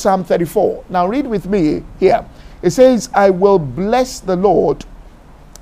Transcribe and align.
Psalm 0.00 0.24
34. 0.24 0.84
Now 0.88 1.06
read 1.06 1.26
with 1.26 1.46
me 1.46 1.84
here. 1.98 2.24
It 2.62 2.70
says, 2.70 3.10
I 3.14 3.30
will 3.30 3.58
bless 3.58 4.20
the 4.20 4.36
Lord 4.36 4.84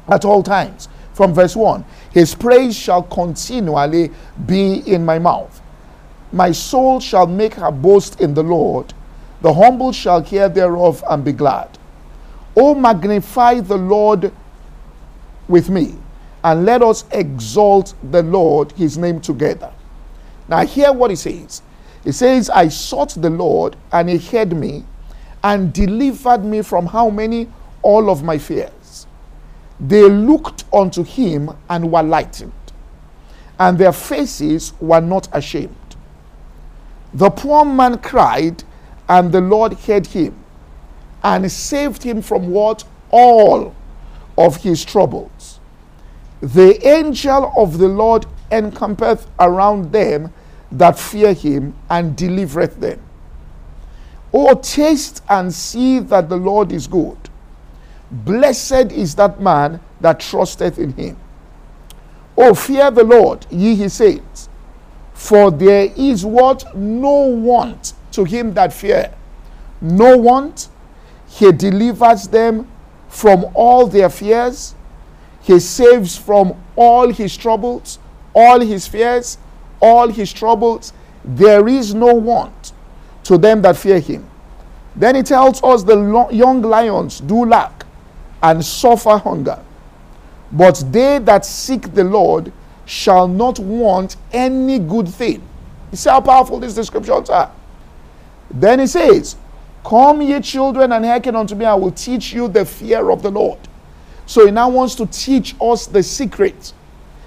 at 0.09 0.25
all 0.25 0.43
times. 0.43 0.89
From 1.15 1.35
verse 1.35 1.57
1 1.57 1.85
His 2.13 2.35
praise 2.35 2.77
shall 2.77 3.03
continually 3.03 4.11
be 4.47 4.83
in 4.87 5.05
my 5.05 5.19
mouth. 5.19 5.61
My 6.33 6.53
soul 6.53 7.01
shall 7.01 7.27
make 7.27 7.55
her 7.55 7.73
boast 7.73 8.21
in 8.21 8.35
the 8.35 8.43
Lord. 8.43 8.95
The 9.41 9.53
humble 9.53 9.93
shall 9.93 10.21
hear 10.21 10.49
thereof 10.49 11.03
and 11.09 11.25
be 11.25 11.33
glad. 11.33 11.79
O 12.57 12.75
magnify 12.75 13.61
the 13.61 13.77
Lord 13.77 14.33
with 15.49 15.71
me, 15.71 15.97
and 16.45 16.65
let 16.65 16.83
us 16.83 17.05
exalt 17.13 17.95
the 18.11 18.23
Lord, 18.23 18.73
his 18.73 18.99
name 18.99 19.21
together. 19.21 19.73
Now, 20.49 20.65
hear 20.65 20.93
what 20.93 21.11
he 21.11 21.17
says. 21.17 21.63
He 22.05 22.13
says, 22.13 22.49
I 22.51 22.69
sought 22.69 23.11
the 23.11 23.31
Lord, 23.31 23.77
and 23.93 24.09
he 24.09 24.19
heard 24.19 24.53
me, 24.53 24.85
and 25.43 25.73
delivered 25.73 26.45
me 26.45 26.63
from 26.63 26.87
how 26.87 27.11
many? 27.11 27.49
All 27.83 28.11
of 28.11 28.23
my 28.23 28.39
fears. 28.39 29.07
They 29.81 30.09
looked 30.09 30.65
unto 30.73 31.05
him 31.05 31.51
and 31.69 31.93
were 31.93 32.03
lightened, 32.03 32.53
and 33.59 33.79
their 33.79 33.93
faces 33.93 34.73
were 34.81 35.01
not 35.01 35.29
ashamed. 35.33 35.75
The 37.15 37.31
poor 37.31 37.65
man 37.65 37.99
cried, 37.99 38.65
and 39.09 39.33
the 39.33 39.41
Lord 39.41 39.75
heard 39.75 40.07
him 40.07 40.35
and 41.23 41.51
saved 41.51 42.03
him 42.03 42.23
from 42.23 42.51
what? 42.51 42.85
All 43.11 43.75
of 44.37 44.57
his 44.57 44.85
troubles. 44.85 45.61
The 46.41 46.87
angel 46.87 47.53
of 47.57 47.79
the 47.79 47.89
Lord 47.89 48.27
encampeth 48.51 49.27
around 49.41 49.93
them 49.93 50.33
that 50.73 50.99
fear 50.99 51.33
him 51.33 51.75
and 51.89 52.17
delivereth 52.17 52.81
them. 52.81 53.01
Oh, 54.33 54.55
taste 54.55 55.23
and 55.29 55.53
see 55.53 55.99
that 56.01 56.29
the 56.29 56.37
Lord 56.37 56.73
is 56.73 56.87
good. 56.87 57.17
Blessed 58.11 58.93
is 58.93 59.15
that 59.17 59.41
man 59.41 59.81
that 60.01 60.21
trusteth 60.21 60.79
in 60.79 60.93
him. 60.93 61.17
Oh, 62.37 62.55
fear 62.55 62.91
the 62.91 63.05
Lord, 63.05 63.47
ye 63.51 63.75
his 63.75 63.95
saints, 63.95 64.49
for 65.13 65.51
there 65.51 65.93
is 65.97 66.25
what? 66.25 66.77
No 66.77 67.27
want 67.27 67.95
to 68.13 68.25
him 68.25 68.55
that 68.55 68.73
fear. 68.73 69.13
No 69.81 70.17
want. 70.17 70.69
He 71.29 71.51
delivers 71.53 72.29
them 72.29 72.69
from 73.09 73.47
all 73.55 73.87
their 73.87 74.09
fears. 74.09 74.75
He 75.43 75.59
saves 75.61 76.17
from 76.17 76.55
all 76.77 77.13
his 77.13 77.37
troubles, 77.37 77.99
all 78.35 78.61
his 78.61 78.87
fears, 78.87 79.39
all 79.81 80.09
his 80.09 80.33
troubles. 80.33 80.93
There 81.25 81.69
is 81.69 81.95
no 81.95 82.15
want 82.15 82.73
to 83.25 83.39
them 83.39 83.63
that 83.63 83.77
fear 83.77 84.01
him. 84.01 84.29
Then 84.97 85.15
he 85.15 85.23
tells 85.23 85.63
us 85.63 85.83
the 85.83 85.97
lo- 85.97 86.31
young 86.31 86.63
lions 86.63 87.21
do 87.21 87.45
lack 87.45 87.85
and 88.43 88.65
suffer 88.65 89.17
hunger, 89.19 89.59
but 90.53 90.83
they 90.91 91.19
that 91.19 91.45
seek 91.45 91.95
the 91.95 92.05
Lord 92.05 92.53
shall 92.87 93.29
not 93.29 93.59
want 93.59 94.17
any 94.33 94.79
good 94.79 95.09
thing. 95.09 95.43
You 95.91 95.97
see 95.97 96.11
how 96.11 96.21
powerful 96.21 96.59
these 96.59 96.75
descriptions 96.75 97.31
are. 97.31 97.53
Then 98.51 98.81
he 98.81 98.87
says, 98.87 99.37
Come, 99.85 100.23
ye 100.23 100.41
children, 100.41 100.93
and 100.93 101.05
hearken 101.05 101.37
unto 101.37 101.55
me, 101.55 101.65
I 101.65 101.75
will 101.75 101.93
teach 101.93 102.33
you 102.33 102.49
the 102.49 102.65
fear 102.65 103.11
of 103.11 103.23
the 103.23 103.31
Lord. 103.31 103.59
So 104.27 104.45
he 104.45 104.53
now 104.53 104.69
wants 104.69 104.95
to 104.97 105.07
teach 105.07 105.55
us 105.61 105.87
the 105.87 106.03
secret, 106.03 106.73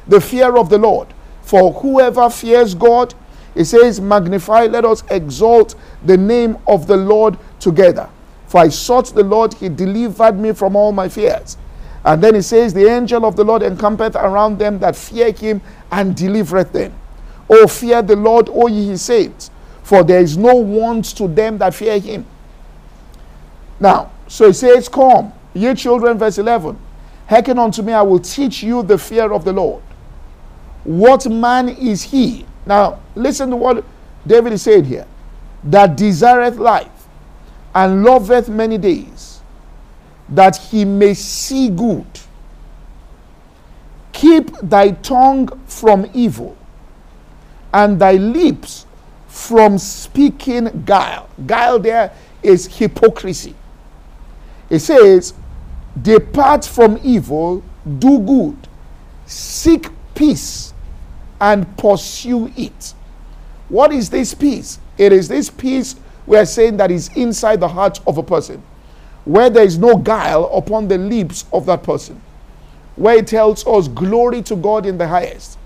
the 0.08 0.22
fear 0.22 0.58
of 0.58 0.70
the 0.70 0.78
Lord. 0.78 1.08
For 1.52 1.74
whoever 1.74 2.30
fears 2.30 2.74
God, 2.74 3.14
it 3.56 3.66
says, 3.66 4.00
Magnify, 4.00 4.68
let 4.68 4.86
us 4.86 5.04
exalt 5.12 5.76
the 6.06 6.16
name 6.16 6.58
of 6.66 6.88
the 6.88 6.96
Lord 6.96 7.38
together. 7.60 8.08
For 8.48 8.62
I 8.62 8.70
sought 8.70 9.08
the 9.08 9.24
Lord, 9.24 9.56
he 9.56 9.68
delivered 9.68 10.40
me 10.40 10.54
from 10.54 10.78
all 10.78 10.94
my 10.94 11.10
fears. 11.10 11.58
And 12.06 12.24
then 12.24 12.36
he 12.36 12.42
says, 12.42 12.74
The 12.74 12.88
angel 12.88 13.26
of 13.26 13.36
the 13.36 13.44
Lord 13.44 13.64
encampeth 13.64 14.16
around 14.16 14.60
them 14.60 14.80
that 14.80 14.96
fear 14.96 15.34
him 15.34 15.60
and 15.92 16.16
delivereth 16.16 16.72
them. 16.72 16.94
O 17.50 17.68
fear 17.68 18.02
the 18.02 18.16
Lord, 18.16 18.48
O 18.50 18.68
ye 18.68 18.88
his 18.88 19.02
saints, 19.02 19.52
for 19.84 20.06
there 20.06 20.22
is 20.22 20.38
no 20.38 20.56
want 20.56 21.18
to 21.18 21.28
them 21.28 21.58
that 21.58 21.76
fear 21.76 22.00
him. 22.00 22.26
Now, 23.78 24.14
so 24.30 24.48
he 24.48 24.54
says, 24.54 24.88
Come, 24.88 25.34
ye 25.54 25.76
children, 25.76 26.18
verse 26.18 26.38
11, 26.38 26.80
hearken 27.28 27.60
unto 27.60 27.82
me, 27.82 27.92
I 27.92 28.04
will 28.04 28.20
teach 28.20 28.64
you 28.64 28.84
the 28.84 28.98
fear 28.98 29.34
of 29.34 29.44
the 29.44 29.52
Lord. 29.52 29.84
What 30.84 31.30
man 31.30 31.70
is 31.70 32.02
he? 32.02 32.46
Now, 32.66 33.00
listen 33.16 33.50
to 33.52 33.56
what 33.56 33.84
David 34.26 34.54
is 34.54 34.62
saying 34.62 34.86
here 34.86 35.08
that 35.64 35.96
desireth 35.96 36.58
life 36.58 37.08
and 37.74 38.04
loveth 38.04 38.50
many 38.50 38.78
days, 38.78 39.42
that 40.30 40.58
he 40.58 40.86
may 40.86 41.14
see 41.14 41.70
good. 41.70 42.06
Keep 44.12 44.58
thy 44.62 44.92
tongue 44.92 45.48
from 45.68 46.10
evil, 46.14 46.58
and 47.74 48.00
thy 48.00 48.14
lips 48.14 48.86
from 49.28 49.78
speaking 49.78 50.84
guile. 50.86 51.30
Guile 51.46 51.80
there 51.80 52.14
is 52.44 52.68
hypocrisy. 52.68 53.56
It 54.70 54.80
says, 54.80 55.34
Depart 56.02 56.66
from 56.66 57.00
evil, 57.04 57.64
do 58.00 58.20
good, 58.20 58.58
seek 59.26 59.90
peace, 60.22 60.72
and 61.40 61.66
pursue 61.80 62.54
it. 62.56 62.94
What 63.70 63.92
is 63.92 64.08
this 64.08 64.36
peace? 64.36 64.78
It 65.00 65.12
is 65.12 65.28
this 65.28 65.50
peace 65.50 65.96
we 66.28 66.38
are 66.38 66.46
saying 66.46 66.78
that 66.78 66.92
is 66.92 67.10
inside 67.16 67.60
the 67.60 67.68
heart 67.68 68.00
of 68.06 68.20
a 68.20 68.24
person, 68.24 68.62
where 69.26 69.50
there 69.50 69.64
is 69.64 69.80
no 69.80 69.98
guile 69.98 70.46
upon 70.54 70.88
the 70.88 71.00
lips 71.00 71.46
of 71.52 71.66
that 71.66 71.82
person, 71.82 72.22
where 72.98 73.18
it 73.18 73.26
tells 73.26 73.66
us 73.66 73.88
glory 73.88 74.44
to 74.44 74.56
God 74.56 74.86
in 74.86 75.00
the 75.00 75.08
highest. 75.08 75.58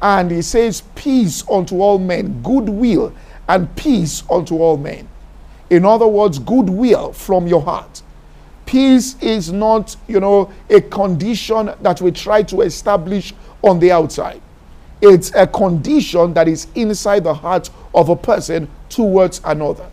And 0.00 0.30
he 0.30 0.40
says, 0.40 0.80
Peace 0.94 1.44
unto 1.50 1.82
all 1.82 1.98
men, 1.98 2.40
goodwill 2.42 3.12
and 3.50 3.76
peace 3.76 4.22
unto 4.30 4.56
all 4.56 4.78
men. 4.78 5.06
In 5.68 5.84
other 5.84 6.06
words, 6.06 6.38
goodwill 6.38 7.12
from 7.12 7.46
your 7.46 7.60
heart. 7.60 8.00
Peace 8.64 9.20
is 9.20 9.52
not, 9.52 9.96
you 10.06 10.20
know, 10.20 10.50
a 10.70 10.80
condition 10.80 11.72
that 11.82 12.00
we 12.00 12.12
try 12.12 12.42
to 12.44 12.62
establish 12.62 13.34
on 13.62 13.78
the 13.78 13.90
outside. 13.92 14.40
It's 15.00 15.32
a 15.34 15.46
condition 15.46 16.34
that 16.34 16.48
is 16.48 16.66
inside 16.74 17.24
the 17.24 17.34
heart 17.34 17.70
of 17.94 18.08
a 18.08 18.16
person 18.16 18.68
towards 18.88 19.40
another. 19.44 19.88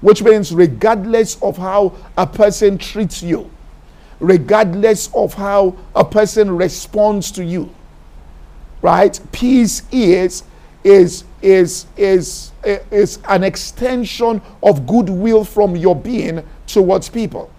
Which 0.00 0.22
means, 0.22 0.52
regardless 0.52 1.40
of 1.42 1.56
how 1.56 1.94
a 2.18 2.26
person 2.26 2.76
treats 2.76 3.22
you, 3.22 3.50
regardless 4.18 5.10
of 5.14 5.34
how 5.34 5.76
a 5.94 6.04
person 6.04 6.56
responds 6.56 7.30
to 7.32 7.44
you, 7.44 7.72
right? 8.82 9.18
Peace 9.30 9.82
is 9.92 10.42
is 10.84 11.24
is 11.40 11.86
is 11.96 12.50
is 12.64 13.18
an 13.28 13.44
extension 13.44 14.42
of 14.62 14.86
goodwill 14.86 15.44
from 15.44 15.76
your 15.76 15.94
being 15.94 16.44
towards 16.66 17.08
people, 17.08 17.50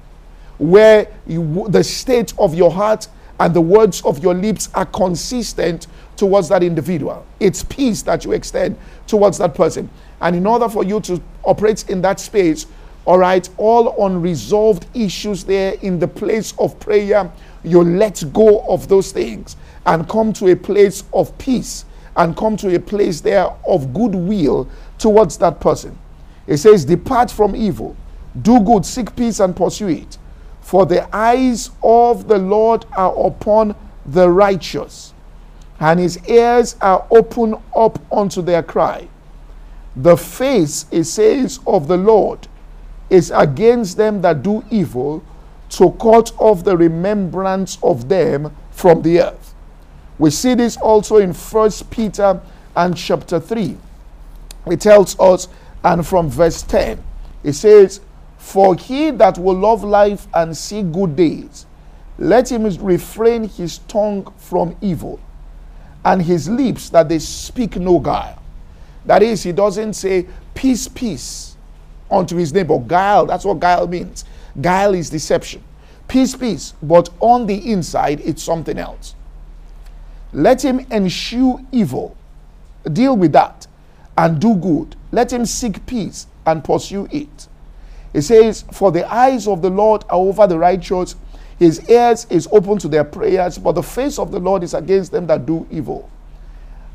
where 0.58 1.08
you, 1.26 1.66
the 1.70 1.84
state 1.84 2.34
of 2.38 2.54
your 2.54 2.72
heart 2.72 3.08
and 3.44 3.54
the 3.54 3.60
words 3.60 4.02
of 4.04 4.24
your 4.24 4.34
lips 4.34 4.70
are 4.74 4.86
consistent 4.86 5.88
towards 6.16 6.48
that 6.48 6.64
individual. 6.64 7.26
It's 7.42 7.62
peace 7.62 8.02
that 8.04 8.24
you 8.24 8.32
extend 8.32 8.78
towards 9.06 9.38
that 9.40 9.54
person. 9.54 9.90
And 10.22 10.34
in 10.34 10.48
order 10.48 10.70
for 10.70 10.86
you 10.86 11.02
to 11.02 11.22
operate 11.44 11.90
in 11.90 12.02
that 12.04 12.22
space, 12.22 12.68
all 13.04 13.18
right, 13.18 13.48
all 13.58 14.06
unresolved 14.06 14.86
issues 14.96 15.44
there 15.44 15.74
in 15.82 16.00
the 16.00 16.08
place 16.08 16.54
of 16.58 16.80
prayer, 16.80 17.30
you 17.66 17.84
let 17.84 18.24
go 18.32 18.62
of 18.62 18.88
those 18.88 19.12
things 19.12 19.58
and 19.86 20.08
come 20.08 20.32
to 20.32 20.48
a 20.54 20.56
place 20.56 21.04
of 21.12 21.38
peace 21.38 21.84
and 22.16 22.38
come 22.38 22.56
to 22.56 22.74
a 22.74 22.80
place 22.80 23.20
there 23.20 23.48
of 23.68 23.94
goodwill 23.94 24.70
towards 24.98 25.38
that 25.40 25.60
person. 25.60 25.98
It 26.48 26.58
says, 26.60 26.86
Depart 26.86 27.30
from 27.30 27.58
evil, 27.58 27.98
do 28.42 28.62
good, 28.62 28.86
seek 28.86 29.14
peace, 29.18 29.42
and 29.42 29.54
pursue 29.54 29.90
it. 29.90 30.18
For 30.64 30.86
the 30.86 31.14
eyes 31.16 31.70
of 31.84 32.28
the 32.28 32.40
Lord 32.40 32.86
are 32.98 33.14
upon 33.28 33.76
the 34.06 34.30
righteous, 34.30 35.14
and 35.80 36.00
his 36.00 36.18
ears 36.28 36.76
are 36.82 37.06
open 37.12 37.56
up 37.76 38.00
unto 38.12 38.42
their 38.42 38.64
cry. 38.64 39.08
The 39.96 40.18
face, 40.18 40.88
it 40.90 41.04
says, 41.04 41.60
of 41.68 41.88
the 41.88 41.98
Lord 41.98 42.48
is 43.10 43.32
against 43.36 43.98
them 43.98 44.22
that 44.22 44.42
do 44.42 44.64
evil, 44.72 45.24
to 45.70 45.92
cut 46.00 46.32
off 46.40 46.64
the 46.64 46.78
remembrance 46.78 47.78
of 47.84 48.08
them 48.08 48.56
from 48.72 49.02
the 49.02 49.22
earth. 49.22 49.54
We 50.18 50.30
see 50.30 50.54
this 50.54 50.78
also 50.78 51.18
in 51.18 51.34
First 51.34 51.90
Peter 51.90 52.40
and 52.76 52.96
chapter 52.96 53.40
3. 53.40 53.78
It 54.68 54.82
tells 54.82 55.20
us, 55.20 55.48
and 55.84 56.06
from 56.06 56.30
verse 56.30 56.62
10, 56.62 57.04
it 57.44 57.54
says, 57.54 58.00
For 58.44 58.76
he 58.76 59.10
that 59.10 59.40
will 59.40 59.56
love 59.56 59.84
life 59.84 60.28
and 60.34 60.56
see 60.56 60.84
good 60.84 61.16
days, 61.16 61.66
let 62.20 62.52
him 62.52 62.66
refrain 62.86 63.48
his 63.48 63.80
tongue 63.88 64.32
from 64.38 64.76
evil, 64.80 65.20
and 66.06 66.22
his 66.22 66.50
lips 66.50 66.90
that 66.90 67.10
they 67.10 67.18
speak 67.20 67.78
no 67.78 68.00
guile. 68.00 68.44
That 69.06 69.24
is, 69.24 69.42
he 69.42 69.54
doesn't 69.54 69.94
say 69.94 70.28
peace, 70.54 70.88
peace 70.90 71.56
unto 72.12 72.36
his 72.36 72.54
neighbor. 72.54 72.78
Guile, 72.78 73.26
that's 73.26 73.46
what 73.46 73.60
guile 73.60 73.88
means. 73.88 74.26
Guile 74.62 74.94
is 74.94 75.10
deception. 75.10 75.64
Peace, 76.08 76.36
peace. 76.36 76.74
But 76.84 77.10
on 77.22 77.48
the 77.48 77.72
inside, 77.72 78.20
it's 78.20 78.44
something 78.44 78.78
else. 78.78 79.16
Let 80.34 80.64
him 80.64 80.86
eschew 80.92 81.66
evil. 81.72 82.16
Deal 82.92 83.16
with 83.16 83.32
that 83.32 83.66
and 84.18 84.40
do 84.40 84.54
good. 84.56 84.96
Let 85.12 85.32
him 85.34 85.46
seek 85.46 85.86
peace 85.88 86.28
and 86.46 86.64
pursue 86.64 87.08
it. 87.10 87.48
It 88.14 88.22
says, 88.22 88.64
For 88.72 88.92
the 88.92 89.12
eyes 89.12 89.48
of 89.48 89.62
the 89.62 89.70
Lord 89.70 90.04
are 90.10 90.18
over 90.18 90.48
the 90.48 90.58
righteous, 90.58 91.16
his 91.58 91.88
ears 91.90 92.26
is 92.30 92.48
open 92.52 92.78
to 92.80 92.88
their 92.88 93.04
prayers, 93.04 93.58
but 93.58 93.74
the 93.74 93.84
face 93.84 94.20
of 94.20 94.32
the 94.32 94.40
Lord 94.40 94.64
is 94.64 94.74
against 94.74 95.12
them 95.12 95.28
that 95.28 95.46
do 95.46 95.68
evil. 95.72 96.10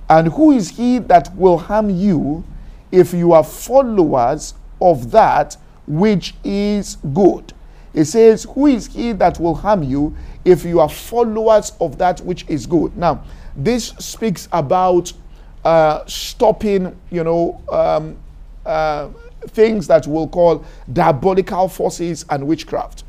And 0.08 0.28
who 0.28 0.52
is 0.52 0.70
he 0.70 0.98
that 1.00 1.34
will 1.36 1.58
harm 1.58 1.90
you 1.90 2.44
if 2.90 3.12
you 3.12 3.32
are 3.32 3.44
followers 3.44 4.54
of 4.80 5.10
that 5.10 5.56
which 5.86 6.34
is 6.44 6.96
good? 7.12 7.52
It 7.94 8.04
says, 8.04 8.44
Who 8.54 8.66
is 8.66 8.86
he 8.86 9.12
that 9.12 9.40
will 9.40 9.54
harm 9.54 9.82
you 9.82 10.16
if 10.44 10.64
you 10.64 10.80
are 10.80 10.88
followers 10.88 11.72
of 11.80 11.98
that 11.98 12.20
which 12.20 12.44
is 12.48 12.66
good? 12.66 12.96
Now, 12.96 13.24
this 13.56 13.88
speaks 13.98 14.48
about 14.52 15.12
uh, 15.64 16.04
stopping, 16.06 16.96
you 17.10 17.24
know, 17.24 17.60
um, 17.70 18.16
uh, 18.64 19.08
things 19.49 19.87
that 19.87 20.06
we'll 20.06 20.29
call 20.29 20.64
diabolical 20.93 21.69
forces 21.69 22.25
and 22.31 22.46
witchcraft. 22.46 23.05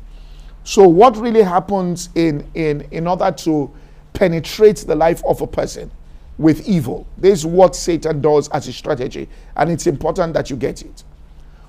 So, 0.64 0.86
what 0.88 1.16
really 1.16 1.42
happens 1.42 2.10
in, 2.14 2.48
in, 2.54 2.82
in 2.90 3.06
order 3.06 3.30
to 3.30 3.70
penetrate 4.12 4.78
the 4.78 4.94
life 4.94 5.22
of 5.24 5.40
a 5.40 5.46
person 5.46 5.90
with 6.38 6.68
evil? 6.68 7.06
This 7.18 7.40
is 7.40 7.46
what 7.46 7.74
Satan 7.74 8.20
does 8.20 8.48
as 8.50 8.68
a 8.68 8.72
strategy, 8.72 9.28
and 9.56 9.70
it's 9.70 9.86
important 9.86 10.34
that 10.34 10.50
you 10.50 10.56
get 10.56 10.82
it. 10.82 11.04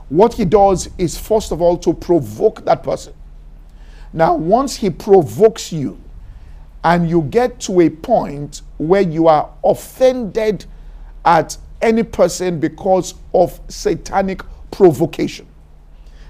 What 0.10 0.34
he 0.34 0.44
does 0.44 0.90
is, 0.98 1.18
first 1.18 1.52
of 1.52 1.62
all, 1.62 1.78
to 1.80 1.94
provoke 1.94 2.66
that 2.66 2.84
person. 2.84 3.14
Now, 4.14 4.36
once 4.36 4.76
he 4.76 4.90
provokes 4.90 5.72
you, 5.72 5.98
and 6.84 7.10
you 7.10 7.22
get 7.24 7.60
to 7.62 7.80
a 7.82 7.90
point 7.90 8.62
where 8.78 9.02
you 9.02 9.28
are 9.28 9.50
offended 9.64 10.66
at 11.24 11.58
any 11.82 12.04
person 12.04 12.60
because 12.60 13.16
of 13.34 13.60
satanic 13.68 14.42
provocation. 14.72 15.48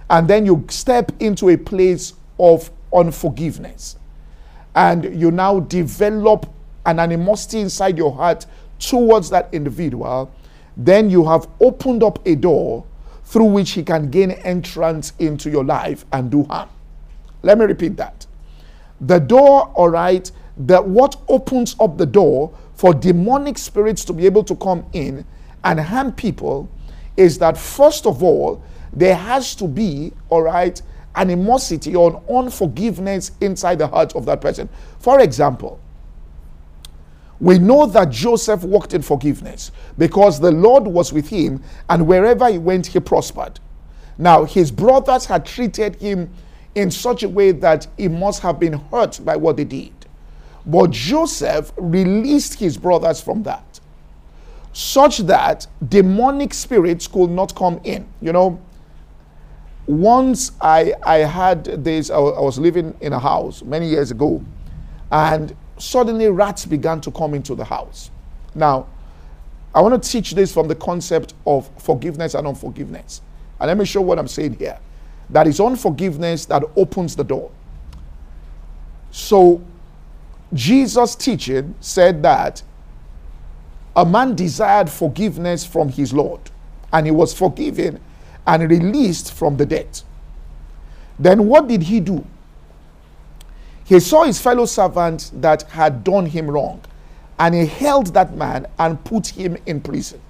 And 0.09 0.27
then 0.27 0.45
you 0.45 0.65
step 0.69 1.11
into 1.19 1.49
a 1.49 1.57
place 1.57 2.13
of 2.39 2.69
unforgiveness. 2.93 3.97
And 4.75 5.19
you 5.19 5.31
now 5.31 5.61
develop 5.61 6.47
an 6.85 6.99
animosity 6.99 7.59
inside 7.59 7.97
your 7.97 8.13
heart 8.13 8.45
towards 8.79 9.29
that 9.29 9.49
individual. 9.53 10.33
Then 10.75 11.09
you 11.09 11.25
have 11.25 11.47
opened 11.59 12.03
up 12.03 12.25
a 12.25 12.35
door 12.35 12.85
through 13.23 13.45
which 13.45 13.71
he 13.71 13.83
can 13.83 14.09
gain 14.09 14.31
entrance 14.31 15.13
into 15.19 15.49
your 15.49 15.63
life 15.63 16.05
and 16.11 16.29
do 16.29 16.43
harm. 16.45 16.69
Let 17.43 17.57
me 17.57 17.65
repeat 17.65 17.97
that. 17.97 18.25
The 18.99 19.19
door, 19.19 19.71
all 19.75 19.89
right, 19.89 20.29
that 20.57 20.85
what 20.85 21.15
opens 21.27 21.75
up 21.79 21.97
the 21.97 22.05
door 22.05 22.53
for 22.75 22.93
demonic 22.93 23.57
spirits 23.57 24.03
to 24.05 24.13
be 24.13 24.25
able 24.25 24.43
to 24.43 24.55
come 24.55 24.85
in 24.93 25.25
and 25.63 25.79
harm 25.79 26.11
people 26.11 26.69
is 27.17 27.37
that 27.39 27.57
first 27.57 28.05
of 28.05 28.23
all, 28.23 28.63
there 28.93 29.15
has 29.15 29.55
to 29.55 29.67
be, 29.67 30.11
all 30.29 30.41
right, 30.43 30.81
animosity 31.15 31.95
or 31.95 32.21
unforgiveness 32.29 33.31
inside 33.41 33.79
the 33.79 33.87
heart 33.87 34.15
of 34.15 34.25
that 34.25 34.41
person. 34.41 34.69
For 34.99 35.19
example, 35.19 35.79
we 37.39 37.57
know 37.57 37.85
that 37.87 38.11
Joseph 38.11 38.63
walked 38.63 38.93
in 38.93 39.01
forgiveness 39.01 39.71
because 39.97 40.39
the 40.39 40.51
Lord 40.51 40.85
was 40.85 41.11
with 41.11 41.29
him, 41.29 41.63
and 41.89 42.07
wherever 42.07 42.49
he 42.49 42.57
went, 42.57 42.87
he 42.87 42.99
prospered. 42.99 43.59
Now, 44.17 44.45
his 44.45 44.71
brothers 44.71 45.25
had 45.25 45.45
treated 45.45 45.95
him 45.95 46.29
in 46.75 46.91
such 46.91 47.23
a 47.23 47.29
way 47.29 47.51
that 47.51 47.87
he 47.97 48.07
must 48.07 48.41
have 48.41 48.59
been 48.59 48.73
hurt 48.73 49.19
by 49.25 49.35
what 49.35 49.57
they 49.57 49.63
did. 49.63 49.93
But 50.65 50.91
Joseph 50.91 51.73
released 51.77 52.59
his 52.59 52.77
brothers 52.77 53.19
from 53.19 53.43
that 53.43 53.70
such 54.73 55.19
that 55.19 55.67
demonic 55.89 56.53
spirits 56.53 57.07
could 57.07 57.29
not 57.29 57.55
come 57.55 57.79
in. 57.83 58.07
You 58.21 58.33
know, 58.33 58.61
once 59.87 60.51
I, 60.61 60.93
I 61.03 61.17
had 61.17 61.65
this, 61.83 62.09
I, 62.09 62.17
was 62.17 62.57
living 62.57 62.95
in 63.01 63.13
a 63.13 63.19
house 63.19 63.63
many 63.63 63.87
years 63.87 64.11
ago, 64.11 64.43
and 65.11 65.55
suddenly 65.77 66.29
rats 66.29 66.65
began 66.65 67.01
to 67.01 67.11
come 67.11 67.33
into 67.33 67.55
the 67.55 67.65
house. 67.65 68.11
Now, 68.55 68.87
I 69.73 69.81
want 69.81 70.01
to 70.01 70.09
teach 70.09 70.31
this 70.31 70.53
from 70.53 70.67
the 70.67 70.75
concept 70.75 71.33
of 71.45 71.69
forgiveness 71.77 72.33
and 72.33 72.47
unforgiveness. 72.47 73.21
And 73.59 73.67
let 73.67 73.77
me 73.77 73.85
show 73.85 74.01
what 74.01 74.19
I'm 74.19 74.27
saying 74.27 74.55
here. 74.55 74.79
That 75.29 75.47
is 75.47 75.59
unforgiveness 75.59 76.45
that 76.45 76.63
opens 76.75 77.15
the 77.15 77.23
door. 77.23 77.51
So, 79.11 79.61
Jesus' 80.53 81.15
teaching 81.15 81.75
said 81.79 82.21
that 82.23 82.63
a 83.95 84.05
man 84.05 84.35
desired 84.35 84.89
forgiveness 84.89 85.65
from 85.65 85.89
his 85.89 86.13
Lord, 86.13 86.39
and 86.93 87.05
he 87.05 87.11
was 87.11 87.33
forgiven 87.33 87.99
and 88.47 88.69
released 88.69 89.33
from 89.33 89.57
the 89.57 89.65
debt. 89.65 90.03
Then 91.19 91.47
what 91.47 91.67
did 91.67 91.83
he 91.83 91.99
do? 91.99 92.25
He 93.83 93.99
saw 93.99 94.23
his 94.23 94.39
fellow 94.39 94.65
servant 94.65 95.31
that 95.35 95.63
had 95.63 96.03
done 96.03 96.25
him 96.25 96.49
wrong, 96.49 96.81
and 97.37 97.53
he 97.53 97.65
held 97.65 98.13
that 98.13 98.35
man 98.35 98.67
and 98.79 99.03
put 99.03 99.27
him 99.27 99.57
in 99.65 99.81
prison. 99.81 100.21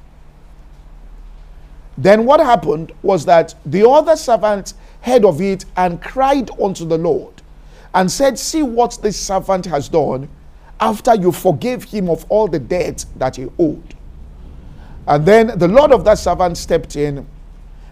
Then 1.98 2.26
what 2.26 2.40
happened 2.40 2.92
was 3.04 3.26
that 3.26 3.54
the 3.66 3.88
other 3.88 4.16
servant 4.16 4.74
heard 5.02 5.26
of 5.26 5.42
it 5.42 5.66
and 5.78 6.02
cried 6.02 6.50
unto 6.60 6.86
the 6.86 6.98
Lord 6.98 7.42
and 7.94 8.12
said, 8.12 8.40
See 8.40 8.64
what 8.64 8.98
this 9.02 9.20
servant 9.20 9.66
has 9.66 9.90
done 9.90 10.30
after 10.82 11.16
you 11.16 11.32
forgave 11.32 11.84
him 11.84 12.10
of 12.10 12.26
all 12.28 12.48
the 12.48 12.60
debt 12.60 13.06
that 13.16 13.36
he 13.36 13.48
owed. 13.60 13.96
And 15.08 15.26
then 15.26 15.58
the 15.58 15.68
Lord 15.68 15.92
of 15.92 16.04
that 16.06 16.18
servant 16.18 16.58
stepped 16.58 16.96
in 16.96 17.26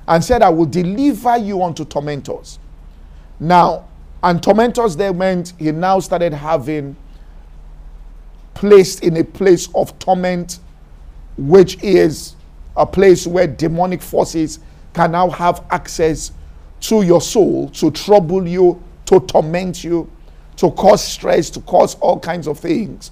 and 0.08 0.24
said, 0.24 0.41
I 0.41 0.50
will 0.50 0.65
deliver 0.65 1.38
you 1.38 1.63
unto 1.63 1.86
tormentors. 1.86 2.58
Now, 3.39 3.88
and 4.24 4.41
tormentors 4.41 4.96
there 4.96 5.13
meant 5.13 5.53
he 5.60 5.72
now 5.72 6.00
started 6.00 6.34
having 6.34 6.96
placed 8.55 9.03
in 9.03 9.17
a 9.17 9.24
place 9.24 9.69
of 9.75 9.98
torment, 10.00 10.60
which 11.38 11.81
is 11.81 12.36
a 12.75 12.86
place 12.86 13.25
where 13.25 13.48
demonic 13.48 14.01
forces 14.01 14.60
can 14.93 15.12
now 15.12 15.29
have 15.29 15.63
access 15.69 16.31
to 16.81 17.03
your 17.03 17.22
soul 17.22 17.69
to 17.69 17.91
trouble 17.91 18.48
you, 18.48 18.81
to 19.05 19.19
torment 19.22 19.84
you, 19.84 20.10
to 20.60 20.70
cause 20.72 21.01
stress, 21.01 21.50
to 21.50 21.62
cause 21.62 21.96
all 21.96 22.20
kinds 22.20 22.46
of 22.46 22.60
things. 22.60 23.12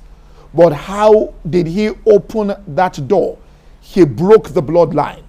But 0.54 0.74
how 0.74 1.34
did 1.50 1.66
he 1.66 1.92
open 2.06 2.54
that 2.68 3.08
door? 3.08 3.38
He 3.80 4.04
broke 4.04 4.50
the 4.50 4.62
bloodline. 4.62 5.24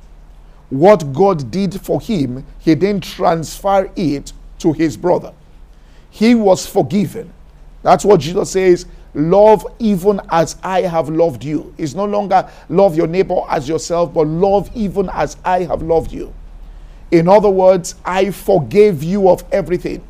What 0.69 1.13
God 1.13 1.53
did 1.53 1.81
for 1.81 2.01
him, 2.01 2.45
he 2.59 2.75
didn't 2.75 3.05
transfer 3.05 3.89
it 3.95 4.33
to 4.59 4.73
his 4.73 4.97
brother. 4.97 5.33
He 6.11 6.35
was 6.35 6.67
forgiven. 6.67 7.33
That's 7.85 8.05
what 8.05 8.21
Jesus 8.21 8.51
says 8.51 8.87
love 9.15 9.65
even 9.79 10.21
as 10.31 10.57
I 10.63 10.83
have 10.83 11.09
loved 11.09 11.45
you. 11.45 11.73
It's 11.79 11.95
no 11.95 12.05
longer 12.05 12.51
love 12.69 12.97
your 12.97 13.07
neighbor 13.07 13.43
as 13.49 13.69
yourself, 13.69 14.13
but 14.13 14.27
love 14.27 14.71
even 14.75 15.09
as 15.13 15.37
I 15.45 15.63
have 15.63 15.83
loved 15.83 16.13
you. 16.13 16.35
In 17.13 17.29
other 17.29 17.49
words, 17.49 17.95
I 18.05 18.33
forgave 18.33 19.05
you 19.05 19.29
of 19.29 19.45
everything. 19.53 20.03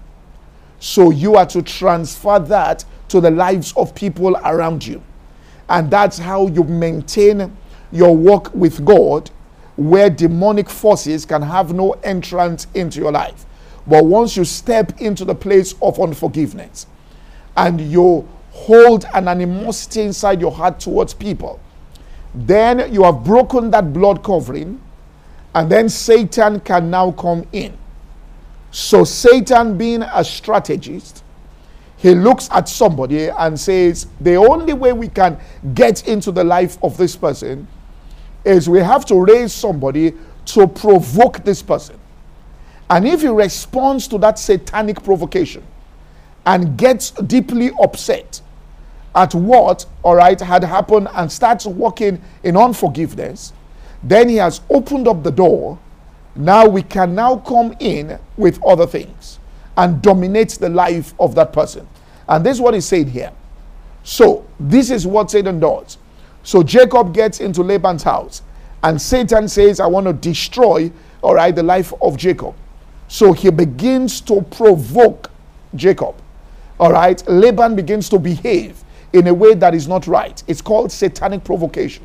So 0.80 1.10
you 1.10 1.36
are 1.36 1.46
to 1.46 1.62
transfer 1.62 2.38
that 2.38 2.84
to 3.08 3.20
the 3.20 3.30
lives 3.30 3.72
of 3.76 3.94
people 3.94 4.36
around 4.36 4.86
you. 4.86 5.02
And 5.68 5.90
that's 5.90 6.18
how 6.18 6.46
you 6.48 6.64
maintain 6.64 7.56
your 7.90 8.16
walk 8.16 8.54
with 8.54 8.84
God, 8.84 9.30
where 9.76 10.10
demonic 10.10 10.68
forces 10.68 11.24
can 11.24 11.42
have 11.42 11.72
no 11.72 11.92
entrance 12.02 12.66
into 12.74 13.00
your 13.00 13.12
life. 13.12 13.46
But 13.86 14.04
once 14.04 14.36
you 14.36 14.44
step 14.44 15.00
into 15.00 15.24
the 15.24 15.34
place 15.34 15.74
of 15.80 15.98
unforgiveness 15.98 16.86
and 17.56 17.80
you 17.80 18.28
hold 18.50 19.06
an 19.14 19.28
animosity 19.28 20.02
inside 20.02 20.40
your 20.40 20.52
heart 20.52 20.80
towards 20.80 21.14
people, 21.14 21.60
then 22.34 22.92
you 22.92 23.02
have 23.04 23.24
broken 23.24 23.70
that 23.70 23.92
blood 23.92 24.22
covering, 24.22 24.80
and 25.54 25.70
then 25.70 25.88
Satan 25.88 26.60
can 26.60 26.90
now 26.90 27.12
come 27.12 27.46
in 27.52 27.76
so, 28.70 29.04
Satan, 29.04 29.78
being 29.78 30.02
a 30.02 30.22
strategist, 30.24 31.24
he 31.96 32.14
looks 32.14 32.48
at 32.52 32.68
somebody 32.68 33.28
and 33.28 33.58
says, 33.58 34.06
The 34.20 34.36
only 34.36 34.72
way 34.72 34.92
we 34.92 35.08
can 35.08 35.38
get 35.74 36.06
into 36.06 36.30
the 36.30 36.44
life 36.44 36.78
of 36.82 36.96
this 36.96 37.16
person 37.16 37.66
is 38.44 38.68
we 38.68 38.78
have 38.80 39.04
to 39.06 39.24
raise 39.24 39.52
somebody 39.52 40.14
to 40.46 40.66
provoke 40.66 41.44
this 41.44 41.62
person. 41.62 41.98
And 42.90 43.06
if 43.06 43.22
he 43.22 43.28
responds 43.28 44.06
to 44.08 44.18
that 44.18 44.38
satanic 44.38 45.02
provocation 45.02 45.62
and 46.46 46.76
gets 46.78 47.10
deeply 47.10 47.70
upset 47.82 48.40
at 49.14 49.34
what, 49.34 49.84
all 50.02 50.14
right, 50.14 50.40
had 50.40 50.62
happened 50.62 51.08
and 51.14 51.30
starts 51.30 51.66
walking 51.66 52.22
in 52.44 52.56
unforgiveness, 52.56 53.52
then 54.02 54.28
he 54.28 54.36
has 54.36 54.60
opened 54.70 55.08
up 55.08 55.22
the 55.22 55.32
door 55.32 55.78
now 56.38 56.68
we 56.68 56.82
can 56.82 57.16
now 57.16 57.36
come 57.38 57.74
in 57.80 58.16
with 58.36 58.64
other 58.64 58.86
things 58.86 59.40
and 59.76 60.00
dominate 60.00 60.50
the 60.50 60.68
life 60.68 61.12
of 61.18 61.34
that 61.34 61.52
person. 61.52 61.86
And 62.28 62.46
this 62.46 62.58
is 62.58 62.60
what 62.60 62.74
is 62.76 62.86
said 62.86 63.08
here. 63.08 63.32
So, 64.04 64.46
this 64.60 64.90
is 64.90 65.04
what 65.04 65.32
Satan 65.32 65.58
does. 65.58 65.98
So, 66.44 66.62
Jacob 66.62 67.12
gets 67.12 67.40
into 67.40 67.62
Laban's 67.62 68.04
house, 68.04 68.42
and 68.84 69.02
Satan 69.02 69.48
says, 69.48 69.80
I 69.80 69.86
want 69.88 70.06
to 70.06 70.12
destroy, 70.12 70.92
all 71.22 71.34
right, 71.34 71.54
the 71.54 71.64
life 71.64 71.92
of 72.00 72.16
Jacob. 72.16 72.54
So, 73.08 73.32
he 73.32 73.50
begins 73.50 74.20
to 74.22 74.42
provoke 74.42 75.32
Jacob. 75.74 76.14
All 76.78 76.92
right, 76.92 77.20
Laban 77.26 77.74
begins 77.74 78.08
to 78.10 78.18
behave 78.20 78.84
in 79.12 79.26
a 79.26 79.34
way 79.34 79.54
that 79.54 79.74
is 79.74 79.88
not 79.88 80.06
right. 80.06 80.40
It's 80.46 80.62
called 80.62 80.92
satanic 80.92 81.42
provocation, 81.42 82.04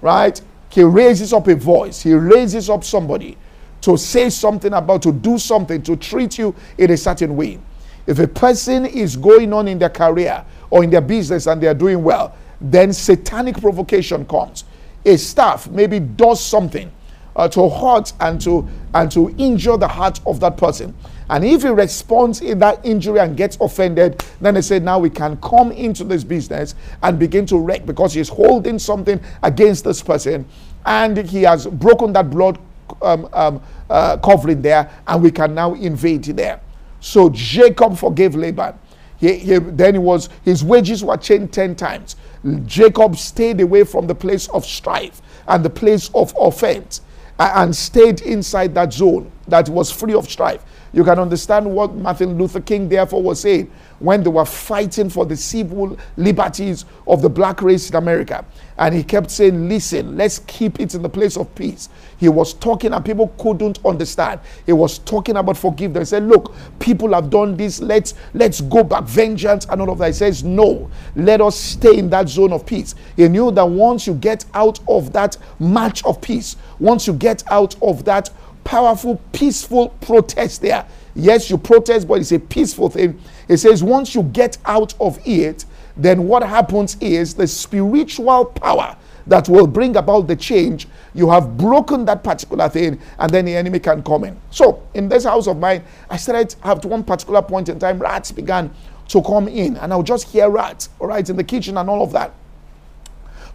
right? 0.00 0.40
He 0.70 0.82
raises 0.82 1.34
up 1.34 1.48
a 1.48 1.54
voice, 1.54 2.00
he 2.00 2.14
raises 2.14 2.70
up 2.70 2.82
somebody 2.82 3.36
to 3.82 3.96
say 3.96 4.30
something 4.30 4.72
about, 4.72 5.02
to 5.02 5.12
do 5.12 5.38
something, 5.38 5.82
to 5.82 5.96
treat 5.96 6.38
you 6.38 6.54
in 6.78 6.90
a 6.90 6.96
certain 6.96 7.36
way. 7.36 7.58
If 8.06 8.18
a 8.18 8.26
person 8.26 8.86
is 8.86 9.16
going 9.16 9.52
on 9.52 9.68
in 9.68 9.78
their 9.78 9.90
career 9.90 10.44
or 10.70 10.82
in 10.82 10.90
their 10.90 11.00
business 11.00 11.46
and 11.46 11.62
they 11.62 11.66
are 11.66 11.74
doing 11.74 12.02
well, 12.02 12.34
then 12.60 12.92
satanic 12.92 13.60
provocation 13.60 14.24
comes. 14.26 14.64
A 15.04 15.16
staff 15.16 15.68
maybe 15.68 16.00
does 16.00 16.42
something 16.42 16.90
uh, 17.36 17.48
to 17.48 17.68
hurt 17.68 18.12
and 18.20 18.40
to 18.40 18.68
and 18.94 19.10
to 19.12 19.32
injure 19.38 19.76
the 19.76 19.86
heart 19.86 20.20
of 20.26 20.40
that 20.40 20.56
person. 20.56 20.94
And 21.30 21.44
if 21.44 21.62
he 21.62 21.68
responds 21.68 22.40
in 22.40 22.58
that 22.60 22.84
injury 22.84 23.20
and 23.20 23.36
gets 23.36 23.58
offended, 23.60 24.24
then 24.40 24.54
they 24.54 24.62
say, 24.62 24.78
now 24.78 24.98
we 24.98 25.10
can 25.10 25.36
come 25.36 25.70
into 25.72 26.02
this 26.04 26.24
business 26.24 26.74
and 27.02 27.18
begin 27.18 27.44
to 27.46 27.58
wreck 27.58 27.84
because 27.84 28.14
he's 28.14 28.30
holding 28.30 28.78
something 28.78 29.20
against 29.42 29.84
this 29.84 30.02
person 30.02 30.46
and 30.86 31.18
he 31.18 31.42
has 31.42 31.66
broken 31.66 32.14
that 32.14 32.30
blood 32.30 32.58
um, 33.02 33.28
um, 33.32 33.62
uh, 33.88 34.16
covering 34.18 34.62
there, 34.62 34.90
and 35.06 35.22
we 35.22 35.30
can 35.30 35.54
now 35.54 35.74
invade 35.74 36.24
there. 36.24 36.60
So 37.00 37.30
Jacob 37.30 37.96
forgave 37.96 38.34
Laban. 38.34 38.74
He, 39.18 39.34
he, 39.34 39.58
then 39.58 39.94
he 39.94 39.98
was 39.98 40.28
his 40.44 40.62
wages 40.62 41.02
were 41.04 41.16
changed 41.16 41.52
ten 41.52 41.74
times. 41.74 42.16
Jacob 42.66 43.16
stayed 43.16 43.60
away 43.60 43.84
from 43.84 44.06
the 44.06 44.14
place 44.14 44.48
of 44.48 44.64
strife 44.64 45.20
and 45.48 45.64
the 45.64 45.70
place 45.70 46.10
of 46.14 46.32
offense, 46.38 47.00
and 47.38 47.74
stayed 47.74 48.20
inside 48.20 48.74
that 48.74 48.92
zone 48.92 49.30
that 49.48 49.68
was 49.68 49.90
free 49.90 50.14
of 50.14 50.28
strife. 50.30 50.64
You 50.92 51.04
can 51.04 51.18
understand 51.18 51.70
what 51.70 51.94
Martin 51.94 52.38
Luther 52.38 52.60
King 52.60 52.88
therefore 52.88 53.22
was 53.22 53.40
saying 53.40 53.70
when 53.98 54.22
they 54.22 54.30
were 54.30 54.44
fighting 54.44 55.10
for 55.10 55.26
the 55.26 55.36
civil 55.36 55.98
liberties 56.16 56.84
of 57.06 57.20
the 57.22 57.28
black 57.28 57.62
race 57.62 57.90
in 57.90 57.96
America. 57.96 58.44
And 58.78 58.94
he 58.94 59.02
kept 59.02 59.30
saying, 59.30 59.68
Listen, 59.68 60.16
let's 60.16 60.38
keep 60.40 60.80
it 60.80 60.94
in 60.94 61.02
the 61.02 61.08
place 61.08 61.36
of 61.36 61.52
peace. 61.54 61.88
He 62.18 62.28
was 62.28 62.54
talking 62.54 62.92
and 62.92 63.04
people 63.04 63.28
couldn't 63.38 63.84
understand. 63.84 64.40
He 64.66 64.72
was 64.72 64.98
talking 64.98 65.36
about 65.36 65.56
forgiveness. 65.56 66.10
He 66.10 66.16
said, 66.16 66.24
Look, 66.24 66.54
people 66.78 67.12
have 67.12 67.28
done 67.28 67.56
this. 67.56 67.80
Let's 67.80 68.14
let's 68.34 68.60
go 68.60 68.84
back, 68.84 69.04
vengeance 69.04 69.66
and 69.68 69.80
all 69.80 69.90
of 69.90 69.98
that. 69.98 70.06
He 70.08 70.12
says, 70.12 70.44
No, 70.44 70.90
let 71.16 71.40
us 71.40 71.56
stay 71.58 71.98
in 71.98 72.08
that 72.10 72.28
zone 72.28 72.52
of 72.52 72.64
peace. 72.64 72.94
He 73.16 73.28
knew 73.28 73.50
that 73.50 73.68
once 73.68 74.06
you 74.06 74.14
get 74.14 74.44
out 74.54 74.78
of 74.88 75.12
that 75.12 75.36
march 75.58 76.04
of 76.04 76.20
peace, 76.20 76.56
once 76.78 77.06
you 77.06 77.12
get 77.12 77.42
out 77.50 77.74
of 77.82 78.04
that 78.04 78.30
powerful, 78.68 79.16
peaceful 79.32 79.88
protest 80.02 80.60
there. 80.60 80.86
Yes, 81.14 81.48
you 81.48 81.56
protest, 81.56 82.06
but 82.06 82.20
it's 82.20 82.32
a 82.32 82.38
peaceful 82.38 82.90
thing. 82.90 83.18
It 83.48 83.56
says 83.56 83.82
once 83.82 84.14
you 84.14 84.24
get 84.24 84.58
out 84.66 84.92
of 85.00 85.18
it, 85.26 85.64
then 85.96 86.28
what 86.28 86.42
happens 86.42 86.98
is 87.00 87.32
the 87.32 87.46
spiritual 87.46 88.44
power 88.44 88.94
that 89.26 89.48
will 89.48 89.66
bring 89.66 89.96
about 89.96 90.26
the 90.26 90.36
change. 90.36 90.86
You 91.14 91.30
have 91.30 91.56
broken 91.56 92.04
that 92.04 92.22
particular 92.22 92.68
thing, 92.68 93.00
and 93.18 93.30
then 93.30 93.46
the 93.46 93.56
enemy 93.56 93.78
can 93.78 94.02
come 94.02 94.24
in. 94.24 94.38
So, 94.50 94.82
in 94.92 95.08
this 95.08 95.24
house 95.24 95.46
of 95.46 95.56
mine, 95.56 95.82
I 96.10 96.18
started 96.18 96.54
at 96.62 96.84
one 96.84 97.04
particular 97.04 97.40
point 97.40 97.70
in 97.70 97.78
time, 97.78 97.98
rats 97.98 98.32
began 98.32 98.70
to 99.08 99.22
come 99.22 99.48
in, 99.48 99.78
and 99.78 99.94
I'll 99.94 100.02
just 100.02 100.28
hear 100.28 100.50
rats, 100.50 100.90
all 100.98 101.06
right, 101.06 101.26
in 101.26 101.36
the 101.36 101.44
kitchen 101.44 101.78
and 101.78 101.88
all 101.88 102.02
of 102.02 102.12
that. 102.12 102.34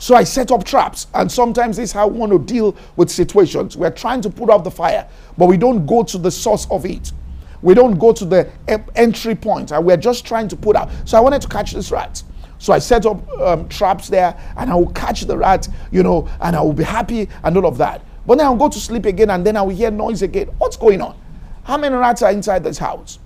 So 0.03 0.15
I 0.15 0.25
set 0.25 0.51
up 0.51 0.65
traps, 0.65 1.07
and 1.13 1.31
sometimes 1.31 1.77
this 1.77 1.91
is 1.91 1.93
how 1.93 2.09
we 2.09 2.19
want 2.19 2.33
to 2.33 2.39
deal 2.39 2.75
with 2.97 3.09
situations. 3.09 3.77
We're 3.77 3.89
trying 3.89 4.19
to 4.23 4.29
put 4.29 4.49
out 4.49 4.65
the 4.65 4.69
fire, 4.69 5.07
but 5.37 5.45
we 5.45 5.55
don't 5.55 5.85
go 5.85 6.03
to 6.03 6.17
the 6.17 6.29
source 6.29 6.67
of 6.69 6.85
it. 6.85 7.13
We 7.61 7.73
don't 7.73 7.97
go 7.97 8.11
to 8.11 8.25
the 8.25 8.51
entry 8.97 9.33
point, 9.33 9.71
and 9.71 9.85
we're 9.85 9.95
just 9.95 10.25
trying 10.25 10.49
to 10.49 10.57
put 10.57 10.75
out. 10.75 10.89
So 11.05 11.17
I 11.17 11.21
wanted 11.21 11.41
to 11.43 11.47
catch 11.47 11.71
this 11.71 11.89
rat. 11.89 12.21
So 12.57 12.73
I 12.73 12.79
set 12.79 13.05
up 13.05 13.25
um, 13.39 13.69
traps 13.69 14.09
there, 14.09 14.37
and 14.57 14.69
I 14.69 14.75
will 14.75 14.91
catch 14.91 15.21
the 15.21 15.37
rat, 15.37 15.69
you 15.89 16.03
know, 16.03 16.27
and 16.41 16.53
I 16.53 16.61
will 16.61 16.73
be 16.73 16.83
happy 16.83 17.29
and 17.41 17.55
all 17.55 17.65
of 17.65 17.77
that. 17.77 18.01
But 18.27 18.39
then 18.39 18.47
I'll 18.47 18.57
go 18.57 18.67
to 18.67 18.79
sleep 18.81 19.05
again, 19.05 19.29
and 19.29 19.45
then 19.45 19.55
I 19.55 19.61
will 19.61 19.73
hear 19.73 19.89
noise 19.89 20.21
again. 20.21 20.49
What's 20.57 20.75
going 20.75 20.99
on? 20.99 21.17
How 21.63 21.77
many 21.77 21.95
rats 21.95 22.21
are 22.23 22.31
inside 22.33 22.65
this 22.65 22.77
house? 22.77 23.19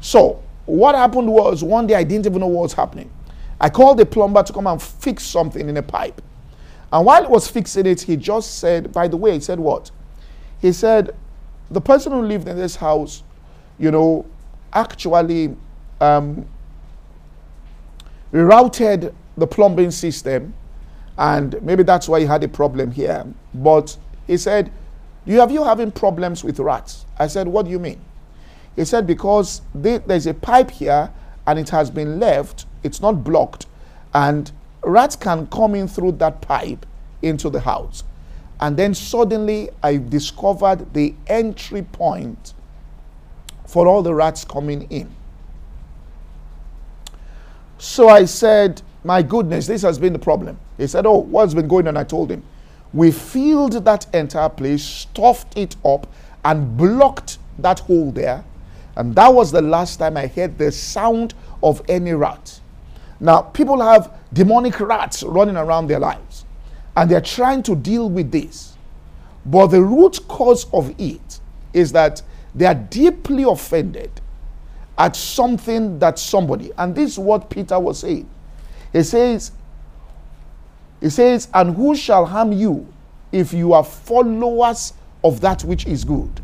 So 0.00 0.42
what 0.64 0.94
happened 0.94 1.28
was 1.28 1.62
one 1.62 1.86
day 1.86 1.96
I 1.96 2.04
didn't 2.04 2.24
even 2.24 2.40
know 2.40 2.46
what 2.46 2.62
was 2.62 2.72
happening. 2.72 3.10
I 3.60 3.68
called 3.68 3.98
the 3.98 4.06
plumber 4.06 4.42
to 4.42 4.52
come 4.52 4.66
and 4.66 4.80
fix 4.80 5.24
something 5.24 5.68
in 5.68 5.76
a 5.76 5.82
pipe. 5.82 6.22
And 6.92 7.04
while 7.04 7.22
he 7.22 7.28
was 7.28 7.48
fixing 7.48 7.86
it, 7.86 8.02
he 8.02 8.16
just 8.16 8.58
said, 8.58 8.92
by 8.92 9.08
the 9.08 9.16
way, 9.16 9.34
he 9.34 9.40
said 9.40 9.58
what? 9.58 9.90
He 10.60 10.72
said, 10.72 11.14
the 11.70 11.80
person 11.80 12.12
who 12.12 12.22
lived 12.22 12.48
in 12.48 12.56
this 12.56 12.76
house, 12.76 13.22
you 13.78 13.90
know, 13.90 14.24
actually 14.72 15.56
um, 16.00 16.46
rerouted 18.32 19.12
the 19.36 19.46
plumbing 19.46 19.90
system, 19.90 20.54
and 21.16 21.60
maybe 21.62 21.82
that's 21.82 22.08
why 22.08 22.20
he 22.20 22.26
had 22.26 22.42
a 22.44 22.48
problem 22.48 22.90
here. 22.90 23.26
But 23.54 23.96
he 24.26 24.36
said, 24.36 24.72
you 25.24 25.40
have 25.40 25.50
you 25.50 25.64
having 25.64 25.90
problems 25.90 26.42
with 26.42 26.58
rats? 26.58 27.04
I 27.18 27.26
said, 27.26 27.48
what 27.48 27.66
do 27.66 27.70
you 27.70 27.78
mean? 27.78 28.00
He 28.76 28.84
said, 28.84 29.06
because 29.06 29.62
they, 29.74 29.98
there's 29.98 30.26
a 30.26 30.34
pipe 30.34 30.70
here 30.70 31.12
and 31.48 31.58
it 31.58 31.70
has 31.70 31.90
been 31.90 32.20
left 32.20 32.66
it's 32.82 33.00
not 33.00 33.24
blocked, 33.24 33.66
and 34.14 34.50
rats 34.82 35.16
can 35.16 35.46
come 35.48 35.74
in 35.74 35.88
through 35.88 36.12
that 36.12 36.40
pipe 36.40 36.86
into 37.22 37.50
the 37.50 37.60
house. 37.60 38.04
And 38.60 38.76
then 38.76 38.94
suddenly 38.94 39.70
I 39.82 39.96
discovered 39.96 40.92
the 40.94 41.14
entry 41.26 41.82
point 41.82 42.54
for 43.66 43.86
all 43.86 44.02
the 44.02 44.14
rats 44.14 44.44
coming 44.44 44.82
in. 44.90 45.10
So 47.78 48.08
I 48.08 48.24
said, 48.24 48.82
My 49.04 49.22
goodness, 49.22 49.66
this 49.66 49.82
has 49.82 49.98
been 49.98 50.12
the 50.12 50.18
problem. 50.18 50.58
He 50.76 50.86
said, 50.86 51.06
Oh, 51.06 51.18
what's 51.18 51.54
been 51.54 51.68
going 51.68 51.86
on? 51.86 51.96
I 51.96 52.04
told 52.04 52.30
him. 52.30 52.42
We 52.92 53.10
filled 53.10 53.72
that 53.84 54.06
entire 54.14 54.48
place, 54.48 54.82
stuffed 54.82 55.56
it 55.56 55.76
up, 55.84 56.06
and 56.44 56.76
blocked 56.76 57.38
that 57.58 57.80
hole 57.80 58.10
there. 58.10 58.44
And 58.98 59.14
that 59.14 59.32
was 59.32 59.52
the 59.52 59.62
last 59.62 59.98
time 59.98 60.16
I 60.16 60.26
heard 60.26 60.58
the 60.58 60.72
sound 60.72 61.32
of 61.62 61.80
any 61.88 62.12
rat. 62.12 62.60
Now, 63.20 63.42
people 63.42 63.80
have 63.80 64.12
demonic 64.32 64.80
rats 64.80 65.22
running 65.22 65.56
around 65.56 65.86
their 65.86 66.00
lives, 66.00 66.44
and 66.96 67.08
they're 67.08 67.20
trying 67.20 67.62
to 67.62 67.76
deal 67.76 68.10
with 68.10 68.32
this. 68.32 68.76
But 69.46 69.68
the 69.68 69.80
root 69.80 70.18
cause 70.26 70.66
of 70.72 70.92
it 71.00 71.38
is 71.72 71.92
that 71.92 72.22
they 72.56 72.66
are 72.66 72.74
deeply 72.74 73.44
offended 73.44 74.10
at 74.98 75.14
something 75.14 76.00
that 76.00 76.18
somebody, 76.18 76.72
and 76.76 76.92
this 76.92 77.12
is 77.12 77.18
what 77.20 77.50
Peter 77.50 77.78
was 77.78 78.00
saying. 78.00 78.28
He 78.92 79.04
says, 79.04 79.52
He 81.00 81.08
says, 81.08 81.46
and 81.54 81.76
who 81.76 81.94
shall 81.94 82.26
harm 82.26 82.50
you 82.50 82.92
if 83.30 83.52
you 83.52 83.74
are 83.74 83.84
followers 83.84 84.92
of 85.22 85.40
that 85.42 85.62
which 85.62 85.86
is 85.86 86.02
good? 86.02 86.40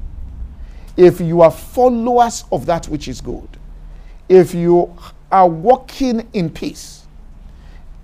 If 0.96 1.20
you 1.20 1.40
are 1.40 1.50
followers 1.50 2.44
of 2.52 2.66
that 2.66 2.86
which 2.88 3.08
is 3.08 3.20
good, 3.20 3.48
if 4.28 4.54
you 4.54 4.96
are 5.34 5.48
walking 5.48 6.28
in 6.32 6.48
peace. 6.48 7.06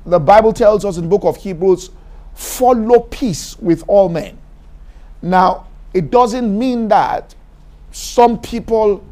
The 0.05 0.19
Bible 0.19 0.53
tells 0.53 0.85
us 0.85 0.97
in 0.97 1.05
the 1.05 1.09
book 1.09 1.25
of 1.25 1.37
Hebrews, 1.37 1.91
follow 2.35 3.01
peace 3.01 3.57
with 3.59 3.85
all 3.87 4.09
men. 4.09 4.37
Now, 5.23 5.69
it 5.95 6.11
doesn't 6.11 6.59
mean 6.59 6.89
that 6.89 7.35
some 7.93 8.41
people 8.41 9.05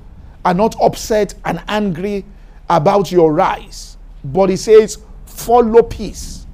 are 0.44 0.54
not 0.54 0.75
upset 0.80 1.35
and 1.44 1.62
angry 1.68 2.25
about 2.68 3.12
your 3.12 3.32
rise, 3.32 3.97
but 4.25 4.50
it 4.50 4.58
says, 4.58 4.99
follow 5.26 5.82
peace. 5.82 6.47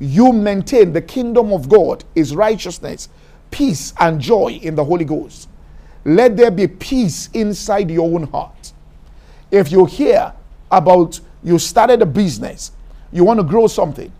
You 0.00 0.32
maintain 0.32 0.92
the 0.92 1.02
kingdom 1.02 1.52
of 1.52 1.68
God 1.68 2.02
is 2.14 2.34
righteousness, 2.34 3.08
peace, 3.50 3.92
and 4.00 4.20
joy 4.20 4.58
in 4.62 4.74
the 4.74 4.84
Holy 4.84 5.04
Ghost. 5.04 5.48
Let 6.04 6.36
there 6.36 6.50
be 6.50 6.66
peace 6.66 7.28
inside 7.34 7.90
your 7.90 8.12
own 8.12 8.24
heart. 8.24 8.72
If 9.50 9.70
you 9.70 9.84
hear 9.84 10.32
about 10.70 11.20
you 11.42 11.58
started 11.58 12.02
a 12.02 12.06
business, 12.06 12.72
you 13.12 13.24
want 13.24 13.40
to 13.40 13.44
grow 13.44 13.66
something, 13.66 14.12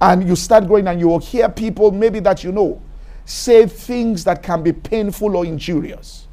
and 0.00 0.26
you 0.26 0.34
start 0.34 0.66
growing, 0.66 0.86
and 0.86 0.98
you 0.98 1.08
will 1.08 1.18
hear 1.18 1.48
people, 1.48 1.90
maybe 1.90 2.20
that 2.20 2.42
you 2.42 2.52
know, 2.52 2.80
say 3.24 3.66
things 3.66 4.24
that 4.24 4.42
can 4.42 4.62
be 4.62 4.72
painful 4.72 5.36
or 5.36 5.44
injurious. 5.44 6.26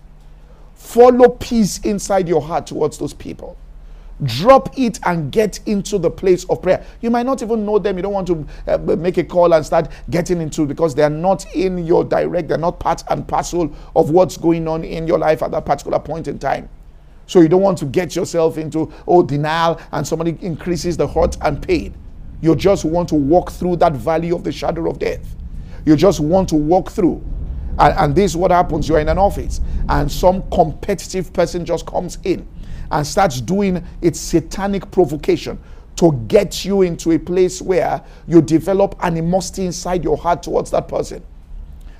Follow 0.75 1.29
peace 1.29 1.79
inside 1.79 2.27
your 2.27 2.41
heart 2.41 2.67
towards 2.67 2.97
those 2.97 3.13
people. 3.13 3.57
Drop 4.23 4.77
it 4.77 4.99
and 5.05 5.31
get 5.31 5.59
into 5.67 5.97
the 5.97 6.09
place 6.09 6.43
of 6.45 6.61
prayer. 6.61 6.85
You 7.01 7.09
might 7.09 7.25
not 7.25 7.41
even 7.41 7.65
know 7.65 7.79
them. 7.79 7.97
You 7.97 8.03
don't 8.03 8.13
want 8.13 8.27
to 8.27 8.47
uh, 8.67 8.77
make 8.77 9.17
a 9.17 9.23
call 9.23 9.53
and 9.53 9.65
start 9.65 9.91
getting 10.09 10.41
into 10.41 10.65
because 10.65 10.95
they 10.95 11.03
are 11.03 11.09
not 11.09 11.45
in 11.55 11.85
your 11.85 12.03
direct, 12.03 12.47
they're 12.47 12.57
not 12.57 12.79
part 12.79 13.03
and 13.09 13.27
parcel 13.27 13.71
of 13.95 14.09
what's 14.09 14.37
going 14.37 14.67
on 14.67 14.83
in 14.83 15.07
your 15.07 15.19
life 15.19 15.43
at 15.43 15.51
that 15.51 15.65
particular 15.65 15.99
point 15.99 16.27
in 16.27 16.39
time. 16.39 16.69
So 17.27 17.41
you 17.41 17.47
don't 17.49 17.61
want 17.61 17.77
to 17.79 17.85
get 17.85 18.15
yourself 18.15 18.57
into 18.57 18.91
oh 19.07 19.21
denial 19.21 19.79
and 19.91 20.07
somebody 20.07 20.37
increases 20.41 20.97
the 20.97 21.07
hurt 21.07 21.37
and 21.41 21.61
pain. 21.61 21.93
You 22.41 22.55
just 22.55 22.85
want 22.85 23.09
to 23.09 23.15
walk 23.15 23.51
through 23.51 23.77
that 23.77 23.93
valley 23.93 24.31
of 24.31 24.43
the 24.43 24.51
shadow 24.51 24.89
of 24.89 24.99
death. 24.99 25.35
You 25.85 25.95
just 25.95 26.19
want 26.19 26.49
to 26.49 26.55
walk 26.55 26.89
through. 26.89 27.23
And, 27.79 27.93
and 27.97 28.15
this 28.15 28.31
is 28.31 28.37
what 28.37 28.51
happens. 28.51 28.87
You're 28.87 28.99
in 28.99 29.09
an 29.09 29.17
office 29.17 29.61
and 29.89 30.11
some 30.11 30.49
competitive 30.51 31.33
person 31.33 31.65
just 31.65 31.85
comes 31.85 32.17
in 32.23 32.47
and 32.91 33.05
starts 33.05 33.41
doing 33.41 33.83
its 34.01 34.19
satanic 34.19 34.89
provocation 34.91 35.59
to 35.97 36.11
get 36.27 36.63
you 36.63 36.83
into 36.83 37.11
a 37.11 37.19
place 37.19 37.61
where 37.61 38.03
you 38.27 38.41
develop 38.41 38.95
animosity 39.01 39.65
inside 39.65 40.03
your 40.03 40.17
heart 40.17 40.43
towards 40.43 40.71
that 40.71 40.87
person. 40.87 41.23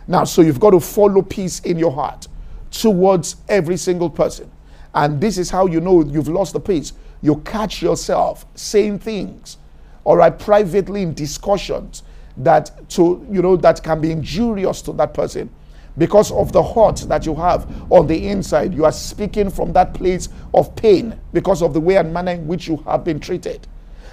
Now, 0.08 0.24
so 0.24 0.42
you've 0.42 0.60
got 0.60 0.72
to 0.72 0.80
follow 0.80 1.22
peace 1.22 1.60
in 1.62 1.78
your 1.80 1.92
heart 1.92 2.28
towards 2.72 3.38
every 3.50 3.78
single 3.78 4.10
person. 4.10 4.50
And 4.94 5.20
this 5.20 5.38
is 5.38 5.50
how 5.50 5.66
you 5.66 5.82
know 5.82 6.04
you've 6.04 6.28
lost 6.28 6.54
the 6.54 6.60
peace. 6.60 6.94
You 7.22 7.38
catch 7.38 7.82
yourself 7.82 8.46
saying 8.56 9.00
things, 9.00 9.58
all 10.04 10.18
right, 10.18 10.38
privately 10.38 11.02
in 11.02 11.14
discussions 11.14 12.04
that 12.38 12.88
to 12.92 13.26
you 13.32 13.42
know 13.42 13.58
that 13.58 13.82
can 13.82 14.00
be 14.00 14.12
injurious 14.12 14.82
to 14.84 14.94
that 14.94 15.14
person 15.14 15.50
because 15.98 16.32
of 16.32 16.52
the 16.52 16.64
hurt 16.64 16.98
that 17.08 17.26
you 17.26 17.36
have 17.36 17.68
on 17.92 18.08
the 18.08 18.28
inside. 18.28 18.74
You 18.74 18.86
are 18.86 18.92
speaking 18.92 19.50
from 19.50 19.74
that 19.74 19.94
place 19.94 20.30
of 20.54 20.76
pain 20.76 21.20
because 21.34 21.62
of 21.62 21.74
the 21.74 21.80
way 21.80 21.98
and 21.98 22.14
manner 22.14 22.34
in 22.34 22.48
which 22.48 22.68
you 22.68 22.78
have 22.78 23.04
been 23.04 23.20
treated. 23.20 23.68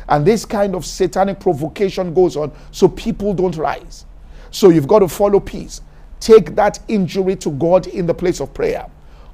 And 0.08 0.24
this 0.24 0.44
kind 0.44 0.74
of 0.74 0.84
satanic 0.84 1.40
provocation 1.40 2.12
goes 2.14 2.36
on 2.36 2.52
so 2.70 2.88
people 2.88 3.34
don't 3.34 3.56
rise. 3.56 4.06
So 4.50 4.68
you've 4.70 4.88
got 4.88 5.00
to 5.00 5.08
follow 5.08 5.40
peace. 5.40 5.80
Take 6.20 6.54
that 6.54 6.78
injury 6.88 7.36
to 7.36 7.50
God 7.50 7.86
in 7.86 8.06
the 8.06 8.14
place 8.14 8.40
of 8.40 8.54
prayer. 8.54 8.86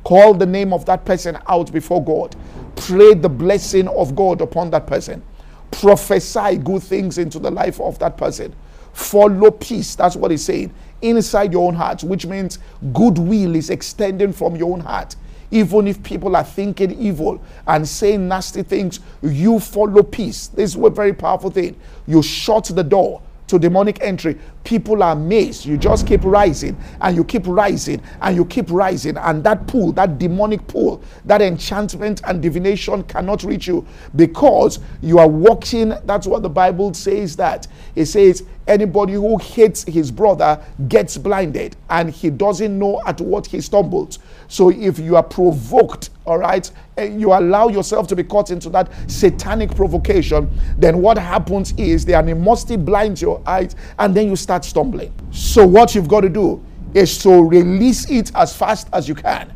Call 0.04 0.34
the 0.34 0.46
name 0.46 0.72
of 0.72 0.86
that 0.86 1.04
person 1.04 1.38
out 1.46 1.72
before 1.72 2.02
God. 2.02 2.34
Pray 2.74 3.14
the 3.14 3.28
blessing 3.28 3.86
of 3.88 4.16
God 4.16 4.40
upon 4.40 4.70
that 4.70 4.86
person. 4.86 5.22
Prophesy 5.70 6.56
good 6.56 6.82
things 6.82 7.18
into 7.18 7.38
the 7.38 7.50
life 7.50 7.80
of 7.80 7.98
that 7.98 8.16
person. 8.16 8.54
Follow 8.92 9.50
peace. 9.50 9.94
That's 9.94 10.16
what 10.16 10.30
he's 10.30 10.44
saying 10.44 10.72
inside 11.02 11.52
your 11.52 11.66
own 11.66 11.74
heart, 11.74 12.02
which 12.02 12.26
means 12.26 12.58
goodwill 12.92 13.54
is 13.56 13.70
extending 13.70 14.32
from 14.32 14.56
your 14.56 14.72
own 14.72 14.80
heart. 14.80 15.16
Even 15.50 15.88
if 15.88 16.02
people 16.02 16.36
are 16.36 16.44
thinking 16.44 16.92
evil 16.92 17.42
and 17.66 17.86
saying 17.86 18.28
nasty 18.28 18.62
things, 18.62 19.00
you 19.22 19.58
follow 19.58 20.02
peace. 20.02 20.46
This 20.48 20.76
is 20.76 20.82
a 20.82 20.90
very 20.90 21.12
powerful 21.12 21.50
thing. 21.50 21.76
You 22.06 22.22
shut 22.22 22.66
the 22.66 22.84
door 22.84 23.20
to 23.48 23.58
demonic 23.58 24.00
entry, 24.00 24.38
people 24.64 25.02
are 25.02 25.12
amazed. 25.12 25.64
You 25.64 25.76
just 25.76 26.06
keep 26.06 26.22
rising 26.24 26.76
and 27.00 27.16
you 27.16 27.24
keep 27.24 27.46
rising 27.46 28.02
and 28.20 28.36
you 28.36 28.44
keep 28.44 28.70
rising. 28.70 29.16
And 29.16 29.42
that 29.44 29.66
pool, 29.66 29.92
that 29.92 30.18
demonic 30.18 30.66
pool, 30.66 31.02
that 31.24 31.42
enchantment 31.42 32.20
and 32.24 32.42
divination 32.42 33.02
cannot 33.04 33.42
reach 33.42 33.66
you 33.66 33.86
because 34.16 34.78
you 35.00 35.18
are 35.18 35.28
walking. 35.28 35.94
That's 36.04 36.26
what 36.26 36.42
the 36.42 36.50
Bible 36.50 36.94
says 36.94 37.36
that. 37.36 37.66
It 37.94 38.06
says, 38.06 38.44
anybody 38.66 39.14
who 39.14 39.36
hates 39.38 39.82
his 39.84 40.10
brother 40.10 40.62
gets 40.88 41.18
blinded 41.18 41.76
and 41.88 42.10
he 42.10 42.30
doesn't 42.30 42.78
know 42.78 43.02
at 43.06 43.20
what 43.20 43.46
he 43.46 43.60
stumbles. 43.60 44.20
So 44.48 44.70
if 44.70 44.98
you 44.98 45.16
are 45.16 45.22
provoked, 45.22 46.10
all 46.24 46.38
right, 46.38 46.70
and 46.96 47.20
you 47.20 47.32
allow 47.32 47.68
yourself 47.68 48.06
to 48.08 48.16
be 48.16 48.22
caught 48.22 48.50
into 48.50 48.68
that 48.70 48.90
satanic 49.10 49.74
provocation, 49.74 50.50
then 50.76 51.00
what 51.00 51.18
happens 51.18 51.72
is 51.76 52.04
the 52.04 52.14
animosity 52.14 52.76
blinds 52.76 53.20
your 53.20 53.42
eyes 53.46 53.74
and 53.98 54.14
then 54.14 54.28
you 54.28 54.36
start 54.36 54.49
stumbling. 54.58 55.12
So 55.30 55.66
what 55.66 55.94
you've 55.94 56.08
got 56.08 56.22
to 56.22 56.28
do 56.28 56.64
is 56.94 57.18
to 57.22 57.42
release 57.42 58.10
it 58.10 58.32
as 58.34 58.54
fast 58.54 58.88
as 58.92 59.08
you 59.08 59.14
can 59.14 59.52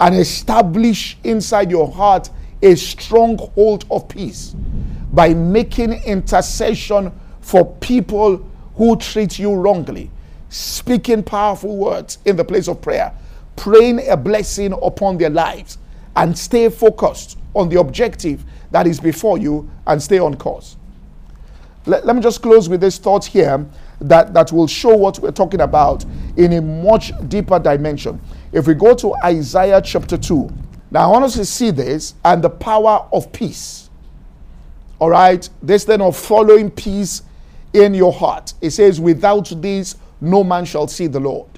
and 0.00 0.14
establish 0.14 1.18
inside 1.24 1.70
your 1.70 1.90
heart 1.90 2.30
a 2.62 2.74
stronghold 2.74 3.84
of 3.90 4.08
peace 4.08 4.54
by 5.12 5.34
making 5.34 5.92
intercession 6.04 7.12
for 7.40 7.64
people 7.76 8.48
who 8.76 8.96
treat 8.96 9.38
you 9.38 9.54
wrongly, 9.54 10.10
speaking 10.48 11.22
powerful 11.22 11.76
words 11.76 12.18
in 12.24 12.36
the 12.36 12.44
place 12.44 12.68
of 12.68 12.80
prayer 12.80 13.12
praying 13.58 14.08
a 14.08 14.16
blessing 14.16 14.72
upon 14.82 15.18
their 15.18 15.30
lives 15.30 15.78
and 16.16 16.38
stay 16.38 16.68
focused 16.68 17.38
on 17.54 17.68
the 17.68 17.78
objective 17.78 18.44
that 18.70 18.86
is 18.86 19.00
before 19.00 19.36
you 19.36 19.68
and 19.86 20.02
stay 20.02 20.18
on 20.18 20.34
course. 20.36 20.76
Let, 21.86 22.06
let 22.06 22.16
me 22.16 22.22
just 22.22 22.40
close 22.40 22.68
with 22.68 22.80
this 22.80 22.98
thought 22.98 23.24
here 23.24 23.66
that, 24.00 24.32
that 24.34 24.52
will 24.52 24.66
show 24.66 24.96
what 24.96 25.18
we're 25.18 25.32
talking 25.32 25.60
about 25.60 26.04
in 26.36 26.52
a 26.54 26.62
much 26.62 27.12
deeper 27.28 27.58
dimension. 27.58 28.20
If 28.52 28.66
we 28.66 28.74
go 28.74 28.94
to 28.94 29.14
Isaiah 29.24 29.82
chapter 29.82 30.16
2, 30.16 30.50
now 30.90 31.08
I 31.08 31.12
want 31.12 31.24
us 31.24 31.34
to 31.34 31.44
see 31.44 31.70
this 31.70 32.14
and 32.24 32.42
the 32.42 32.50
power 32.50 33.06
of 33.12 33.32
peace. 33.32 33.90
All 35.00 35.10
right, 35.10 35.48
this 35.62 35.84
then 35.84 36.00
of 36.00 36.16
following 36.16 36.70
peace 36.70 37.22
in 37.72 37.94
your 37.94 38.12
heart. 38.12 38.54
It 38.60 38.70
says, 38.70 39.00
Without 39.00 39.52
this, 39.60 39.96
no 40.20 40.42
man 40.42 40.64
shall 40.64 40.88
see 40.88 41.06
the 41.06 41.20
Lord. 41.20 41.48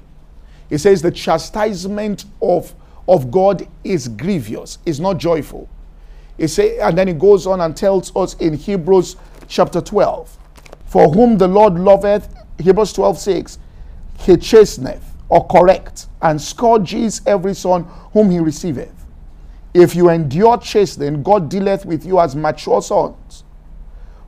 It 0.69 0.79
says 0.79 1.01
the 1.01 1.11
chastisement 1.11 2.25
of, 2.41 2.73
of 3.07 3.31
God 3.31 3.67
is 3.83 4.07
grievous, 4.07 4.77
is 4.85 4.99
not 4.99 5.17
joyful. 5.17 5.67
It 6.37 6.47
say, 6.47 6.79
and 6.79 6.97
then 6.97 7.07
it 7.07 7.19
goes 7.19 7.45
on 7.45 7.61
and 7.61 7.75
tells 7.75 8.15
us 8.15 8.35
in 8.35 8.53
Hebrews 8.53 9.15
chapter 9.47 9.81
12, 9.81 10.37
for 10.91 11.07
whom 11.07 11.37
the 11.37 11.47
Lord 11.47 11.75
loveth, 11.75 12.35
Hebrews 12.59 12.91
12, 12.91 13.17
6, 13.17 13.59
he 14.19 14.35
chasteneth 14.35 15.01
or 15.29 15.47
correct 15.47 16.07
and 16.21 16.39
scourges 16.39 17.21
every 17.25 17.53
son 17.53 17.83
whom 18.11 18.29
he 18.29 18.39
receiveth. 18.39 19.05
If 19.73 19.95
you 19.95 20.09
endure 20.09 20.57
chastening, 20.57 21.23
God 21.23 21.49
dealeth 21.49 21.85
with 21.85 22.05
you 22.05 22.19
as 22.19 22.35
mature 22.35 22.81
sons. 22.81 23.45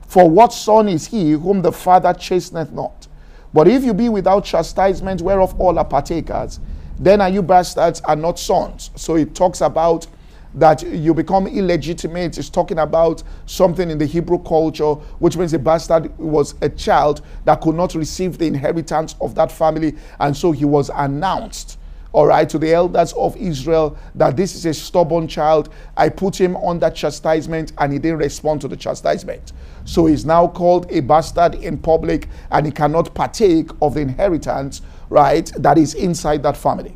For 0.08 0.30
what 0.30 0.54
son 0.54 0.88
is 0.88 1.08
he 1.08 1.32
whom 1.32 1.62
the 1.62 1.73
Father 1.73 2.13
chasteneth 2.13 2.71
not? 2.71 3.10
But 3.54 3.67
if 3.67 3.84
you 3.84 3.93
be 3.93 4.08
without 4.08 4.45
chastisement, 4.45 5.21
whereof 5.21 5.60
all 5.60 5.78
are 5.78 5.84
partakers, 5.84 6.62
then 6.97 7.19
are 7.19 7.28
you 7.28 7.43
bastards 7.43 8.02
and 8.08 8.21
not 8.21 8.39
sons. 8.39 8.89
So 8.95 9.17
it 9.17 9.36
talks 9.36 9.60
about 9.60 10.08
that 10.55 10.83
you 10.83 11.13
become 11.13 11.47
illegitimate. 11.47 12.37
is 12.37 12.49
talking 12.49 12.79
about 12.79 13.23
something 13.45 13.89
in 13.89 13.97
the 13.97 14.05
Hebrew 14.05 14.39
culture, 14.43 14.93
which 15.19 15.37
means 15.37 15.53
a 15.53 15.59
bastard 15.59 16.15
was 16.17 16.55
a 16.61 16.69
child 16.69 17.21
that 17.45 17.61
could 17.61 17.75
not 17.75 17.95
receive 17.95 18.37
the 18.37 18.47
inheritance 18.47 19.15
of 19.21 19.35
that 19.35 19.51
family. 19.51 19.95
And 20.19 20.35
so 20.35 20.51
he 20.51 20.65
was 20.65 20.89
announced 20.93 21.77
all 22.13 22.27
right, 22.27 22.47
to 22.47 22.59
the 22.59 22.71
elders 22.71 23.11
of 23.13 23.35
Israel 23.37 23.97
that 24.13 24.37
this 24.37 24.55
is 24.55 24.67
a 24.67 24.73
stubborn 24.73 25.27
child. 25.27 25.69
I 25.97 26.09
put 26.09 26.39
him 26.39 26.55
under 26.57 26.91
chastisement 26.91 27.73
and 27.79 27.91
he 27.91 27.97
didn't 27.97 28.19
respond 28.19 28.61
to 28.61 28.67
the 28.67 28.77
chastisement. 28.77 29.51
So 29.85 30.05
he's 30.05 30.23
now 30.23 30.47
called 30.47 30.91
a 30.91 30.99
bastard 30.99 31.55
in 31.55 31.79
public 31.79 32.29
and 32.51 32.67
he 32.67 32.71
cannot 32.71 33.15
partake 33.15 33.71
of 33.81 33.95
the 33.95 34.01
inheritance, 34.01 34.83
right, 35.09 35.51
that 35.57 35.79
is 35.79 35.95
inside 35.95 36.43
that 36.43 36.55
family. 36.55 36.95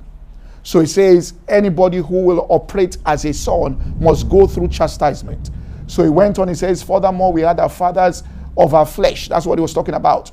So 0.67 0.82
he 0.82 0.86
says 0.86 1.34
anybody 1.47 1.99
who 1.99 2.25
will 2.25 2.45
operate 2.49 2.97
as 3.06 3.23
a 3.23 3.34
son 3.34 3.95
must 4.01 4.27
go 4.27 4.45
through 4.45 4.67
chastisement. 4.67 5.49
So 5.88 6.03
he 6.03 6.10
went 6.10 6.39
on, 6.39 6.49
he 6.49 6.56
says, 6.56 6.84
Furthermore, 6.84 7.32
we 7.32 7.39
had 7.39 7.62
our 7.62 7.69
fathers 7.69 8.21
of 8.58 8.73
our 8.73 8.86
flesh. 8.86 9.30
That's 9.30 9.45
what 9.45 9.58
he 9.58 9.62
was 9.62 9.73
talking 9.73 9.93
about. 9.93 10.30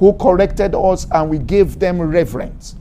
Who 0.00 0.12
corrected 0.14 0.74
us 0.74 1.06
and 1.12 1.30
we 1.30 1.38
gave 1.38 1.78
them 1.78 2.02
reverence. 2.02 2.74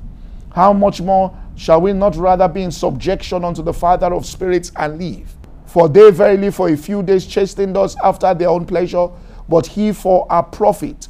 How 0.52 0.74
much 0.74 1.00
more 1.00 1.38
shall 1.56 1.80
we 1.80 1.94
not 1.94 2.16
rather 2.16 2.48
be 2.48 2.64
in 2.64 2.72
subjection 2.72 3.46
unto 3.46 3.62
the 3.62 3.72
Father 3.72 4.12
of 4.12 4.26
spirits 4.26 4.72
and 4.76 4.98
live? 4.98 5.32
For 5.68 5.88
they 5.88 6.10
verily 6.10 6.50
for 6.50 6.70
a 6.70 6.76
few 6.76 7.04
days 7.04 7.28
chastened 7.28 7.78
us 7.78 7.96
after 8.04 8.34
their 8.34 8.50
own 8.50 8.66
pleasure, 8.66 9.10
but 9.48 9.68
he 9.68 9.92
for 9.92 10.26
our 10.32 10.42
profit, 10.42 11.08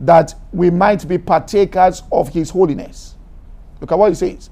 that 0.00 0.34
we 0.52 0.70
might 0.70 1.06
be 1.06 1.18
partakers 1.18 2.02
of 2.10 2.30
his 2.30 2.50
holiness. 2.50 3.14
Look 3.80 3.92
at 3.92 3.98
what 4.00 4.08
he 4.08 4.16
says. 4.16 4.50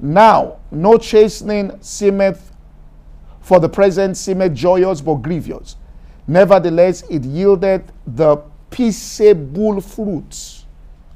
Now, 0.00 0.58
no 0.70 0.98
chastening 0.98 1.78
seemeth 1.80 2.52
for 3.40 3.60
the 3.60 3.68
present 3.68 4.16
seemeth 4.16 4.54
joyous 4.54 5.00
but 5.00 5.16
grievous. 5.16 5.76
Nevertheless, 6.26 7.02
it 7.10 7.22
yieldeth 7.22 7.84
the 8.06 8.38
peaceable 8.70 9.80
fruits 9.80 10.64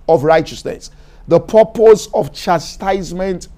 of 0.08 0.24
righteousness. 0.24 0.90
The 1.26 1.40
purpose 1.40 2.08
of 2.14 2.32
chastisement 2.32 3.48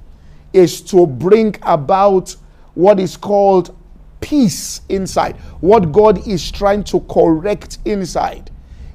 is 0.53 0.81
to 0.83 1.07
bring 1.07 1.55
about 1.63 2.35
what 2.75 2.99
is 2.99 3.17
called 3.17 3.77
peace 4.21 4.83
inside. 4.89 5.37
What 5.61 5.93
God 5.93 6.27
is 6.27 6.51
trying 6.51 6.85
to 6.85 7.01
correct 7.01 7.79
inside 7.85 8.51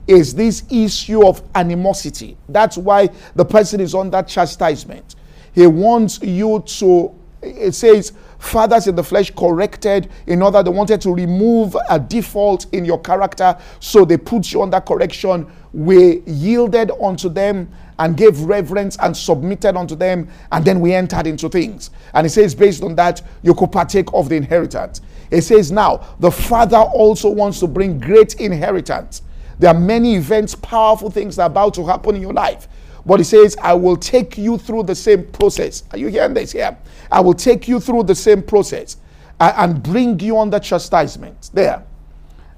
is 0.08 0.36
this 0.36 0.64
issue 0.70 1.26
of 1.26 1.42
animosity. 1.56 2.38
That's 2.48 2.78
why 2.78 3.10
the 3.36 3.46
person 3.46 3.80
is 3.80 3.96
under 3.96 4.22
chastisement. 4.22 5.16
He 5.56 5.66
wants 5.66 6.22
you 6.22 6.64
to, 6.66 7.16
it 7.42 7.74
says, 7.74 8.12
fathers 8.38 8.88
in 8.88 8.96
the 8.96 9.04
flesh 9.04 9.32
corrected 9.32 10.10
in 10.28 10.42
order 10.42 10.62
they 10.62 10.70
wanted 10.70 11.02
to 11.02 11.14
remove 11.14 11.76
a 11.90 12.00
default 12.00 12.72
in 12.74 12.86
your 12.86 13.00
character. 13.00 13.58
So 13.80 14.06
they 14.06 14.18
put 14.18 14.52
you 14.52 14.62
under 14.62 14.82
correction. 14.82 15.50
We 15.74 16.22
yielded 16.26 16.92
unto 17.02 17.30
them 17.30 17.70
and 17.98 18.18
gave 18.18 18.40
reverence 18.42 18.98
and 19.02 19.16
submitted 19.16 19.78
unto 19.78 19.96
them. 19.96 20.28
And 20.52 20.66
then 20.66 20.82
we 20.82 20.94
entered 20.94 21.26
into 21.26 21.48
things. 21.50 21.90
And 22.14 22.28
it 22.28 22.32
says, 22.32 22.54
based 22.54 22.84
on 22.84 22.96
that, 22.96 23.22
you 23.42 23.56
could 23.56 23.72
partake 23.72 24.14
of 24.14 24.30
the 24.30 24.36
inheritance. 24.36 25.02
It 25.32 25.42
says, 25.42 25.72
now 25.72 26.16
the 26.20 26.32
Father 26.32 26.78
also 26.78 27.30
wants 27.30 27.60
to 27.62 27.68
bring 27.68 28.00
great 28.00 28.36
inheritance. 28.36 29.22
There 29.58 29.74
are 29.74 29.80
many 29.80 30.16
events, 30.16 30.54
powerful 30.54 31.10
things 31.10 31.38
that 31.38 31.44
are 31.44 31.48
about 31.48 31.74
to 31.76 31.86
happen 31.86 32.16
in 32.16 32.22
your 32.22 32.34
life. 32.34 32.68
But 33.06 33.20
he 33.20 33.24
says, 33.24 33.56
I 33.62 33.74
will 33.74 33.98
take 33.98 34.38
you 34.38 34.58
through 34.58 34.84
the 34.84 34.96
same 34.96 35.26
process. 35.28 35.84
Are 35.92 35.98
you 35.98 36.08
hearing 36.08 36.34
this 36.34 36.52
here? 36.52 36.76
I 37.12 37.20
will 37.22 37.36
take 37.36 37.68
you 37.68 37.80
through 37.80 38.04
the 38.04 38.16
same 38.16 38.42
process 38.42 38.98
and 39.40 39.84
bring 39.84 40.20
you 40.20 40.40
under 40.40 40.60
chastisement. 40.60 41.52
There. 41.54 41.84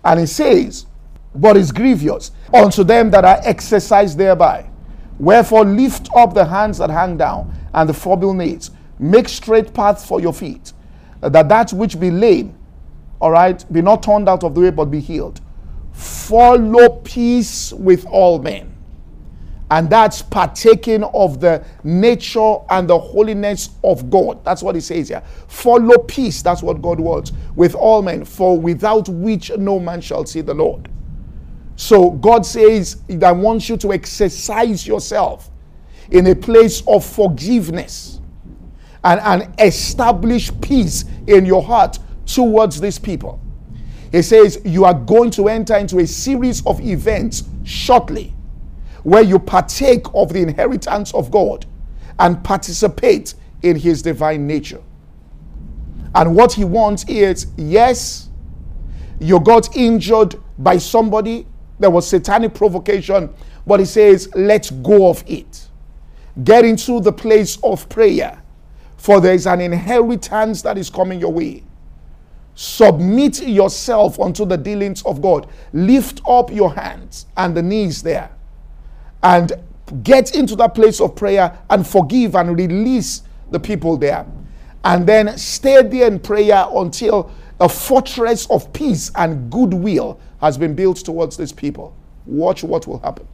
And 0.05 0.19
he 0.21 0.25
says, 0.25 0.85
But 1.35 1.57
is 1.57 1.71
grievous 1.71 2.31
unto 2.53 2.83
them 2.85 3.11
that 3.11 3.25
are 3.25 3.39
exercised 3.43 4.17
thereby. 4.17 4.69
Wherefore 5.19 5.65
lift 5.65 6.09
up 6.15 6.33
the 6.33 6.45
hands 6.45 6.77
that 6.77 6.89
hang 6.89 7.17
down 7.17 7.53
and 7.73 7.89
the 7.89 7.93
feeble 7.93 8.33
knees. 8.33 8.71
Make 8.99 9.27
straight 9.27 9.73
paths 9.73 10.05
for 10.05 10.21
your 10.21 10.33
feet, 10.33 10.71
that 11.21 11.49
that 11.49 11.73
which 11.73 11.99
be 11.99 12.09
lame, 12.09 12.55
all 13.19 13.31
right, 13.31 13.63
be 13.71 13.81
not 13.81 14.01
turned 14.03 14.29
out 14.29 14.43
of 14.43 14.55
the 14.55 14.61
way, 14.61 14.69
but 14.71 14.85
be 14.85 14.99
healed. 14.99 15.41
Follow 15.91 16.89
peace 17.03 17.73
with 17.73 18.05
all 18.05 18.39
men 18.39 18.76
and 19.69 19.89
that's 19.89 20.21
partaking 20.21 21.03
of 21.03 21.41
the 21.41 21.65
nature 21.83 22.57
and 22.69 22.89
the 22.89 22.97
holiness 22.97 23.71
of 23.83 24.09
God. 24.09 24.43
That's 24.45 24.63
what 24.63 24.75
he 24.75 24.81
says 24.81 25.09
here. 25.09 25.21
Follow 25.47 25.97
peace. 25.97 26.41
That's 26.41 26.63
what 26.63 26.81
God 26.81 26.99
wants 26.99 27.33
with 27.55 27.75
all 27.75 28.01
men, 28.01 28.23
for 28.23 28.57
without 28.57 29.09
which 29.09 29.51
no 29.57 29.79
man 29.79 29.99
shall 29.99 30.25
see 30.25 30.39
the 30.41 30.53
Lord. 30.53 30.89
So 31.75 32.11
God 32.11 32.45
says, 32.45 33.01
I 33.21 33.31
want 33.33 33.67
you 33.67 33.75
to 33.77 33.91
exercise 33.91 34.87
yourself 34.87 35.51
in 36.11 36.27
a 36.27 36.35
place 36.35 36.81
of 36.87 37.05
forgiveness 37.05 38.21
and, 39.03 39.19
and 39.19 39.59
establish 39.59 40.49
peace 40.61 41.03
in 41.27 41.45
your 41.45 41.61
heart 41.61 41.99
towards 42.25 42.79
these 42.79 42.97
people. 42.97 43.41
He 44.13 44.21
says, 44.21 44.61
You 44.63 44.85
are 44.85 44.93
going 44.93 45.29
to 45.31 45.49
enter 45.49 45.75
into 45.75 45.99
a 45.99 46.07
series 46.07 46.65
of 46.65 46.79
events 46.79 47.43
shortly 47.65 48.33
where 49.07 49.23
you 49.23 49.39
partake 49.39 50.05
of 50.13 50.33
the 50.33 50.41
inheritance 50.41 51.13
of 51.13 51.31
God 51.31 51.65
and 52.19 52.43
participate 52.43 53.35
in 53.61 53.77
his 53.77 54.01
divine 54.01 54.45
nature. 54.45 54.83
And 56.13 56.35
what 56.35 56.51
he 56.51 56.65
wants 56.65 57.05
is 57.07 57.47
yes, 57.55 58.27
you 59.21 59.39
got 59.39 59.73
injured 59.77 60.35
by 60.57 60.77
somebody, 60.77 61.47
there 61.79 61.89
was 61.89 62.05
satanic 62.05 62.53
provocation, 62.53 63.33
but 63.65 63.79
he 63.79 63.85
says, 63.85 64.27
let 64.35 64.69
go 64.83 65.09
of 65.09 65.23
it. 65.25 65.69
Get 66.43 66.65
into 66.65 66.99
the 66.99 67.13
place 67.13 67.57
of 67.63 67.87
prayer, 67.87 68.43
for 68.97 69.21
there 69.21 69.35
is 69.35 69.47
an 69.47 69.61
inheritance 69.61 70.61
that 70.63 70.77
is 70.77 70.89
coming 70.89 71.21
your 71.21 71.31
way. 71.31 71.63
Submit 72.55 73.41
yourself 73.43 74.19
unto 74.19 74.43
the 74.43 74.57
dealings 74.57 75.01
of 75.03 75.21
God. 75.21 75.47
Lift 75.71 76.19
up 76.27 76.51
your 76.51 76.75
hands 76.75 77.27
and 77.37 77.55
the 77.55 77.63
knees 77.63 78.03
there 78.03 78.31
and 79.23 79.53
get 80.03 80.35
into 80.35 80.55
that 80.57 80.75
place 80.75 80.99
of 80.99 81.15
prayer 81.15 81.57
and 81.69 81.85
forgive 81.85 82.35
and 82.35 82.57
release 82.57 83.23
the 83.51 83.59
people 83.59 83.97
there. 83.97 84.25
And 84.83 85.07
then 85.07 85.37
stay 85.37 85.81
there 85.81 86.07
in 86.07 86.19
prayer 86.19 86.65
until 86.73 87.31
a 87.59 87.67
fortress 87.67 88.49
of 88.49 88.71
peace 88.73 89.11
and 89.15 89.51
goodwill 89.51 90.19
has 90.41 90.57
been 90.57 90.75
built 90.75 90.97
towards 90.97 91.37
these 91.37 91.51
people. 91.51 91.95
Watch 92.25 92.63
what 92.63 92.85
will 92.87 92.99
happen. 92.99 93.27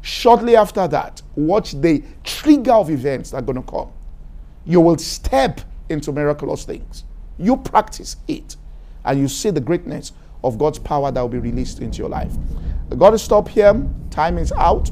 Shortly 0.00 0.56
after 0.56 0.88
that, 0.88 1.22
watch 1.36 1.72
the 1.72 2.02
trigger 2.24 2.72
of 2.72 2.90
events 2.90 3.30
that 3.30 3.38
are 3.38 3.42
going 3.42 3.62
to 3.62 3.70
come. 3.70 3.92
You 4.64 4.80
will 4.80 4.98
step 4.98 5.60
into 5.88 6.12
miraculous 6.12 6.64
things. 6.64 7.04
You 7.38 7.56
practice 7.56 8.16
it, 8.28 8.56
and 9.04 9.18
you 9.20 9.28
see 9.28 9.50
the 9.50 9.60
greatness 9.60 10.12
of 10.42 10.58
God's 10.58 10.78
power 10.78 11.10
that 11.12 11.20
will 11.20 11.28
be 11.28 11.38
released 11.38 11.80
into 11.80 11.98
your 11.98 12.08
life. 12.08 12.32
I 12.90 12.94
got 12.96 13.10
to 13.10 13.18
stop 13.18 13.48
here. 13.48 13.86
Time 14.10 14.38
is 14.38 14.52
out. 14.52 14.90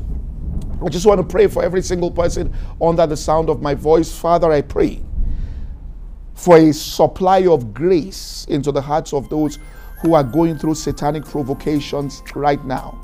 I 0.82 0.88
just 0.88 1.04
want 1.04 1.20
to 1.20 1.26
pray 1.26 1.46
for 1.46 1.62
every 1.62 1.82
single 1.82 2.10
person 2.10 2.54
under 2.80 3.06
the 3.06 3.16
sound 3.16 3.50
of 3.50 3.60
my 3.60 3.74
voice. 3.74 4.10
Father, 4.16 4.50
I 4.50 4.62
pray 4.62 5.02
for 6.34 6.56
a 6.56 6.72
supply 6.72 7.46
of 7.46 7.74
grace 7.74 8.46
into 8.48 8.72
the 8.72 8.80
hearts 8.80 9.12
of 9.12 9.28
those 9.28 9.58
who 10.00 10.14
are 10.14 10.24
going 10.24 10.56
through 10.56 10.74
satanic 10.74 11.26
provocations 11.26 12.22
right 12.34 12.64
now 12.64 12.98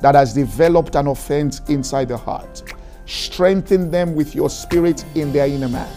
that 0.00 0.16
has 0.16 0.34
developed 0.34 0.96
an 0.96 1.06
offense 1.06 1.60
inside 1.68 2.08
the 2.08 2.16
heart. 2.16 2.74
Strengthen 3.06 3.92
them 3.92 4.16
with 4.16 4.34
your 4.34 4.50
spirit 4.50 5.04
in 5.14 5.32
their 5.32 5.46
inner 5.46 5.68
man 5.68 5.94